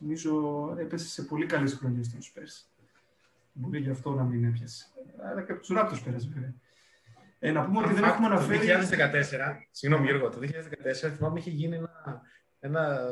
[0.00, 2.68] Νομίζω έπεσε σε πολύ καλές χρονιές στον Σπέρς.
[3.52, 4.86] Μπορεί γι' αυτό να μην έπιασε.
[5.30, 6.54] Αλλά και από τους Ράπτο πέρασε, βέβαια.
[7.38, 8.66] Ε, να πούμε ότι δεν έχουμε αναφέρει.
[8.66, 12.22] Το 2014, συγγνώμη Γιώργο, το 2014 θυμάμαι είχε γίνει ένα,
[12.60, 13.08] ένα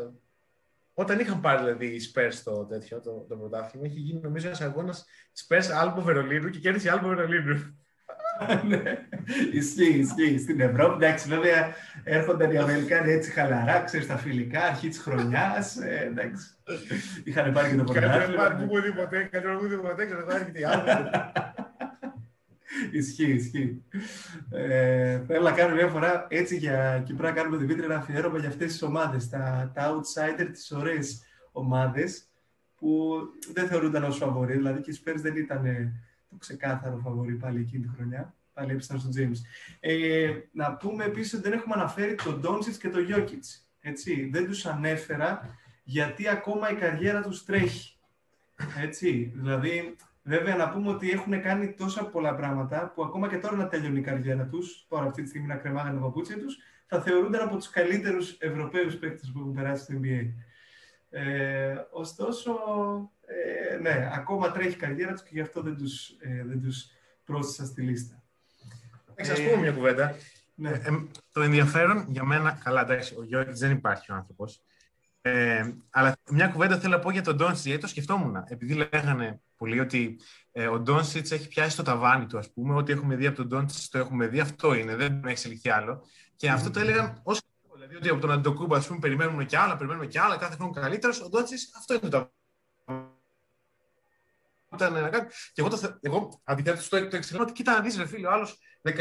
[1.01, 4.61] όταν είχαν πάρει δηλαδή οι Spurs το τέτοιο, το, το πρωτάθλημα, είχε γίνει νομίζω ένας
[4.61, 5.07] αγώνας
[5.47, 7.79] Spurs Άλμπο Βερολίνου και κέρδισε Άλμπο Βερολίνου.
[8.69, 8.83] Ναι,
[9.53, 10.39] ισχύει, ισχύει.
[10.39, 11.75] Στην Ευρώπη, εντάξει, βέβαια
[12.05, 15.77] έρχονταν οι Αμερικάνοι έτσι χαλαρά, ξέρεις τα φιλικά, αρχή της χρονιάς.
[15.77, 16.47] Ε, εντάξει.
[17.25, 18.43] Είχαν πάρει και το πρωτάθλημα.
[18.43, 20.85] Κάτι δεν μου πει ποτέ, κάτι δεν μου πει ποτέ, ξέρω εγώ, τι άλλο.
[22.93, 23.83] Ισχύει, ισχύει.
[24.51, 28.39] Ε, θέλω να κάνω μια φορά έτσι για και πρέπει να κάνουμε Δημήτρη ένα αφιέρωμα
[28.39, 29.29] για αυτές τις ομάδες.
[29.29, 31.23] Τα, τα outsider, τις ωραίες
[31.53, 32.29] ομάδες
[32.77, 33.19] που
[33.53, 34.57] δεν θεωρούνταν ως φαβορή.
[34.57, 35.71] Δηλαδή και οι Spurs δεν ήταν το
[36.39, 38.35] ξεκάθαρο φαβορή πάλι εκείνη τη χρονιά.
[38.53, 39.37] Πάλι έπεσαν στον James.
[39.81, 43.69] Ε, να πούμε επίσης ότι δεν έχουμε αναφέρει τον Ντόνσιτς και τον Γιώκητς.
[43.81, 47.97] Έτσι, δεν τους ανέφερα γιατί ακόμα η καριέρα τους τρέχει.
[48.83, 53.57] Έτσι, δηλαδή, βέβαια να πούμε ότι έχουν κάνει τόσα πολλά πράγματα που ακόμα και τώρα
[53.57, 57.01] να τελειώνει η καριέρα τους, τώρα αυτή τη στιγμή να κρεμάγανε τα παπούτσια τους, θα
[57.01, 60.33] θεωρούνται από τους καλύτερους Ευρωπαίους παίκτες που έχουν περάσει στο NBA.
[61.11, 62.53] Ε, ωστόσο,
[63.29, 66.87] ε, ναι, ακόμα τρέχει η καριέρα τους και γι' αυτό δεν τους, ε, δεν τους
[67.25, 68.23] πρόσθεσα στη λίστα.
[69.15, 70.17] Θα σας πούμε μια κουβέντα.
[70.55, 70.71] Ναι.
[70.71, 70.91] Ε,
[71.33, 74.63] το ενδιαφέρον για μένα, καλά εντάξει, ο Γιώργης δεν υπάρχει ο άνθρωπος,
[75.21, 78.45] ε, αλλά μια κουβέντα θέλω να πω για τον Ντόνσιτς, γιατί το σκεφτόμουν.
[78.49, 80.21] Επειδή λέγανε πολλοί ότι
[80.53, 83.49] ε, ο Ντόνσιτς έχει πιάσει το ταβάνι του, ας πούμε, ότι έχουμε δει από τον
[83.49, 86.05] Ντόνσιτς το έχουμε δει, αυτό είναι, δεν έχει εξελιχθεί άλλο.
[86.37, 87.41] Και αυτό το έλεγαν ως
[87.75, 90.73] Δηλαδή ότι από τον Αντετοκούνμπο, ας πούμε, περιμένουμε κι άλλα, περιμένουμε κι άλλα, κάθε χρόνο
[90.73, 91.21] καλύτερος.
[91.21, 92.31] Ο Ντόνσιτς αυτό είναι το ταβάνι
[94.75, 95.29] ήταν να κάνει.
[95.53, 98.33] Και εγώ, το, εγώ αντιθέτω το, το εξηγώ ότι κοίτα να δεις, ρε φίλε, ο
[98.33, 98.93] άλλος 19-20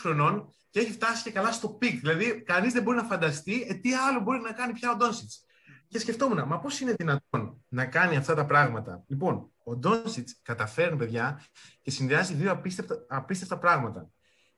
[0.00, 2.00] χρονών και έχει φτάσει και καλά στο peak.
[2.00, 5.44] Δηλαδή, κανείς δεν μπορεί να φανταστεί ε, τι άλλο μπορεί να κάνει πια ο Ντόνσιτς.
[5.88, 9.04] Και σκεφτόμουν, μα πώς είναι δυνατόν να κάνει αυτά τα πράγματα.
[9.06, 11.44] Λοιπόν, ο Ντόνσιτς καταφέρνει, παιδιά,
[11.82, 14.10] και συνδυάζει δύο απίστευτα, απίστευτα πράγματα.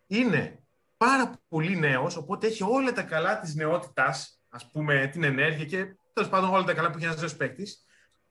[0.07, 0.63] Είναι
[0.97, 5.97] πάρα πολύ νέος, οπότε έχει όλα τα καλά της νεότητας, ας πούμε, την ενέργεια και
[6.13, 7.85] τέλος πάντων όλα τα καλά που έχει ένας νέος παίκτης.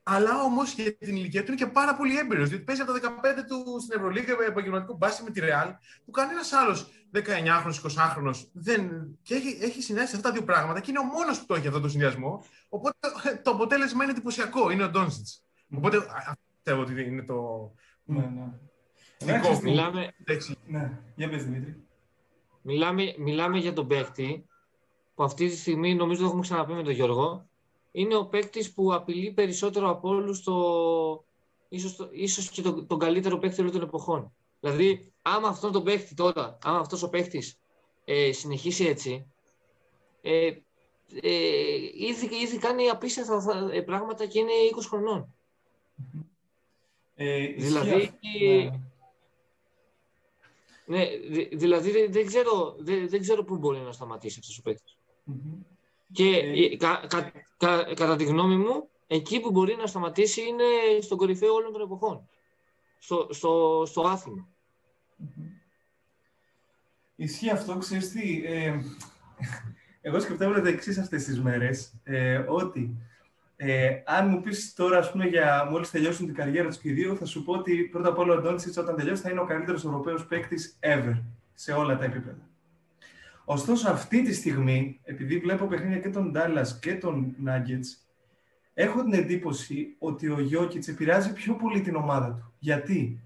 [0.04, 2.50] Αλλά όμως για την ηλικία του είναι και πάρα πολύ έμπειρος.
[2.50, 5.70] Διότι παίζει από τα 15 του στην Ευρωλίγα με επαγγελματικό μπάση με τη Ρεάλ,
[6.06, 8.90] που κανένας άλλος 19χρονο, 20χρονο δεν.
[9.22, 11.68] και έχει, έχει συνδυάσει αυτά τα δύο πράγματα και είναι ο μόνος που το έχει
[11.68, 12.44] αυτό το συνδυασμό.
[12.70, 12.98] Οπότε
[13.44, 14.70] το αποτέλεσμα είναι εντυπωσιακό.
[14.70, 15.44] Είναι ο Ντόνσιτς.
[15.76, 17.72] Οπότε αυτό πιστεύω ότι είναι το.
[18.04, 19.34] Ναι, ναι.
[19.34, 20.14] Δικό, μιλάμε...
[20.68, 21.84] Ναι, για πες Δημήτρη.
[22.62, 24.46] Μιλάμε, μιλάμε για τον παίκτη
[25.16, 27.50] που αυτή τη στιγμή νομίζω το έχουμε ξαναπεί με τον Γιώργο
[27.92, 30.54] είναι ο παίκτης που απειλεί περισσότερο από όλους το.
[31.70, 34.34] ίσως, ίσως και τον, τον καλύτερο παίκτη όλων των εποχών.
[34.60, 37.60] Δηλαδή, άμα αυτόν τον παίκτη τώρα, άμα αυτός ο παίκτης
[38.06, 39.32] ε, συνεχίσει έτσι,
[40.22, 40.52] ε,
[41.22, 45.34] ε, ήδη, ήδη κάνει απίστευτα ε, πράγματα και είναι 20 χρονών.
[47.16, 48.82] Ε, δηλαδή, ναι.
[50.86, 51.06] ναι,
[51.52, 54.98] δηλαδή δεν, ξέρω, δεν, δεν ξέρω πού μπορεί να σταματήσει αυτός ο παίκτης.
[55.28, 55.71] Mm-hmm.
[56.12, 60.64] Και ε, κα, κα, κα, κατά τη γνώμη μου, εκεί που μπορεί να σταματήσει είναι
[61.02, 62.30] στον κορυφαίο όλων των εποχών.
[62.98, 64.48] Στο, στο, στο άθλημα.
[67.16, 68.42] Ισχύει αυτό, ξέρεις τι.
[68.46, 68.80] Ε,
[70.02, 72.96] εγώ σκεφτόμουν το εξής αυτές τις μέρες, ε, ότι
[73.56, 76.94] ε, αν μου πεις τώρα, ας πούμε, για μόλις τελειώσουν την καριέρα τους και οι
[76.94, 79.46] δύο, θα σου πω ότι πρώτα απ' όλα ο Ντόντσιτς όταν τελειώσει θα είναι ο
[79.46, 81.22] καλύτερος Ευρωπαίος παίκτης ever,
[81.54, 82.51] σε όλα τα επίπεδα.
[83.52, 88.06] Ωστόσο, αυτή τη στιγμή, επειδή βλέπω παιχνίδια και τον Dallas και τον Nuggets,
[88.74, 92.54] έχω την εντύπωση ότι ο Γιώκητς επηρεάζει πιο πολύ την ομάδα του.
[92.60, 93.22] Γιατί;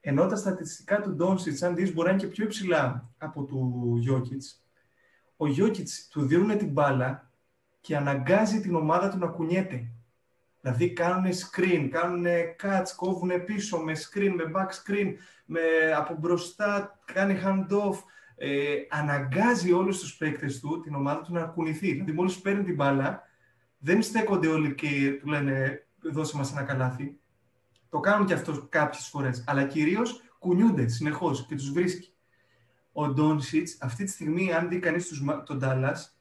[0.00, 3.94] Ενώ τα στατιστικά του Ντόνσιτς, αν δεις, μπορεί να είναι και πιο υψηλά από του
[3.98, 4.64] Γιώκητς,
[5.36, 7.30] ο Γιώκητς του δίνουν την μπάλα
[7.80, 9.90] και αναγκάζει την ομάδα του να κουνιέται.
[10.60, 12.24] Δηλαδή κάνουν screen, κάνουν
[12.62, 15.14] cuts, κόβουν πίσω με screen, με back screen,
[15.44, 15.60] με
[15.96, 17.96] από μπροστά, κάνει hand-off,
[18.44, 21.92] ε, αναγκάζει όλους τους παίκτες του, την ομάδα του, να κουνηθεί.
[21.92, 23.22] Δηλαδή, μόλις παίρνει την μπάλα,
[23.78, 27.20] δεν στέκονται όλοι και του λένε δώσε μας ένα καλάθι.
[27.88, 32.14] Το κάνουν και αυτό κάποιες φορές, αλλά κυρίως κουνιούνται συνεχώς και τους βρίσκει.
[32.92, 36.18] Ο Ντόνσιτς αυτή τη στιγμή, αν δει κανείς τους, τον Ντάλλας,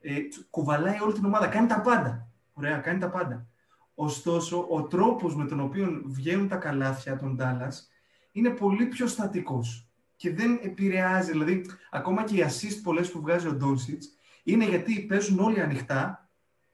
[0.00, 0.18] ε,
[0.50, 2.30] κουβαλάει όλη την ομάδα, κάνει τα πάντα.
[2.52, 3.46] Ωραία, κάνει τα πάντα.
[3.94, 7.90] Ωστόσο, ο τρόπος με τον οποίο βγαίνουν τα καλάθια των Ντάλλας
[8.32, 9.89] είναι πολύ πιο στατικός
[10.20, 11.30] και δεν επηρεάζει.
[11.30, 14.02] Δηλαδή, ακόμα και οι assist πολλές που βγάζει ο Ντόνσιτ
[14.42, 16.28] είναι γιατί παίζουν όλοι ανοιχτά,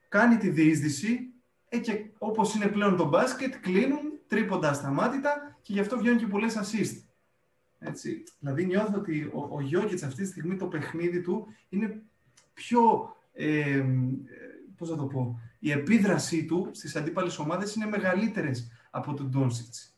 [0.09, 1.19] κάνει τη διείσδυση
[1.69, 6.27] ε, και όπως είναι πλέον το μπάσκετ, κλείνουν τρίποντα ασταμάτητα και γι' αυτό βγαίνουν και
[6.27, 7.03] πολλές assist.
[7.79, 8.23] Έτσι.
[8.39, 12.03] Δηλαδή νιώθω ότι ο, ο Γιώργης αυτή τη στιγμή το παιχνίδι του είναι
[12.55, 13.85] πιο, ε,
[14.77, 19.97] πώς θα το πω, η επίδρασή του στις αντίπαλες ομάδες είναι μεγαλύτερες από τον Ντόνσιτς.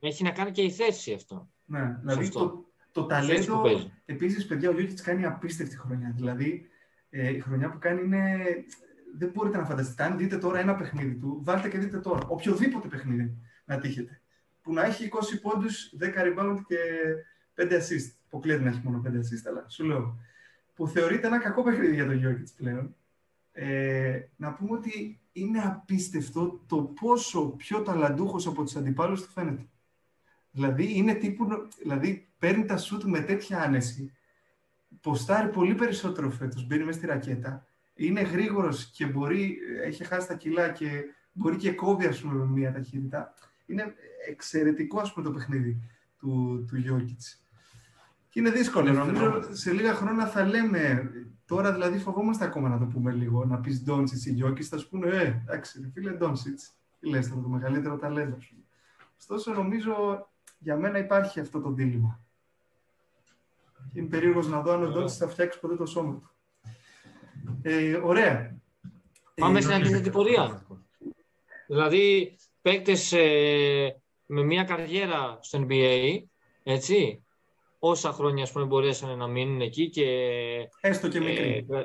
[0.00, 1.48] Έχει να κάνει και η θέση αυτό.
[1.64, 2.69] Ναι, δηλαδή το,
[3.00, 3.62] το ταλέντο,
[4.04, 6.12] επίσης, παιδιά, ο Γιώργης κάνει απίστευτη χρονιά.
[6.16, 6.68] Δηλαδή,
[7.10, 8.44] ε, η χρονιά που κάνει είναι.
[9.18, 10.02] Δεν μπορείτε να φανταστείτε.
[10.02, 12.26] Αν δείτε τώρα ένα παιχνίδι του, βάλτε και δείτε τώρα.
[12.28, 14.20] Οποιοδήποτε παιχνίδι να τύχετε.
[14.62, 16.76] Που να έχει 20 πόντους, 10 rebound και
[17.54, 18.14] 5 assist.
[18.26, 20.18] Αποκλείεται να έχει μόνο 5 assist, αλλά σου λέω.
[20.74, 22.94] Που θεωρείται ένα κακό παιχνίδι για τον Γιώργη πλέον.
[23.52, 29.66] Ε, να πούμε ότι είναι απίστευτο το πόσο πιο ταλαντούχος από τους αντιπάλους του φαίνεται.
[30.50, 31.48] Δηλαδή, είναι τύπου,
[31.78, 34.12] δηλαδή παίρνει τα σουτ με τέτοια άνεση,
[35.00, 40.34] ποστάρει πολύ περισσότερο φέτος, μπαίνει μέσα στη ρακέτα, είναι γρήγορος και μπορεί, έχει χάσει τα
[40.34, 43.34] κιλά και μπορεί και κόβει ας πούμε, με μία ταχύτητα.
[43.66, 43.94] Είναι
[44.28, 45.80] εξαιρετικό ας πούμε, το παιχνίδι
[46.18, 47.44] του, του Γιώκητς.
[48.28, 48.92] Και είναι δύσκολο.
[48.92, 51.10] Νομίζω σε λίγα χρόνια θα λέμε.
[51.46, 53.44] Τώρα δηλαδή φοβόμαστε ακόμα να το πούμε λίγο.
[53.44, 56.60] Να πεις Ντόνσιτ ή Γιώκητ, θα σου πούνε Ε, εντάξει, φίλε Ντόνσιτ.
[57.00, 58.64] Τι λες, το μεγαλύτερο ταλέντο σου.
[59.18, 60.28] Ωστόσο, νομίζω
[60.60, 62.20] για μένα υπάρχει αυτό το δίλημα.
[63.92, 66.30] Και είμαι περίεργος να δω αν ο Ντότσις θα φτιάξει ποτέ το σώμα του.
[67.62, 68.56] Ε, ωραία.
[69.34, 70.66] Πάμε ε, στην αντίθετη πορεία.
[71.66, 76.22] Δηλαδή, παίκτες ε, με μια καριέρα στο NBA,
[76.62, 77.24] έτσι,
[77.78, 80.06] όσα χρόνια ας πούμε, μπορέσαν να μείνουν εκεί και...
[80.80, 81.66] Έστω και μικρή.
[81.70, 81.84] Ε,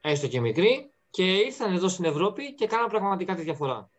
[0.00, 3.90] έστω και μικρή και ήρθαν εδώ στην Ευρώπη και κάναν πραγματικά τη διαφορα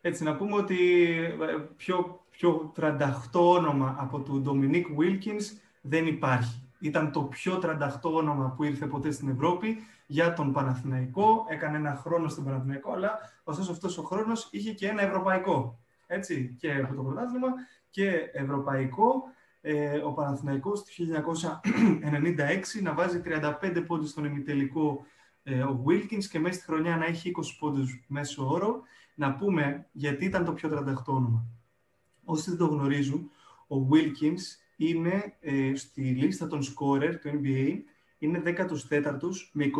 [0.00, 1.08] Έτσι, να πούμε ότι
[1.40, 2.98] ε, πιο πιο 38
[3.32, 6.62] όνομα από του Dominic Wilkins δεν υπάρχει.
[6.80, 9.76] Ήταν το πιο 38 όνομα που ήρθε ποτέ στην Ευρώπη
[10.06, 11.46] για τον Παναθηναϊκό.
[11.48, 15.78] Έκανε ένα χρόνο στον Παναθηναϊκό, αλλά ωστόσο αυτός ο χρόνος είχε και ένα ευρωπαϊκό.
[16.06, 17.48] έτσι, και από το πρωτάθλημα
[17.90, 19.22] και ευρωπαϊκό.
[19.60, 25.06] Ε, ο Παναθηναϊκός το 1996 να βάζει 35 πόντους στον ημιτελικό
[25.42, 28.82] ε, ο Wilkins και μέσα στη χρονιά να έχει 20 πόντους μέσω όρο.
[29.14, 31.55] Να πούμε γιατί ήταν το πιο 38 όνομα.
[32.28, 33.30] Όσοι δεν το γνωρίζουν,
[33.68, 34.42] ο Wilkins
[34.76, 37.78] είναι ε, στη λίστα των scorer του NBA,
[38.18, 39.70] είναι 14ος με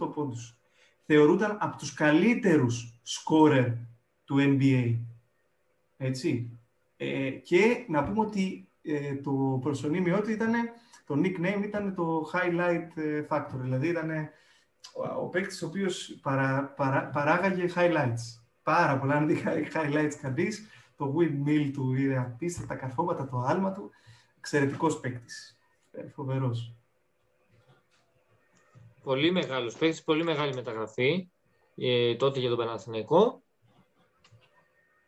[0.00, 0.58] 26.668 πόντους.
[1.06, 3.74] Θεωρούταν από τους καλύτερους scorer
[4.24, 4.98] του NBA.
[5.96, 6.58] Έτσι.
[6.96, 10.52] Ε, και να πούμε ότι ε, το προσωνύμιό του ήταν,
[11.06, 14.10] το nickname ήταν το highlight ε, factor, δηλαδή ήταν
[14.94, 18.37] ο, ο παίκτης ο οποίος παρά, παρά, παράγαγε highlights.
[18.68, 19.42] Πάρα πολλά, αν δει
[19.74, 23.90] highlights κανείς, το windmill του είναι απίστευτα καρφώματα, το άλμα του,
[24.38, 25.58] εξαιρετικός παίκτης.
[26.14, 26.74] φοβερός.
[29.02, 31.28] Πολύ μεγάλος παίκτης, πολύ μεγάλη μεταγραφή
[31.76, 33.42] ε, τότε για τον Παναθηναϊκό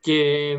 [0.00, 0.50] και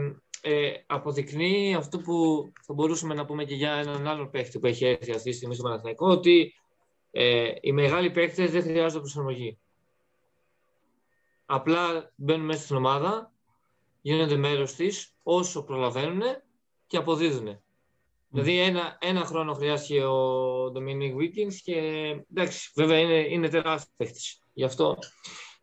[0.41, 4.85] ε, αποδεικνύει αυτό που θα μπορούσαμε να πούμε και για έναν άλλο παίκτη που έχει
[4.85, 6.53] έρθει αυτή τη στιγμή στο Παναθηναϊκό, ότι
[7.11, 9.59] ε, οι μεγάλοι παίκτες δεν χρειάζονται προσαρμογή.
[11.53, 13.31] Απλά μπαίνουν μέσα στην ομάδα,
[14.01, 16.21] γίνονται μέρος της όσο προλαβαίνουν
[16.87, 17.59] και αποδίδουν.
[18.29, 21.75] Δηλαδή ένα, ένα χρόνο χρειάστηκε ο Dominic Wiggins και
[22.31, 24.41] εντάξει, βέβαια είναι, είναι τεράστιος παίκτης.
[24.53, 24.97] Γι' αυτό...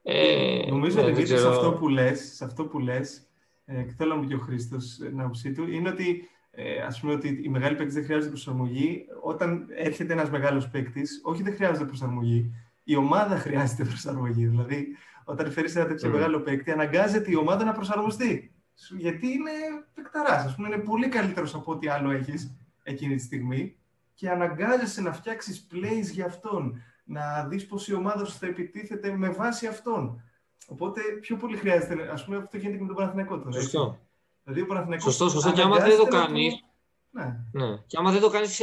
[0.02, 3.28] Ε, Νομίζω ότι σε αυτό που λες, σε αυτό που λες
[3.64, 7.00] ε, και θέλω να μου πει ο Χρήστος την άποψή του, είναι ότι ε, ας
[7.00, 9.06] πούμε ότι οι μεγάλοι παίκτε δεν χρειάζονται προσαρμογή.
[9.22, 12.52] Όταν έρχεται ένας μεγάλος παίκτης, όχι δεν χρειάζεται προσαρμογή,
[12.84, 14.46] η ομάδα χρειάζεται προσαρμογή.
[14.46, 14.96] Δηλαδή,
[15.28, 16.12] όταν φέρεις ένα τέτοιο mm.
[16.12, 18.52] μεγάλο παίκτη, αναγκάζεται η ομάδα να προσαρμοστεί.
[18.98, 19.50] Γιατί είναι
[19.94, 23.76] παικταράς, ας πούμε, είναι πολύ καλύτερος από ό,τι άλλο έχεις εκείνη τη στιγμή
[24.14, 26.82] και αναγκάζεσαι να φτιάξεις plays για αυτόν.
[27.04, 30.22] Να δεις πώς η ομάδα σου θα επιτίθεται με βάση αυτόν.
[30.66, 31.92] Οπότε πιο πολύ χρειάζεται.
[31.92, 33.52] Α πούμε, αυτό γίνεται και με τον Παναθηναϊκό τώρα.
[33.52, 33.98] Σωστό.
[34.44, 35.52] Δηλαδή, ο Παναθηναϊκός σωστό, σωστό.
[35.52, 36.62] Και άμα δεν το κάνει.
[37.10, 37.36] Ναι.
[37.52, 37.76] ναι.
[37.86, 38.60] Και άμα δεν το κάνεις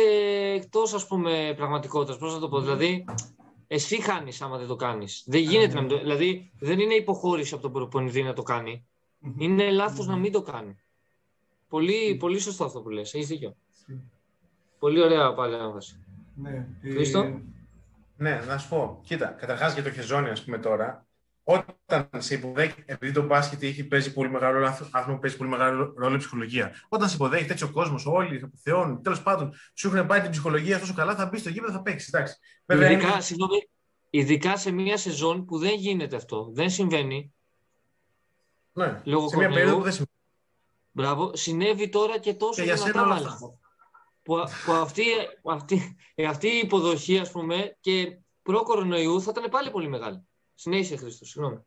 [0.55, 1.07] εκτός
[1.55, 2.61] πραγματικότητας, πώς να το πω.
[2.61, 3.05] Δηλαδή,
[3.67, 5.23] εσύ χάνεις άμα δεν το κάνεις.
[5.25, 5.97] Δεν γίνεται να μην το.
[5.97, 8.87] Δηλαδή, δεν είναι υποχώρηση από τον προπονητή να το κάνει.
[9.37, 10.77] Είναι λάθος να μην το κάνει.
[11.69, 13.13] Πολύ, πολύ σωστό αυτό που λες.
[13.13, 13.55] Έχεις δίκιο.
[14.79, 16.05] Πολύ ωραία πάλι άμβαση.
[16.35, 16.67] Ναι.
[16.81, 17.41] Χρήστο;
[18.17, 18.99] Ναι, να σου πω.
[19.03, 21.04] Κοίτα, καταρχάς για το χεζόνι, ας πούμε τώρα,
[21.47, 26.15] όταν σε υποδέχει, επειδή το μπάσκετ έχει παίζει πολύ μεγάλο άθλο, παίζει πολύ μεγάλο ρόλο
[26.15, 26.73] η ψυχολογία.
[26.89, 30.79] Όταν σε υποδέχει τέτοιο κόσμος, όλοι από θεών, τέλος πάντων, σου έχουν πάει την ψυχολογία
[30.79, 32.11] τόσο καλά, θα μπει στο γήπεδο, θα παίξεις.
[32.65, 33.21] Βέβαια, ειδικά, είναι...
[33.21, 33.69] συγγνώμη,
[34.09, 37.33] ειδικά σε μια σεζόν που δεν γίνεται αυτό, δεν συμβαίνει.
[38.73, 40.09] Ναι, λόγω σε μια περίοδο που δεν συμβαίνει.
[40.91, 43.37] Μπράβο, συνέβη τώρα και τόσο και δυνατά
[44.23, 45.03] Που, που αυτή,
[45.43, 45.95] αυτή,
[46.27, 50.27] αυτή η υποδοχή, ας πούμε, και προ-κορονοϊού θα ήταν πάλι πολύ μεγάλη.
[50.55, 51.59] Συνέχισε, Χρήστο, συγγνώμη.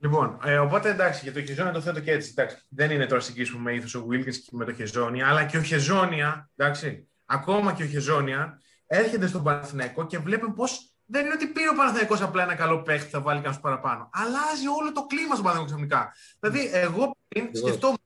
[0.00, 2.30] Λοιπόν, ε, οπότε εντάξει, για το Χεζόνια το θέτω και έτσι.
[2.36, 5.56] Εντάξει, δεν είναι τώρα συγκρίσιμο με ήθος ο Βίλκιν και με το Χεζόνια, αλλά και
[5.56, 10.64] ο Χεζόνια, εντάξει, ακόμα και ο Χεζόνια, έρχεται στον Παναθηναϊκό και βλέπουμε πώ
[11.10, 14.10] δεν είναι ότι πήρε ο Παναθηναϊκός απλά ένα καλό παίχτη, θα βάλει κάποιο παραπάνω.
[14.12, 16.12] Αλλάζει όλο το κλίμα στον Παναθηναϊκό ξαφνικά.
[16.40, 17.98] Δηλαδή, εγώ πριν σκεφτόμουν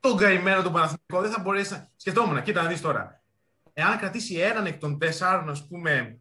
[0.00, 1.88] τον καημένο τον Παναθηναϊκό, δεν θα μπορέσει να.
[1.96, 3.22] Σκεφτόμουν, κοίτα να δεις τώρα.
[3.72, 6.18] Εάν κρατήσει έναν εκ των τεσσάρων, ας πούμε,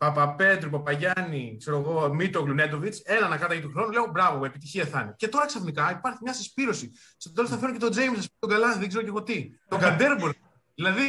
[0.00, 5.00] Παπαπέτρου, Παπαγιάννη, ξέρω εγώ, Μίτο, Γλουνέντοβιτ, έλα να κάταγε του χρόνου, λέω μπράβο, επιτυχία θα
[5.00, 5.14] είναι.
[5.16, 6.92] Και τώρα ξαφνικά υπάρχει μια συσπήρωση.
[7.16, 9.50] Στο τέλος θα φέρω και τον Τζέιμς, τον Καλάθι, δεν ξέρω και εγώ τι.
[9.68, 10.32] Τον Καντέρμπορ.
[10.74, 11.08] δηλαδή,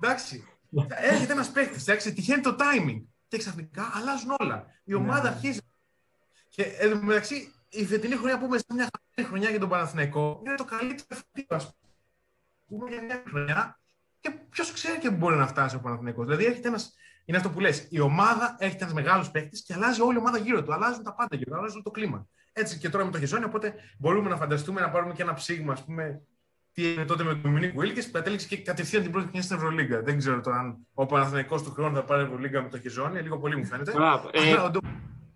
[0.00, 0.44] εντάξει,
[0.88, 3.02] έρχεται ένας παίκτης, εντάξει, τυχαίνει το timing.
[3.28, 4.66] Και ξαφνικά αλλάζουν όλα.
[4.84, 5.28] Η ομάδα ναι.
[5.28, 5.60] αρχίζει.
[6.48, 8.88] Και εν μεταξύ, η φετινή χρονιά που είμαστε μια
[9.24, 11.76] χρονιά για τον Παναθηναϊκό είναι το καλύτερο φετινό, ας
[12.66, 13.80] πούμε, για μια χρονιά.
[14.20, 16.24] Και ποιος ξέρει και πού μπορεί να φτάσει ο Παναθηναϊκός.
[16.24, 16.94] Δηλαδή, έρχεται ένας
[17.30, 17.86] είναι αυτό που λες.
[17.90, 20.72] Η ομάδα έχει ένας μεγάλος παίκτης και αλλάζει όλη η ομάδα γύρω του.
[20.72, 22.26] Αλλάζουν τα πάντα γύρω, αλλάζουν το κλίμα.
[22.52, 25.72] Έτσι και τώρα με το Χεζόνι, οπότε μπορούμε να φανταστούμε να πάρουμε και ένα ψήγμα,
[25.72, 26.22] ας πούμε,
[26.72, 29.56] τι έγινε τότε με τον Μινίκ Βίλκε που κατέληξε και κατευθείαν την πρώτη χρονιά στην
[29.56, 30.02] Ευρωλίγκα.
[30.02, 33.38] Δεν ξέρω τώρα αν ο Παναθηναϊκός του χρόνου θα πάρει Ευρωλίγκα με το Χεζόνι, λίγο
[33.38, 33.92] πολύ μου φαίνεται.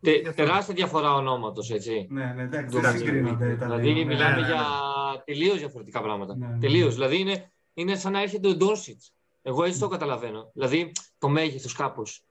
[0.01, 2.07] Ε, τεράστια διαφορά ονόματο, έτσι.
[2.11, 3.47] Ναι, ναι, εντάξει, δεν συγκρίνονται.
[3.47, 5.23] Δηλαδή, ναι, μιλάμε ναι, για ναι.
[5.25, 6.37] τελείως διαφορετικά πράγματα.
[6.61, 6.95] Τελείως.
[6.95, 9.01] Δηλαδή, είναι, είναι σαν να έρχεται ο Ντόρσιτ.
[9.47, 10.51] Εγώ έτσι το καταλαβαίνω.
[10.53, 12.25] Δηλαδή το μέγεθος κάπως.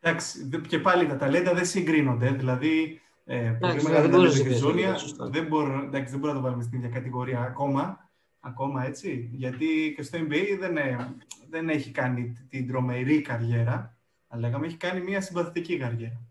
[0.00, 2.30] Εντάξει, και πάλι τα ταλέντα δεν συγκρίνονται.
[2.30, 7.40] Δηλαδή, ε, πολύ μεγάλη ταλέντα δεν μπορώ, δεν μπορώ να το βάλουμε στην ίδια κατηγορία
[7.40, 8.10] ακόμα.
[8.40, 9.30] Ακόμα έτσι.
[9.32, 11.14] Γιατί και στο NBA δεν, ε,
[11.50, 13.96] δεν έχει κάνει την τρομερή καριέρα.
[14.28, 16.22] Αλλά λέγαμε, έχει κάνει μια συμπαθητική καριέρα.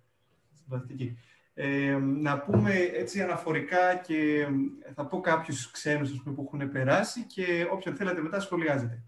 [0.64, 1.18] Συμπαθητική.
[1.54, 4.48] Ε, να πούμε έτσι αναφορικά και
[4.96, 9.04] θα πω κάποιους ξένους που έχουν περάσει και όποιον θέλετε μετά σχολιάζετε.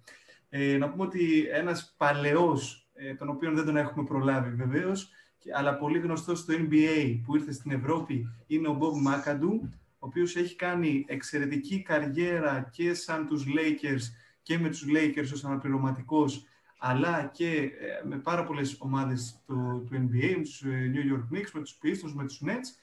[0.50, 5.10] Ε, να πούμε ότι ένας παλαιός, ε, τον οποίο δεν τον έχουμε προλάβει βεβαίως,
[5.54, 9.60] αλλά πολύ γνωστός στο NBA που ήρθε στην Ευρώπη, είναι ο Bob McAdoo,
[10.00, 14.02] ο ο οποίος έχει κάνει εξαιρετική καριέρα και σαν τους Lakers
[14.42, 16.46] και με τους Lakers ως αναπληρωματικός,
[16.78, 21.36] αλλά και ε, με πάρα πολλές ομάδες του, του NBA, με τους ε, New York
[21.36, 22.78] Knicks, με τους Pistons, με τους Nets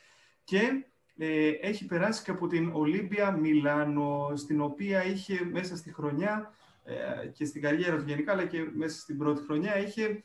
[0.45, 0.84] και
[1.16, 7.26] ε, έχει περάσει και από την Ολύμπια Μιλάνο, στην οποία είχε μέσα στη χρονιά ε,
[7.26, 10.22] και στην καριέρα του γενικά, αλλά και μέσα στην πρώτη χρονιά, είχε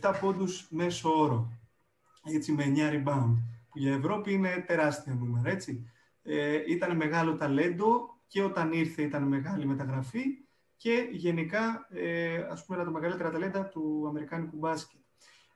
[0.00, 1.52] 27 πόντους μέσω όρο,
[2.34, 3.36] έτσι με 9 rebound,
[3.70, 5.90] που για Ευρώπη είναι τεράστια νούμερα, έτσι.
[6.22, 10.22] Ε, ήταν μεγάλο ταλέντο και όταν ήρθε ήταν μεγάλη μεταγραφή
[10.82, 15.00] και γενικά, ε, ας πούμε, ένα από τα μεγαλύτερα ταλέντα του Αμερικάνικου μπάσκετ.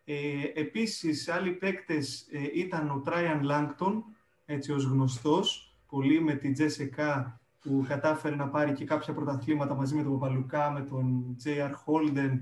[0.04, 0.14] Ε,
[0.54, 4.04] επίσης, άλλοι παίκτες ε, ήταν ο Τράιαν Λάγκτον,
[4.44, 9.94] έτσι ως γνωστός, πολύ με την Τζέσεκα που κατάφερε να πάρει και κάποια πρωταθλήματα μαζί
[9.94, 11.70] με τον Παπαλουκά, με τον J.R.
[11.70, 12.38] Holden,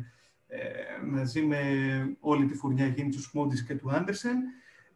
[0.46, 0.60] ε,
[1.04, 1.60] μαζί με
[2.20, 4.36] όλη τη φουρνιά εκείνη τους Σμόντις και του Άντερσεν.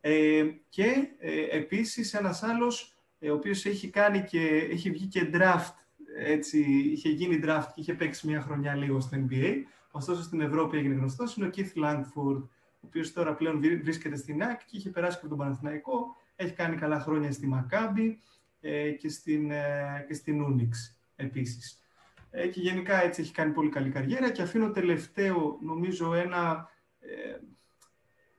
[0.01, 5.31] Ε, και ε, επίσης ένας άλλος, ε, ο οποίος έχει κάνει και έχει βγει και
[5.33, 5.75] draft,
[6.17, 6.61] έτσι,
[6.93, 9.55] είχε γίνει draft και είχε παίξει μια χρονιά λίγο στο NBA,
[9.91, 12.43] ωστόσο στην Ευρώπη έγινε γνωστός, είναι ο Keith Langford,
[12.81, 16.53] ο οποίος τώρα πλέον βρίσκεται στην ΑΕΚ και είχε περάσει και από τον Παναθηναϊκό, έχει
[16.53, 18.19] κάνει καλά χρόνια στη Μακάμπη
[18.61, 20.71] ε, και στην, ε, και στην Unix
[21.17, 21.83] επίσης.
[22.31, 24.31] Ε, και γενικά έτσι έχει κάνει πολύ καλή καριέρα.
[24.31, 27.39] Και αφήνω τελευταίο νομίζω ένα ε,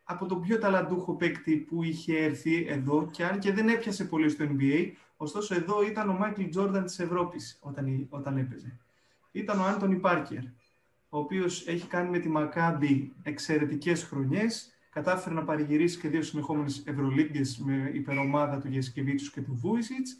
[0.04, 3.10] από τον πιο ταλαντούχο παίκτη που είχε έρθει εδώ.
[3.12, 4.92] Και αν και δεν έπιασε πολύ στο NBA,
[5.22, 8.80] ωστόσο εδώ ήταν ο Μάικλ Τζόρνταν της Ευρώπης όταν, όταν έπαιζε.
[9.32, 10.44] Ήταν ο Άντωνι Πάρκερ,
[11.10, 16.84] ο οποίος έχει κάνει με τη Μακάμπη εξαιρετικές χρονιές, κατάφερε να παρηγυρίσει και δύο συνεχόμενες
[16.86, 20.18] Ευρωλίγκες με υπερομάδα του Γεσκεβίτσους και του Βούισιτς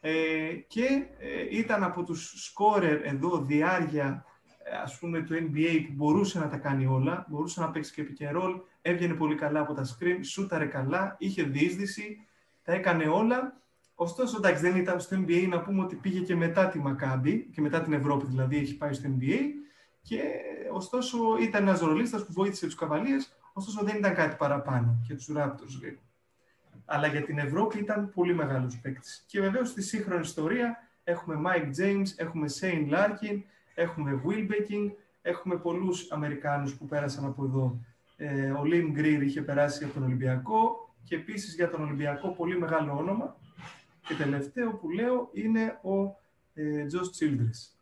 [0.00, 4.24] ε, και ε, ήταν από τους σκόρερ εδώ διάρκεια
[4.62, 8.00] ε, ας πούμε του NBA που μπορούσε να τα κάνει όλα, μπορούσε να παίξει και
[8.00, 12.26] επικαιρόλ, έβγαινε πολύ καλά από τα screen, σούταρε καλά, είχε διείσδυση,
[12.64, 13.62] τα έκανε όλα.
[13.94, 17.60] Ωστόσο, εντάξει, δεν ήταν στο NBA να πούμε ότι πήγε και μετά τη Μακάμπη και
[17.60, 19.38] μετά την Ευρώπη, δηλαδή έχει πάει στο NBA.
[20.02, 20.20] Και
[20.72, 23.16] ωστόσο ήταν ένας ρολίστας που βοήθησε τους Καβαλίε,
[23.52, 25.98] ωστόσο δεν ήταν κάτι παραπάνω και τους Raptors λίγο.
[26.84, 29.24] Αλλά για την Ευρώπη ήταν πολύ μεγάλος παίκτης.
[29.26, 33.42] Και βεβαίως στη σύγχρονη ιστορία έχουμε Mike James, έχουμε Shane Larkin,
[33.74, 34.92] έχουμε Will Becking,
[35.22, 37.78] έχουμε πολλούς Αμερικάνους που πέρασαν από εδώ.
[38.16, 42.58] Ε, ο Lim Greer είχε περάσει από τον Ολυμπιακό και επίσης για τον Ολυμπιακό πολύ
[42.58, 43.36] μεγάλο όνομα.
[44.06, 46.16] Και τελευταίο που λέω είναι ο
[46.54, 47.74] ε, Josh Childress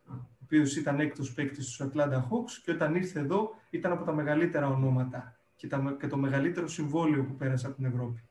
[0.52, 4.66] οποίος ήταν έκτος παίκτης στους Atlanta Hawks και όταν ήρθε εδώ ήταν από τα μεγαλύτερα
[4.66, 8.24] ονόματα και, τα, και το μεγαλύτερο συμβόλαιο που πέρασε από την Ευρώπη.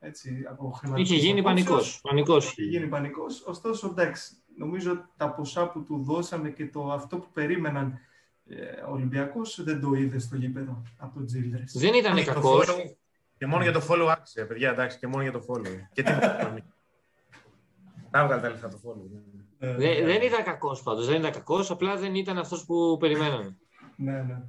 [0.00, 2.00] Έτσι, από Είχε γίνει πανικός.
[2.02, 2.50] Πανικός.
[2.50, 3.44] Είχε γίνει πανικός.
[3.46, 7.98] Ωστόσο, εντάξει, νομίζω τα ποσά που του δώσαμε και το αυτό που περίμεναν
[8.48, 8.56] ε,
[8.88, 11.64] ο Ολυμπιακός δεν το είδε στο γήπεδο από τον Τζίλδρε.
[11.74, 12.96] Δεν ήταν κακός.
[13.38, 15.86] Και μόνο για το follow άξιζε, παιδιά, εντάξει, και μόνο για το follow.
[15.92, 16.12] Και τι.
[18.16, 19.20] Να βγάλει τα λεφτά το follow.
[19.58, 21.06] Ε, δεν, δεν ήταν κακός πάντως.
[21.06, 23.56] Δεν ήταν κακός, απλά δεν ήταν αυτός που περιμέναμε.
[23.96, 24.42] ναι, ναι.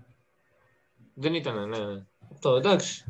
[1.13, 1.77] Δεν ήταν, ναι.
[1.77, 2.05] ναι.
[2.31, 3.05] Αυτό, εντάξει.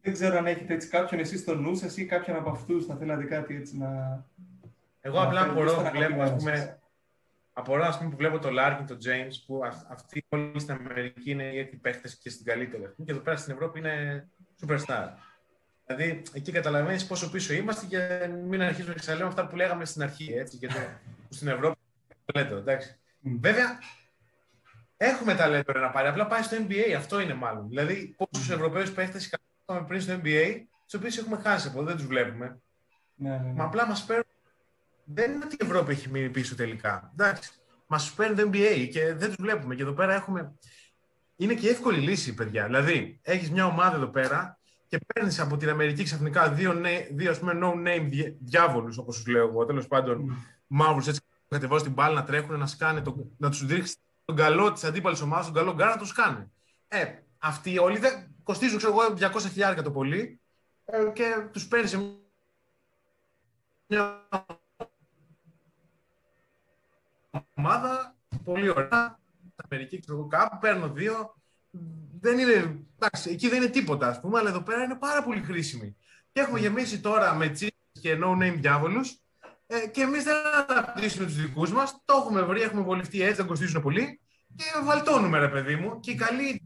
[0.00, 2.96] Δεν ξέρω αν έχετε έτσι κάποιον εσείς στο νου σας ή κάποιον από αυτούς θα
[2.96, 4.24] θέλατε κάτι έτσι να.
[5.00, 6.78] Εγώ απλά απορώ που βλέπω, ας πούμε,
[7.52, 11.44] απορώ ας πούμε, που βλέπω το Λάρκιν, το James, που αυτοί όλοι στην Αμερική είναι
[11.44, 12.94] οι παίχτε και στην καλύτερη.
[13.04, 14.28] Και εδώ πέρα στην Ευρώπη είναι
[14.66, 15.08] superstar.
[15.86, 20.02] Δηλαδή, εκεί καταλαβαίνεις πόσο πίσω είμαστε και μην αρχίσουμε να ξαναλέμε αυτά που λέγαμε στην
[20.02, 20.32] αρχή.
[20.32, 20.74] Έτσι, γιατί
[21.28, 21.76] στην Ευρώπη
[22.24, 22.56] ταλέντο.
[22.56, 22.98] Εντάξει.
[23.20, 23.78] Βέβαια,
[24.96, 26.08] έχουμε ταλέντο να πάρει.
[26.08, 26.92] Απλά πάει στο NBA.
[26.96, 27.68] Αυτό είναι μάλλον.
[27.68, 29.24] Δηλαδή, πόσους Ευρωπαίους παίχτες
[29.66, 32.60] είχαμε πριν στο NBA, τους οποίους έχουμε χάσει από εδώ, δεν τους βλέπουμε.
[33.14, 33.52] Ναι, ναι, ναι.
[33.52, 34.24] Μα απλά μας παίρνουν.
[35.04, 37.12] Δεν είναι ότι η Ευρώπη έχει μείνει πίσω τελικά.
[37.12, 37.50] Εντάξει.
[37.86, 39.74] Μας παίρνει το NBA και δεν τους βλέπουμε.
[39.74, 40.52] Και εδώ πέρα έχουμε.
[41.36, 42.64] Είναι και εύκολη λύση, παιδιά.
[42.64, 44.55] Δηλαδή, έχεις μια ομάδα εδώ πέρα
[44.88, 46.80] και παίρνεις από την Αμερική ξαφνικά δύο,
[47.10, 50.36] δύο ας πούμε, no-name διάβολους, όπως τους λέω εγώ, τέλος πάντων, mm.
[50.66, 54.36] μαύρους έτσι που κατεβάζουν την μπάλα να τρέχουν, να, σκάνε, το, να τους δείξει τον
[54.36, 56.52] καλό της αντίπαλης ομάδας, τον καλό γκάρα να του κάνει.
[56.88, 57.04] Ε,
[57.38, 60.40] αυτοί όλοι δεν κοστίζουν, ξέρω εγώ, 200 χιλιάρια το πολύ
[60.84, 61.98] ε, και τους παίρνεις σε
[63.86, 64.28] μια
[67.54, 68.14] ομάδα
[68.44, 69.18] πολύ ωραία.
[69.56, 71.34] Αμερική, ξέρω εγώ, κάπου παίρνω δύο,
[72.20, 75.40] δεν είναι, εντάξει, εκεί δεν είναι τίποτα, ας πούμε, αλλά εδώ πέρα είναι πάρα πολύ
[75.40, 75.96] χρήσιμη.
[76.32, 79.20] Και έχουμε γεμίσει τώρα με τσίπ και no-name διάβολους
[79.66, 80.34] ε, και εμείς δεν
[80.68, 82.02] αναπτύσσουμε τους δικούς μας.
[82.04, 84.20] Το έχουμε βρει, έχουμε βολευτεί έτσι, δεν κοστίζουν πολύ
[84.56, 86.00] και βαλτώνουμε, ρε παιδί μου.
[86.00, 86.64] Και οι καλοί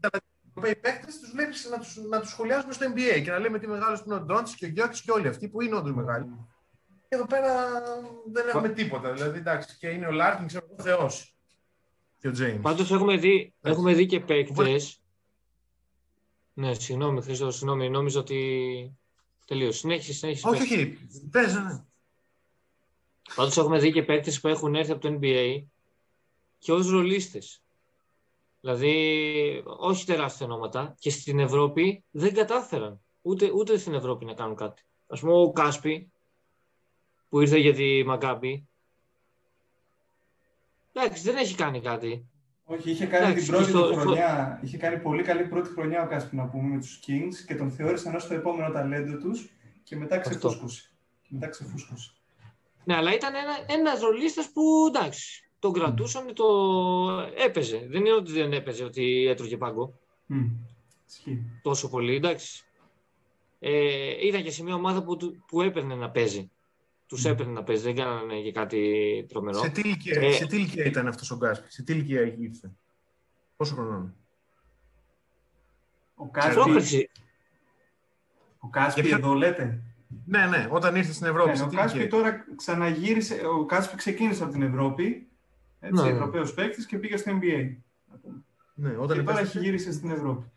[0.55, 3.67] Ευρωπαίοι παίκτες τους βλέπει να τους να τους σχολιάζουμε στο NBA και να λέμε τι
[3.67, 6.25] μεγάλο είναι ο Ντόντς και ο Γιώργη και όλοι αυτοί που είναι όντως μεγάλοι.
[7.09, 7.53] Και εδώ πέρα
[8.31, 9.11] δεν έχουμε τίποτα.
[9.11, 11.35] Δηλαδή, εντάξει, και είναι ο Λάρκιν, ξέρω ο Θεός.
[12.19, 12.61] Και ο Τζέιμς.
[12.61, 15.00] Πάντως έχουμε δει, έχουμε δει και παίκτες
[16.53, 17.89] ναι, συγγνώμη, Χρήστο, συγγνώμη.
[17.89, 18.97] Νόμιζα ότι
[19.45, 19.77] τελείωσε.
[19.77, 20.47] Συνέχισε, συνέχισε.
[20.47, 20.97] Όχι, όχι.
[21.31, 21.83] Πες, ναι.
[23.35, 25.63] Πάντως έχουμε δει και παίκτες που έχουν έρθει από το NBA
[26.57, 27.61] και ως ρολίστες.
[28.61, 34.55] Δηλαδή, όχι τεράστια ονόματα και στην Ευρώπη δεν κατάφεραν ούτε, ούτε στην Ευρώπη να κάνουν
[34.55, 34.83] κάτι.
[35.07, 36.11] Ας πούμε ο Κάσπι
[37.29, 38.69] που ήρθε για τη Μακάμπη
[40.91, 42.25] εντάξει δεν έχει κάνει κάτι.
[42.71, 44.59] Όχι, είχε κάνει Εντάξει, την πρώτη στο- του χρονιά.
[44.63, 47.71] Είχε κάνει πολύ καλή πρώτη χρονιά ο Κάσπι να πούμε με τους Kings και τον
[47.71, 49.49] θεώρησαν ως το επόμενο ταλέντο τους
[49.83, 50.29] και μετά Αυτό.
[50.29, 50.89] ξεφούσκωσε.
[51.21, 52.11] Και μετά ξεφούσκωσε.
[52.83, 56.45] Ναι, αλλά ήταν ένα, ένας ρολίστας που εντάξει, τον κρατούσαν, το
[57.45, 57.85] έπαιζε.
[57.89, 59.93] Δεν είναι ότι δεν έπαιζε, ότι έτρωγε πάγκο
[60.25, 60.45] Μμ.
[61.09, 61.43] Ισχύει.
[61.61, 62.63] τόσο πολύ, εντάξει.
[63.59, 66.51] Ε, ήταν και σε μια ομάδα που, του- που έπαιρνε να παίζει.
[67.11, 67.29] Τους Μμ.
[67.31, 69.59] έπαιρνε να παίζει, δεν κάνανε και κάτι τρομερό.
[69.59, 72.71] Σε τι, ηλικία, Ε, σε τι ηλικία ήταν αυτός ο Κάσπι, σε τι ηλικία ήρθε;
[73.57, 74.15] Πόσο χρονών;
[76.15, 77.09] Ο Ξέρω, Κάσπι, Πρόπερση,
[78.59, 79.81] ο Κάσπι Για ποιο- εδώ λέτε;
[80.25, 81.49] Ναι, ναι, όταν ήρθε στην Ευρώπη.
[81.49, 82.17] Ναι, σε ο τι Κάσπι ηλικία.
[82.17, 83.41] τώρα ξαναγύρισε.
[83.59, 85.27] Ο Κάσπι ξεκίνησε από την Ευρώπη.
[85.79, 86.15] Έτσι, Ναι, ναι.
[86.15, 87.75] Ευρωπαίος παίκτης και πήγε στο NBA.
[88.73, 89.59] Ναι, όταν Και τώρα έχει επέστρεψε.
[89.59, 90.51] γύρισε στην Ευρώπη.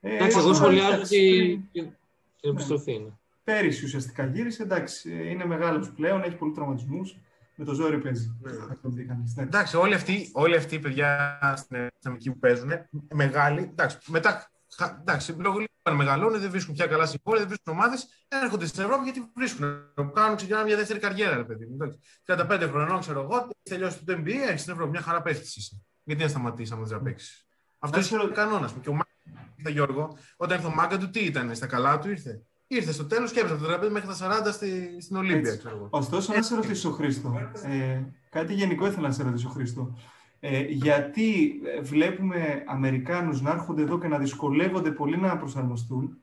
[0.00, 1.92] Ε, εντάξει, εγώ τώρα, σχολιάζω εντάξει, τη- πριν-
[2.40, 2.98] την επιστροφή.
[2.98, 3.10] ναι.
[3.46, 4.62] Πέρυσι ουσιαστικά γύρισε.
[4.62, 7.16] Εντάξει, ε, είναι μεγάλο πλέον, έχει πολλούς τραυματισμούς.
[7.56, 8.38] Με το ζόρι παίζει.
[8.42, 8.52] Ναι.
[8.52, 9.42] Θα το δει κανείς, ναι.
[9.42, 12.70] Εντάξει, όλοι αυτοί, όλοι αυτοί οι παιδιά στην Αμερική που παίζουν,
[13.14, 17.72] μεγάλοι, εντάξει, μετά, χα- εντάξει, λόγω λίγων μεγαλώνουν, δεν βρίσκουν πια καλά συμβόλαια, δεν βρίσκουν
[17.72, 19.74] ομάδες, έρχονται στην Ευρώπη γιατί βρίσκουν.
[20.14, 21.74] Κάνουν, ξεκινάνε μια δεύτερη καριέρα, ρε παιδί μου.
[21.74, 21.98] εντάξει.
[22.24, 25.82] 35 χρονών, ξέρω εγώ, έχει τελειώσει το NBA, έχει στην Ευρώπη, μια χαρά πέφτει είσαι.
[26.04, 27.46] Γιατί να σταματήσει άμα δεν παίξει.
[27.78, 28.72] Αυτός Να είναι ο κανόνας.
[28.80, 32.42] Και ο Μάγκας, Γιώργο, όταν ήρθε ο Μάγκα του, τι ήταν, στα καλά του ήρθε;
[32.66, 35.58] Ήρθε στο τέλος και έπεσε από το τραπέζι μέχρι τα 40 στη, στην Ολύμπια, Έτσι.
[35.58, 35.88] ξέρω εγώ.
[35.90, 38.00] Ωστόσο, να σε ρωτήσω, Χρήστο, ε,
[38.30, 39.98] κάτι γενικό ήθελα να σε ρωτήσω, Χρήστο.
[40.40, 46.18] Ε, γιατί ε, βλέπουμε Αμερικάνους να έρχονται εδώ και να δυσκολεύονται πολύ να προσαρμοστούν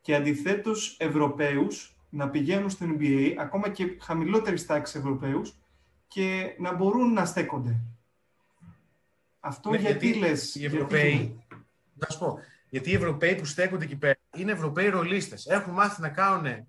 [0.00, 5.54] και αντιθέτως Ευρωπαίους να πηγαίνουν στο NBA, ακόμα και χαμηλότερης τάξης Ευρωπαίους,
[6.08, 7.80] και να μπορούν να στέκονται.
[9.40, 10.54] Αυτό Ναι, γιατί, γιατί λες...
[10.54, 11.34] οι γιατί Ευρωπαίοι, γίνεται;
[11.94, 15.46] να σου πω, γιατί οι Ευρωπαίοι που στέκονται εκεί πέρα είναι Ευρωπαίοι ρολίστες.
[15.46, 16.68] Έχουν μάθει να κάνουν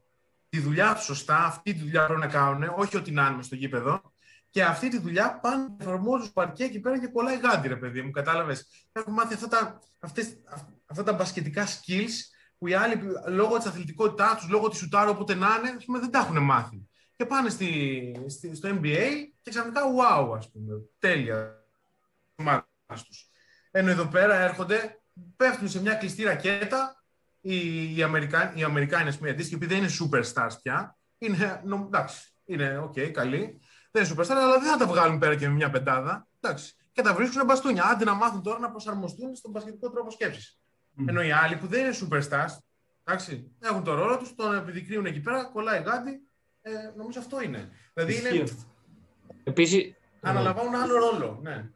[0.49, 3.45] τη δουλειά τους σωστά, αυτή τη δουλειά πρέπει να κάνουν, όχι ό,τι να είναι μες
[3.45, 4.01] στο γήπεδο.
[4.49, 7.76] Και αυτή τη δουλειά πάνε να εφαρμόζουν στο παρκέ εκεί πέρα και κολλάει γάντι, ρε
[7.76, 8.88] παιδί μου, κατάλαβες.
[8.91, 12.13] Έχουν μάθει αυτά τα, αυτές, αυ- αυτά τα μπασκετικά skills
[12.57, 15.99] που οι άλλοι λόγω της αθλητικότητάς τους, λόγω της σουτάρου, όποτε να είναι, ας πούμε,
[15.99, 16.88] δεν τα έχουν μάθει.
[17.15, 19.07] Και πάνε στη, στη, στο NBA
[19.41, 20.74] και ξαφνικά wow, ας πούμε.
[20.99, 21.65] Τέλεια.
[22.36, 23.30] Ομάδας τους.
[23.72, 25.01] Ενώ εδώ πέρα έρχονται,
[25.36, 27.03] πέφτουν σε μια κλειστή ρακέτα.
[27.41, 31.83] Οι, οι, Αμερικάνοι, οι Αμερικάνοι, ας πούμε, αντίστοιχοι, επειδή δεν είναι superstars πια, είναι, νο,
[31.85, 33.59] εντάξει, είναι οκ, καλοί.
[33.91, 36.27] Δεν είναι superstars, αλλά δεν θα τα βγάλουν πέρα και με μια πεντάδα.
[36.39, 36.75] Εντάξει.
[36.91, 37.83] Και τα βρίσκουν μπαστούνια.
[37.85, 40.59] Άντε να μάθουν τώρα να προσαρμοστούν στον μπασκετικό τρόπο σκέψης.
[40.91, 41.07] Μμ.
[41.09, 42.57] Ενώ οι άλλοι που δεν είναι superstars,
[43.03, 46.21] εντάξει, έχουν το ρόλο τους, τον επιδεικνύουν εκεί πέρα, κολλάει γάντι.
[46.61, 47.69] Ε, νομίζω αυτό είναι.
[47.93, 48.63] Δηλαδή Ισχύει είναι, αυτό.
[49.43, 51.39] Επίσης, αναλαμβάνουν άλλο ρόλο.
[51.41, 51.69] Ναι.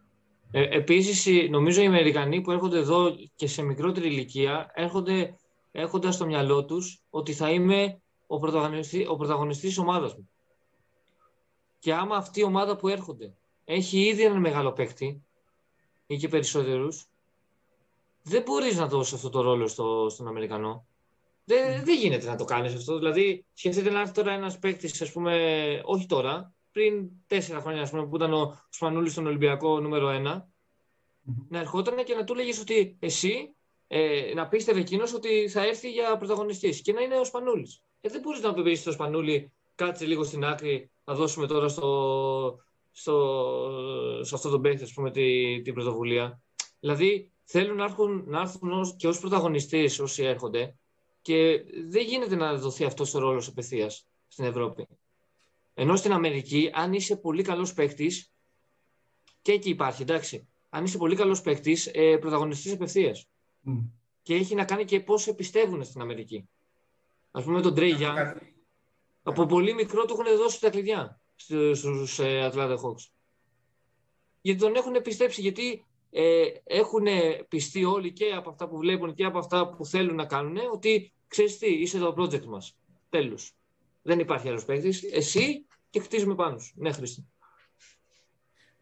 [0.51, 5.35] Ε, επίσης, οι- νομίζω οι Αμερικανοί που έρχονται εδώ και σε μικρότερη ηλικία έρχονται
[5.71, 10.29] έχοντας στο μυαλό τους ότι θα είμαι ο, πρωταγωνιστή, ο πρωταγωνιστής της ομάδας μου.
[11.79, 13.33] Και άμα αυτή η ομάδα που έρχονται
[13.65, 15.23] έχει ήδη έναν μεγάλο παίκτη
[16.05, 17.05] ή και περισσότερους,
[18.23, 20.85] δεν μπορείς να δώσεις αυτό το ρόλο στο, στον Αμερικανό.
[21.45, 22.97] Δεν, δεν γίνεται να το κάνεις αυτό.
[22.97, 27.89] Δηλαδή, σκεφτείτε να έρθει τώρα ένας παίκτης, ας πούμε, όχι τώρα, πριν τέσσερα χρόνια, ας
[27.89, 30.49] πούμε, που ήταν ο Σπανούλης στον Ολυμπιακό νούμερο ένα,
[31.49, 33.55] να ερχόταν και να του λέγεις ότι εσύ
[33.93, 37.83] ε, να πίστευε εκείνος ότι θα έρθει για πρωταγωνιστής και να είναι ο Σπανούλης.
[38.01, 41.67] Ε, δεν μπορείς να του πεις στο Σπανούλη, κάτσε λίγο στην άκρη, θα δώσουμε τώρα
[41.67, 42.59] στο,
[42.91, 43.15] στο,
[44.21, 46.41] σε αυτό τον παίκτη, ας πούμε, τη, την πρωτοβουλία.
[46.79, 50.75] Δηλαδή, θέλουν να έρθουν, να έρθουν ως, και ως πρωταγωνιστές όσοι έρχονται
[51.21, 54.87] και δεν γίνεται να δοθεί αυτός ο ρόλος απευθείας στην Ευρώπη.
[55.73, 58.31] Ενώ στην Αμερική, αν είσαι πολύ καλός παίκτης,
[59.41, 63.30] και εκεί υπάρχει, εντάξει, αν είσαι πολύ καλός παίκτης, ε, πρωταγωνιστής απευθείας.
[63.61, 63.79] Μμ.
[64.21, 66.49] Και έχει να κάνει και πώς σε πιστεύουν στην Αμερική.
[67.31, 68.35] Α πούμε τον Τρέι Young,
[69.23, 73.09] από πολύ μικρό του έχουν δώσει τα κλειδιά στους ε, Atlanta Hawks.
[74.41, 77.05] Γιατί τον έχουν πιστέψει, γιατί ε, έχουν
[77.47, 81.13] πιστεί όλοι και από αυτά που βλέπουν και από αυτά που θέλουν να κάνουν ότι
[81.27, 82.77] ξέρεις τι, είσαι το project μας.
[83.09, 83.55] Τέλος.
[84.01, 85.03] Δεν υπάρχει άλλος παίκτης.
[85.03, 86.73] Εσύ και χτίζουμε πάνω σου.
[86.75, 87.27] Ναι, Χρήστη.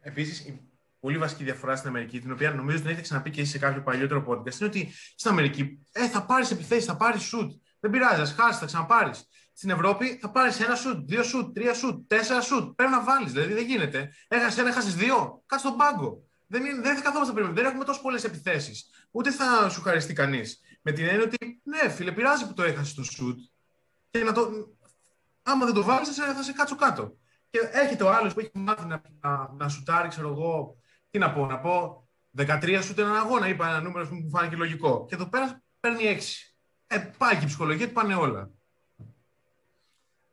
[0.00, 0.69] Επίσης, η
[1.00, 3.82] πολύ βασική διαφορά στην Αμερική, την οποία νομίζω την έχετε ξαναπεί και εσείς σε κάποιο
[3.82, 7.48] παλιότερο podcast, είναι ότι στην Αμερική ε, θα πάρεις επιθέσεις, θα πάρεις shoot.
[7.80, 9.28] Δεν πειράζει, ας χάσεις, θα ξαναπάρεις.
[9.52, 12.72] Στην Ευρώπη θα πάρεις ένα shoot, δύο shoot, τρία shoot, τέσσερα shoot.
[12.76, 13.32] Πρέπει να βάλεις.
[13.32, 14.10] Δηλαδή δεν γίνεται.
[14.28, 15.42] Έχασες ένα, έχασες δύο.
[15.46, 16.22] Κάτσε στον πάγκο.
[16.46, 17.54] Δεν, είναι, δεν θα καθόμαστε πριν.
[17.54, 18.90] Δεν έχουμε τόσο πολλές επιθέσεις.
[19.10, 20.60] Ούτε θα σου χαριστεί κανείς.
[20.82, 23.34] Με την έννοια ότι ναι, φίλε, πειράζει που το έχασες το shoot.
[24.10, 24.50] Και να το.
[25.42, 27.16] Άμα δεν το βάλεις, θα, σε- θα σε κάτσω κάτω.
[27.50, 30.76] Και έρχεται ο άλλος που έχει μάθει να, να, να σουτάρει, ξέρω εγώ,
[31.10, 34.56] τι να πω, να πω 13 σουτ έναν αγώνα, είπα ένα νούμερο που μου φάνηκε
[34.56, 35.04] λογικό.
[35.08, 36.54] Και εδώ πέρας παίρνει 6.
[36.86, 38.50] Ε, πάει και η ψυχολογία του πάνε όλα.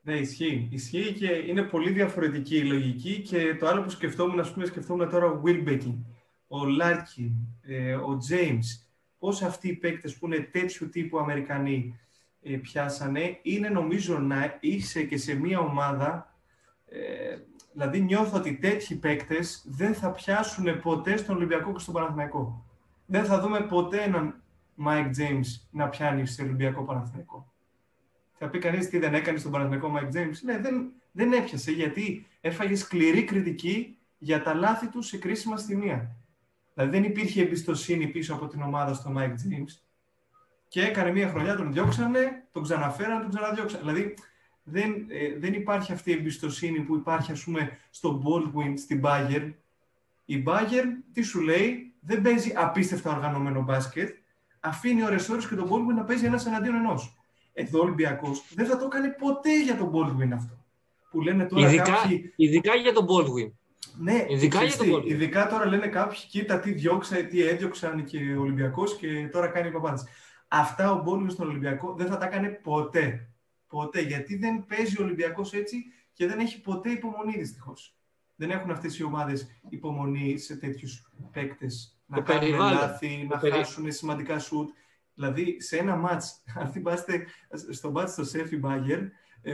[0.01, 0.67] Ναι, ισχύει.
[0.71, 5.09] Ισχύει και είναι πολύ διαφορετική η λογική και το άλλο που σκεφτόμουν, ας πούμε, σκεφτόμουν
[5.09, 5.95] τώρα ο Wilbekin,
[6.47, 8.85] ο Larkin, ε, ο James,
[9.19, 11.99] πώς αυτοί οι παίκτες που είναι τέτοιου τύπου Αμερικανοί
[12.41, 16.35] ε, πιάσανε, είναι νομίζω να είσαι και σε μια ομάδα,
[16.85, 17.37] ε,
[17.77, 22.65] δηλαδή νιώθω ότι τέτοιοι παίκτες δεν θα πιάσουν ποτέ στον Ολυμπιακό και στον Παναθηναϊκό.
[23.05, 24.41] Δεν θα δούμε ποτέ έναν
[24.85, 27.53] Mike James να πιάνει στο Ολυμπιακό Παναθηναϊκό.
[28.37, 30.35] Θα πει κανείς τι δεν έκανε στον Παναθηναϊκό Mike James.
[30.43, 36.15] Ναι, δεν, δεν έπιασε γιατί έφαγε σκληρή κριτική για τα λάθη του σε κρίσιμα στιγμία.
[36.73, 39.81] Δηλαδή δεν υπήρχε εμπιστοσύνη πίσω από την ομάδα στο Mike James
[40.67, 43.91] και έκανε μία χρονιά, τον διώξανε, τον ξαναφέρανε, τον ξαναδιώξανε.
[43.91, 44.13] Δηλαδή
[44.69, 49.53] δεν, ε, δεν υπάρχει αυτή η εμπιστοσύνη που υπάρχει ας πούμε στο Baldwin στην Bayern.
[50.25, 54.15] Η Bayern τι σου λέει, δεν παίζει απίστευτα οργανωμένο μπάσκετ,
[54.59, 57.17] αφήνει ώρες ώρες και τον Baldwin να παίζει ένας εναντίον ενός.
[57.53, 60.65] Εδώ ο Ολυμπιακός δεν θα το έκανε ποτέ για τον Baldwin αυτό.
[61.11, 62.33] Που λένε τώρα ειδικά, κάποιοι...
[62.35, 63.51] ειδικά για τον Baldwin.
[63.97, 65.05] Ναι, ειδικά, για τον Baldwin.
[65.05, 69.71] ειδικά τώρα λένε κάποιοι, κοίτα τι διώξα, τι έδιωξαν και ο Ολυμπιακός και τώρα κάνει
[69.71, 70.05] παπάδες.
[70.47, 73.29] Αυτά ο Baldwin στον Ολυμπιακό δεν θα τα έκανε ποτέ.
[73.67, 74.01] Ποτέ.
[74.01, 75.77] Γιατί δεν παίζει ο Ολυμπιακός έτσι
[76.13, 77.97] και δεν έχει ποτέ υπομονή δυστυχώς.
[78.35, 84.39] Δεν έχουν αυτές οι ομάδες υπομονή σε τέτοιους παίκτες να κάνουν λάθη, να χάσουν σημαντικά
[84.39, 84.69] σουτ.
[85.13, 87.25] Δηλαδή, σε ένα μάτς, αν θυμάστε
[87.69, 88.99] στο μάτς στο Σέφι Μπάγκερ,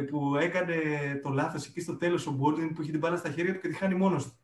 [0.09, 0.76] που έκανε
[1.24, 3.68] το λάθος εκεί στο τέλος ο Μπόλτιν που είχε την μπάλα στα χέρια του και
[3.68, 4.38] τη χάνει μόνος του.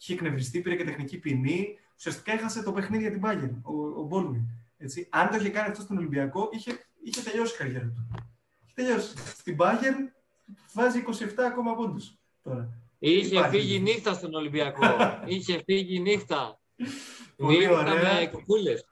[0.00, 1.78] Είχε εκνευριστεί, πήρε και τεχνική ποινή.
[1.96, 4.42] Ουσιαστικά έχασε το παιχνίδι για την Μπάγκερ, ο, ο Μπόλτιν.
[4.78, 5.08] Έτσι.
[5.10, 8.08] Αν το είχε κάνει αυτό στον Ολυμπιακό, είχε, είχε τελειώσει η καριέρα του.
[8.76, 9.16] Είχε τελειώσει.
[9.16, 9.94] Στην Μπάγκερ
[10.72, 12.68] βάζει 27 ακόμα πόντους τώρα.
[12.98, 13.56] Είχε Υπάρχει.
[13.58, 14.96] φύγει νύχτα στον Ολυμπιακό.
[15.26, 16.60] είχε φύγει νύχτα.
[17.36, 18.20] Πολύ νύχτα ωραία.
[18.20, 18.84] με κουκούλες.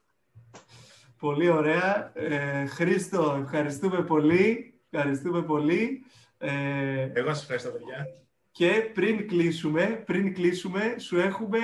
[1.19, 2.13] Πολύ ωραία.
[2.15, 4.75] Ε, Χρήστο, ευχαριστούμε πολύ.
[4.91, 6.05] Ευχαριστούμε πολύ.
[6.39, 8.07] Ε, Εγώ σας ευχαριστώ, παιδιά.
[8.57, 11.59] Και πριν κλείσουμε, πριν κλείσουμε, σου έχουμε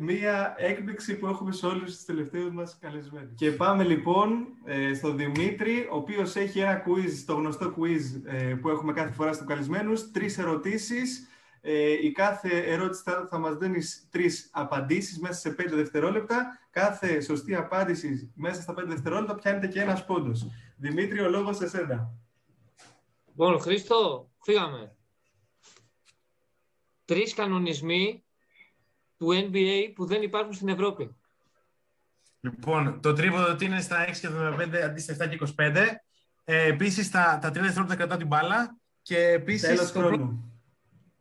[0.00, 3.34] μία έκπληξη που έχουμε σε όλους τους τελευταίους μας καλεσμένους.
[3.34, 8.54] Και πάμε λοιπόν ε, στον Δημήτρη, ο οποίος έχει ένα quiz, το γνωστό quiz ε,
[8.54, 10.10] που έχουμε κάθε φορά στους καλεσμένους.
[10.10, 11.28] Τρεις ερωτήσεις.
[11.60, 13.80] Ε, η κάθε ερώτηση θα, θα μας δίνει
[14.10, 16.58] τρεις απαντήσεις μέσα σε πέντε δευτερόλεπτα.
[16.70, 20.46] Κάθε σωστή απάντηση μέσα στα πέντε δευτερόλεπτα πιάνεται και ένας πόντος.
[20.76, 22.10] Δημήτρη, ο λόγος σε σένα.
[23.28, 24.92] Λοιπόν, Χρήστο, φύγαμε.
[27.08, 28.24] Τρεις κανονισμοί
[29.16, 31.16] του NBA που δεν υπάρχουν στην Ευρώπη.
[32.40, 35.76] Λοιπόν, το τρίποδο ότι είναι στα 6 και 75 αντί στα 7 και 25.
[36.44, 38.76] Ε, επίσης, τα, τα 3 δευτερόλεπτα κρατάω την μπάλα.
[39.02, 39.68] Και επίσης...
[39.68, 39.98] Τέλος το...
[39.98, 40.52] χρόνου.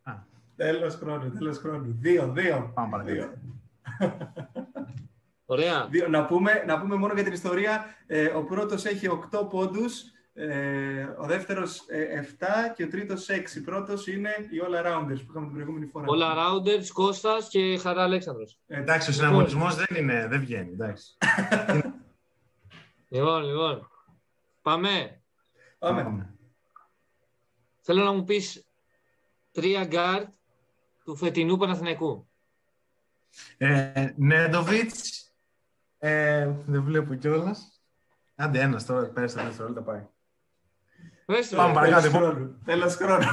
[0.03, 0.13] Α.
[0.55, 1.97] Τέλος χρόνου, τέλος χρόνου.
[1.99, 2.71] Δύο, δύο.
[2.73, 3.37] Πάμε παρακάτω.
[5.45, 5.87] Ωραία.
[5.87, 6.07] Δύο.
[6.07, 7.85] Να, πούμε, να πούμε μόνο για την ιστορία.
[8.07, 10.03] Ε, ο πρώτος έχει 8 πόντους,
[10.39, 13.61] ε, ο δεύτερος ε, 7 και ο τρίτος 6.
[13.65, 16.05] Πρώτος είναι οι All Arounders που είχαμε την προηγούμενη φορά.
[16.07, 18.59] All Arounders, Κώστας και Χαρά Αλέξανδρος.
[18.67, 21.17] Ε, εντάξει, ο συναγωνισμός δεν είναι, δεν βγαίνει, εντάξει.
[23.09, 23.89] Λοιπόν, λοιπόν.
[24.61, 25.21] Πάμε.
[25.79, 26.29] Πάμε.
[27.81, 28.65] Θέλω να μου πεις
[29.51, 30.27] τρία γκαρντ
[31.03, 32.27] του φετινού Παναθηναϊκού.
[33.57, 35.31] Ε, Νέντοβιτς,
[35.97, 37.81] ε, δεν βλέπω κιόλας.
[38.35, 40.07] Άντε ένας τώρα, πέρασε τα δευτερόλεπτα πάει.
[41.31, 41.73] Πες το, Πάμε ρε.
[41.73, 42.01] παρακάτω.
[42.09, 42.61] Τέλος χρόνου.
[42.65, 43.25] Τέλος χρόνου.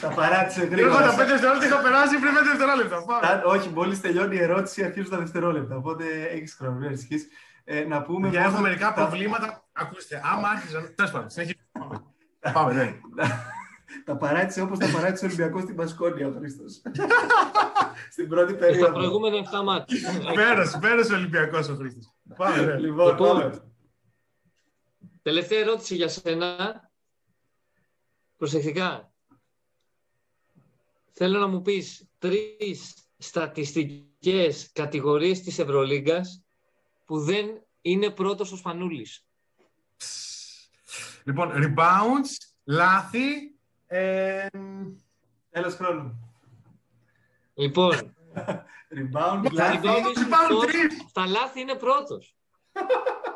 [0.00, 1.06] Τα παράτησε Έχω γρήγορα.
[1.10, 2.96] τα πέντε δευτερόλεπτα, είχα περάσει πριν πέντε δευτερόλεπτα.
[3.04, 3.26] Πάμε.
[3.26, 5.76] Αν- Όχι, μόλις τελειώνει η ερώτηση, αρχίζουν τα δευτερόλεπτα.
[5.76, 7.26] Οπότε έχεις χρόνο, μην ανησυχείς.
[7.64, 8.28] Ε, να πούμε.
[8.28, 9.64] Για μόνο έχω μερικά τα- προβλήματα.
[9.72, 10.92] Ακούστε, άμα άρχιζαν.
[10.96, 12.02] Τέλος πάντων, συνεχίζουμε.
[12.52, 12.94] Πάμε, ναι.
[14.04, 16.72] Τα παράτησε όπως τα παράτησε ο Ολυμπιακός στην Πασκόνια ο Χρήστος.
[18.14, 18.92] στην πρώτη Στα περίοδο.
[18.92, 19.98] προηγούμενα 7 μάτια.
[20.34, 22.04] Πέρασε, πέρασε ο Ολυμπιακός ο Χρήστος.
[22.36, 22.74] Πάμε, ναι.
[22.78, 23.50] Λοιπόν, Λοιπόν, πάμε.
[25.22, 26.90] Τελευταία ερώτηση για σένα.
[28.36, 29.12] Προσεκτικά.
[31.12, 36.44] Θέλω να μου πεις τρεις στατιστικές κατηγορίες της Ευρωλίγκας
[37.04, 37.46] που δεν
[37.80, 39.24] είναι πρώτος ο Σπανούλης.
[41.24, 42.30] Λοιπόν, rebounds,
[42.64, 43.54] λάθη.
[43.86, 44.46] Ε,
[45.50, 46.30] Τέλο χρόνου.
[47.54, 47.92] Λοιπόν,
[48.96, 49.78] Rebound, στα λάθη.
[49.82, 51.04] rebound είναι rebound πρώτος, τρεις.
[51.08, 52.34] στα λάθη είναι πρώτος.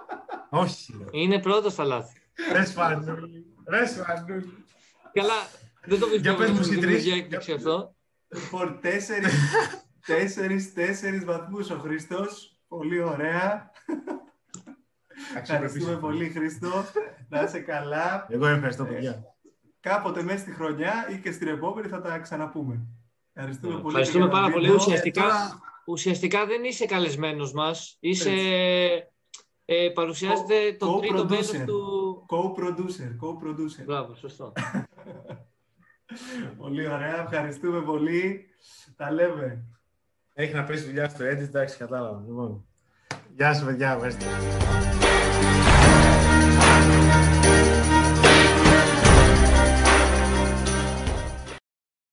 [0.59, 0.95] όχι.
[0.99, 1.09] λέω.
[1.11, 2.21] Είναι πρώτος στα λάθη.
[2.53, 3.47] Ρε Σπανούλη.
[3.69, 4.65] Ρε Σπανούλη.
[5.13, 5.35] Καλά,
[5.85, 7.03] δεν το Για πιστεύω πες μου ότι εσύ μου τρεις.
[7.03, 7.95] δημιουργεί έκπληξη αυτό.
[8.29, 9.33] Λοιπόν, τέσσερις,
[10.07, 12.59] τέσσερις, τέσσερις βαθμούς ο Χρήστος.
[12.69, 13.71] Πολύ ωραία.
[15.37, 16.85] Ευχαριστούμε πολύ, Χρήστο.
[17.29, 18.27] Να είσαι καλά.
[18.31, 19.23] Εγώ ευχαριστώ, παιδιά.
[19.81, 22.81] κάποτε μέσα στη χρονιά ή και στην επόμενη θα τα ξαναπούμε.
[23.33, 23.87] Ευχαριστούμε πολύ.
[23.87, 24.65] Ευχαριστούμε και για το πάρα πολύ.
[24.67, 24.77] βίντεο.
[24.85, 27.97] Ουσιαστικά, τώρα- ουσιαστικά δεν είσαι καλεσμένος μας.
[28.01, 29.14] Είσαι, Έτσι.
[29.65, 31.29] Ε, παρουσιάζεται Co- το τρίτο co-producer.
[31.31, 32.27] μέρος του...
[32.31, 33.85] Co-producer, co-producer.
[33.85, 34.53] Μπράβο, σωστό.
[36.59, 38.47] πολύ ωραία, ευχαριστούμε πολύ.
[38.97, 39.65] Τα λέμε.
[40.33, 42.23] Έχει να πέσει δουλειά στο edit, εντάξει, κατάλαβα.
[42.27, 42.65] Λοιπόν.
[43.37, 44.27] Γεια σου, παιδιά, ευχαριστώ.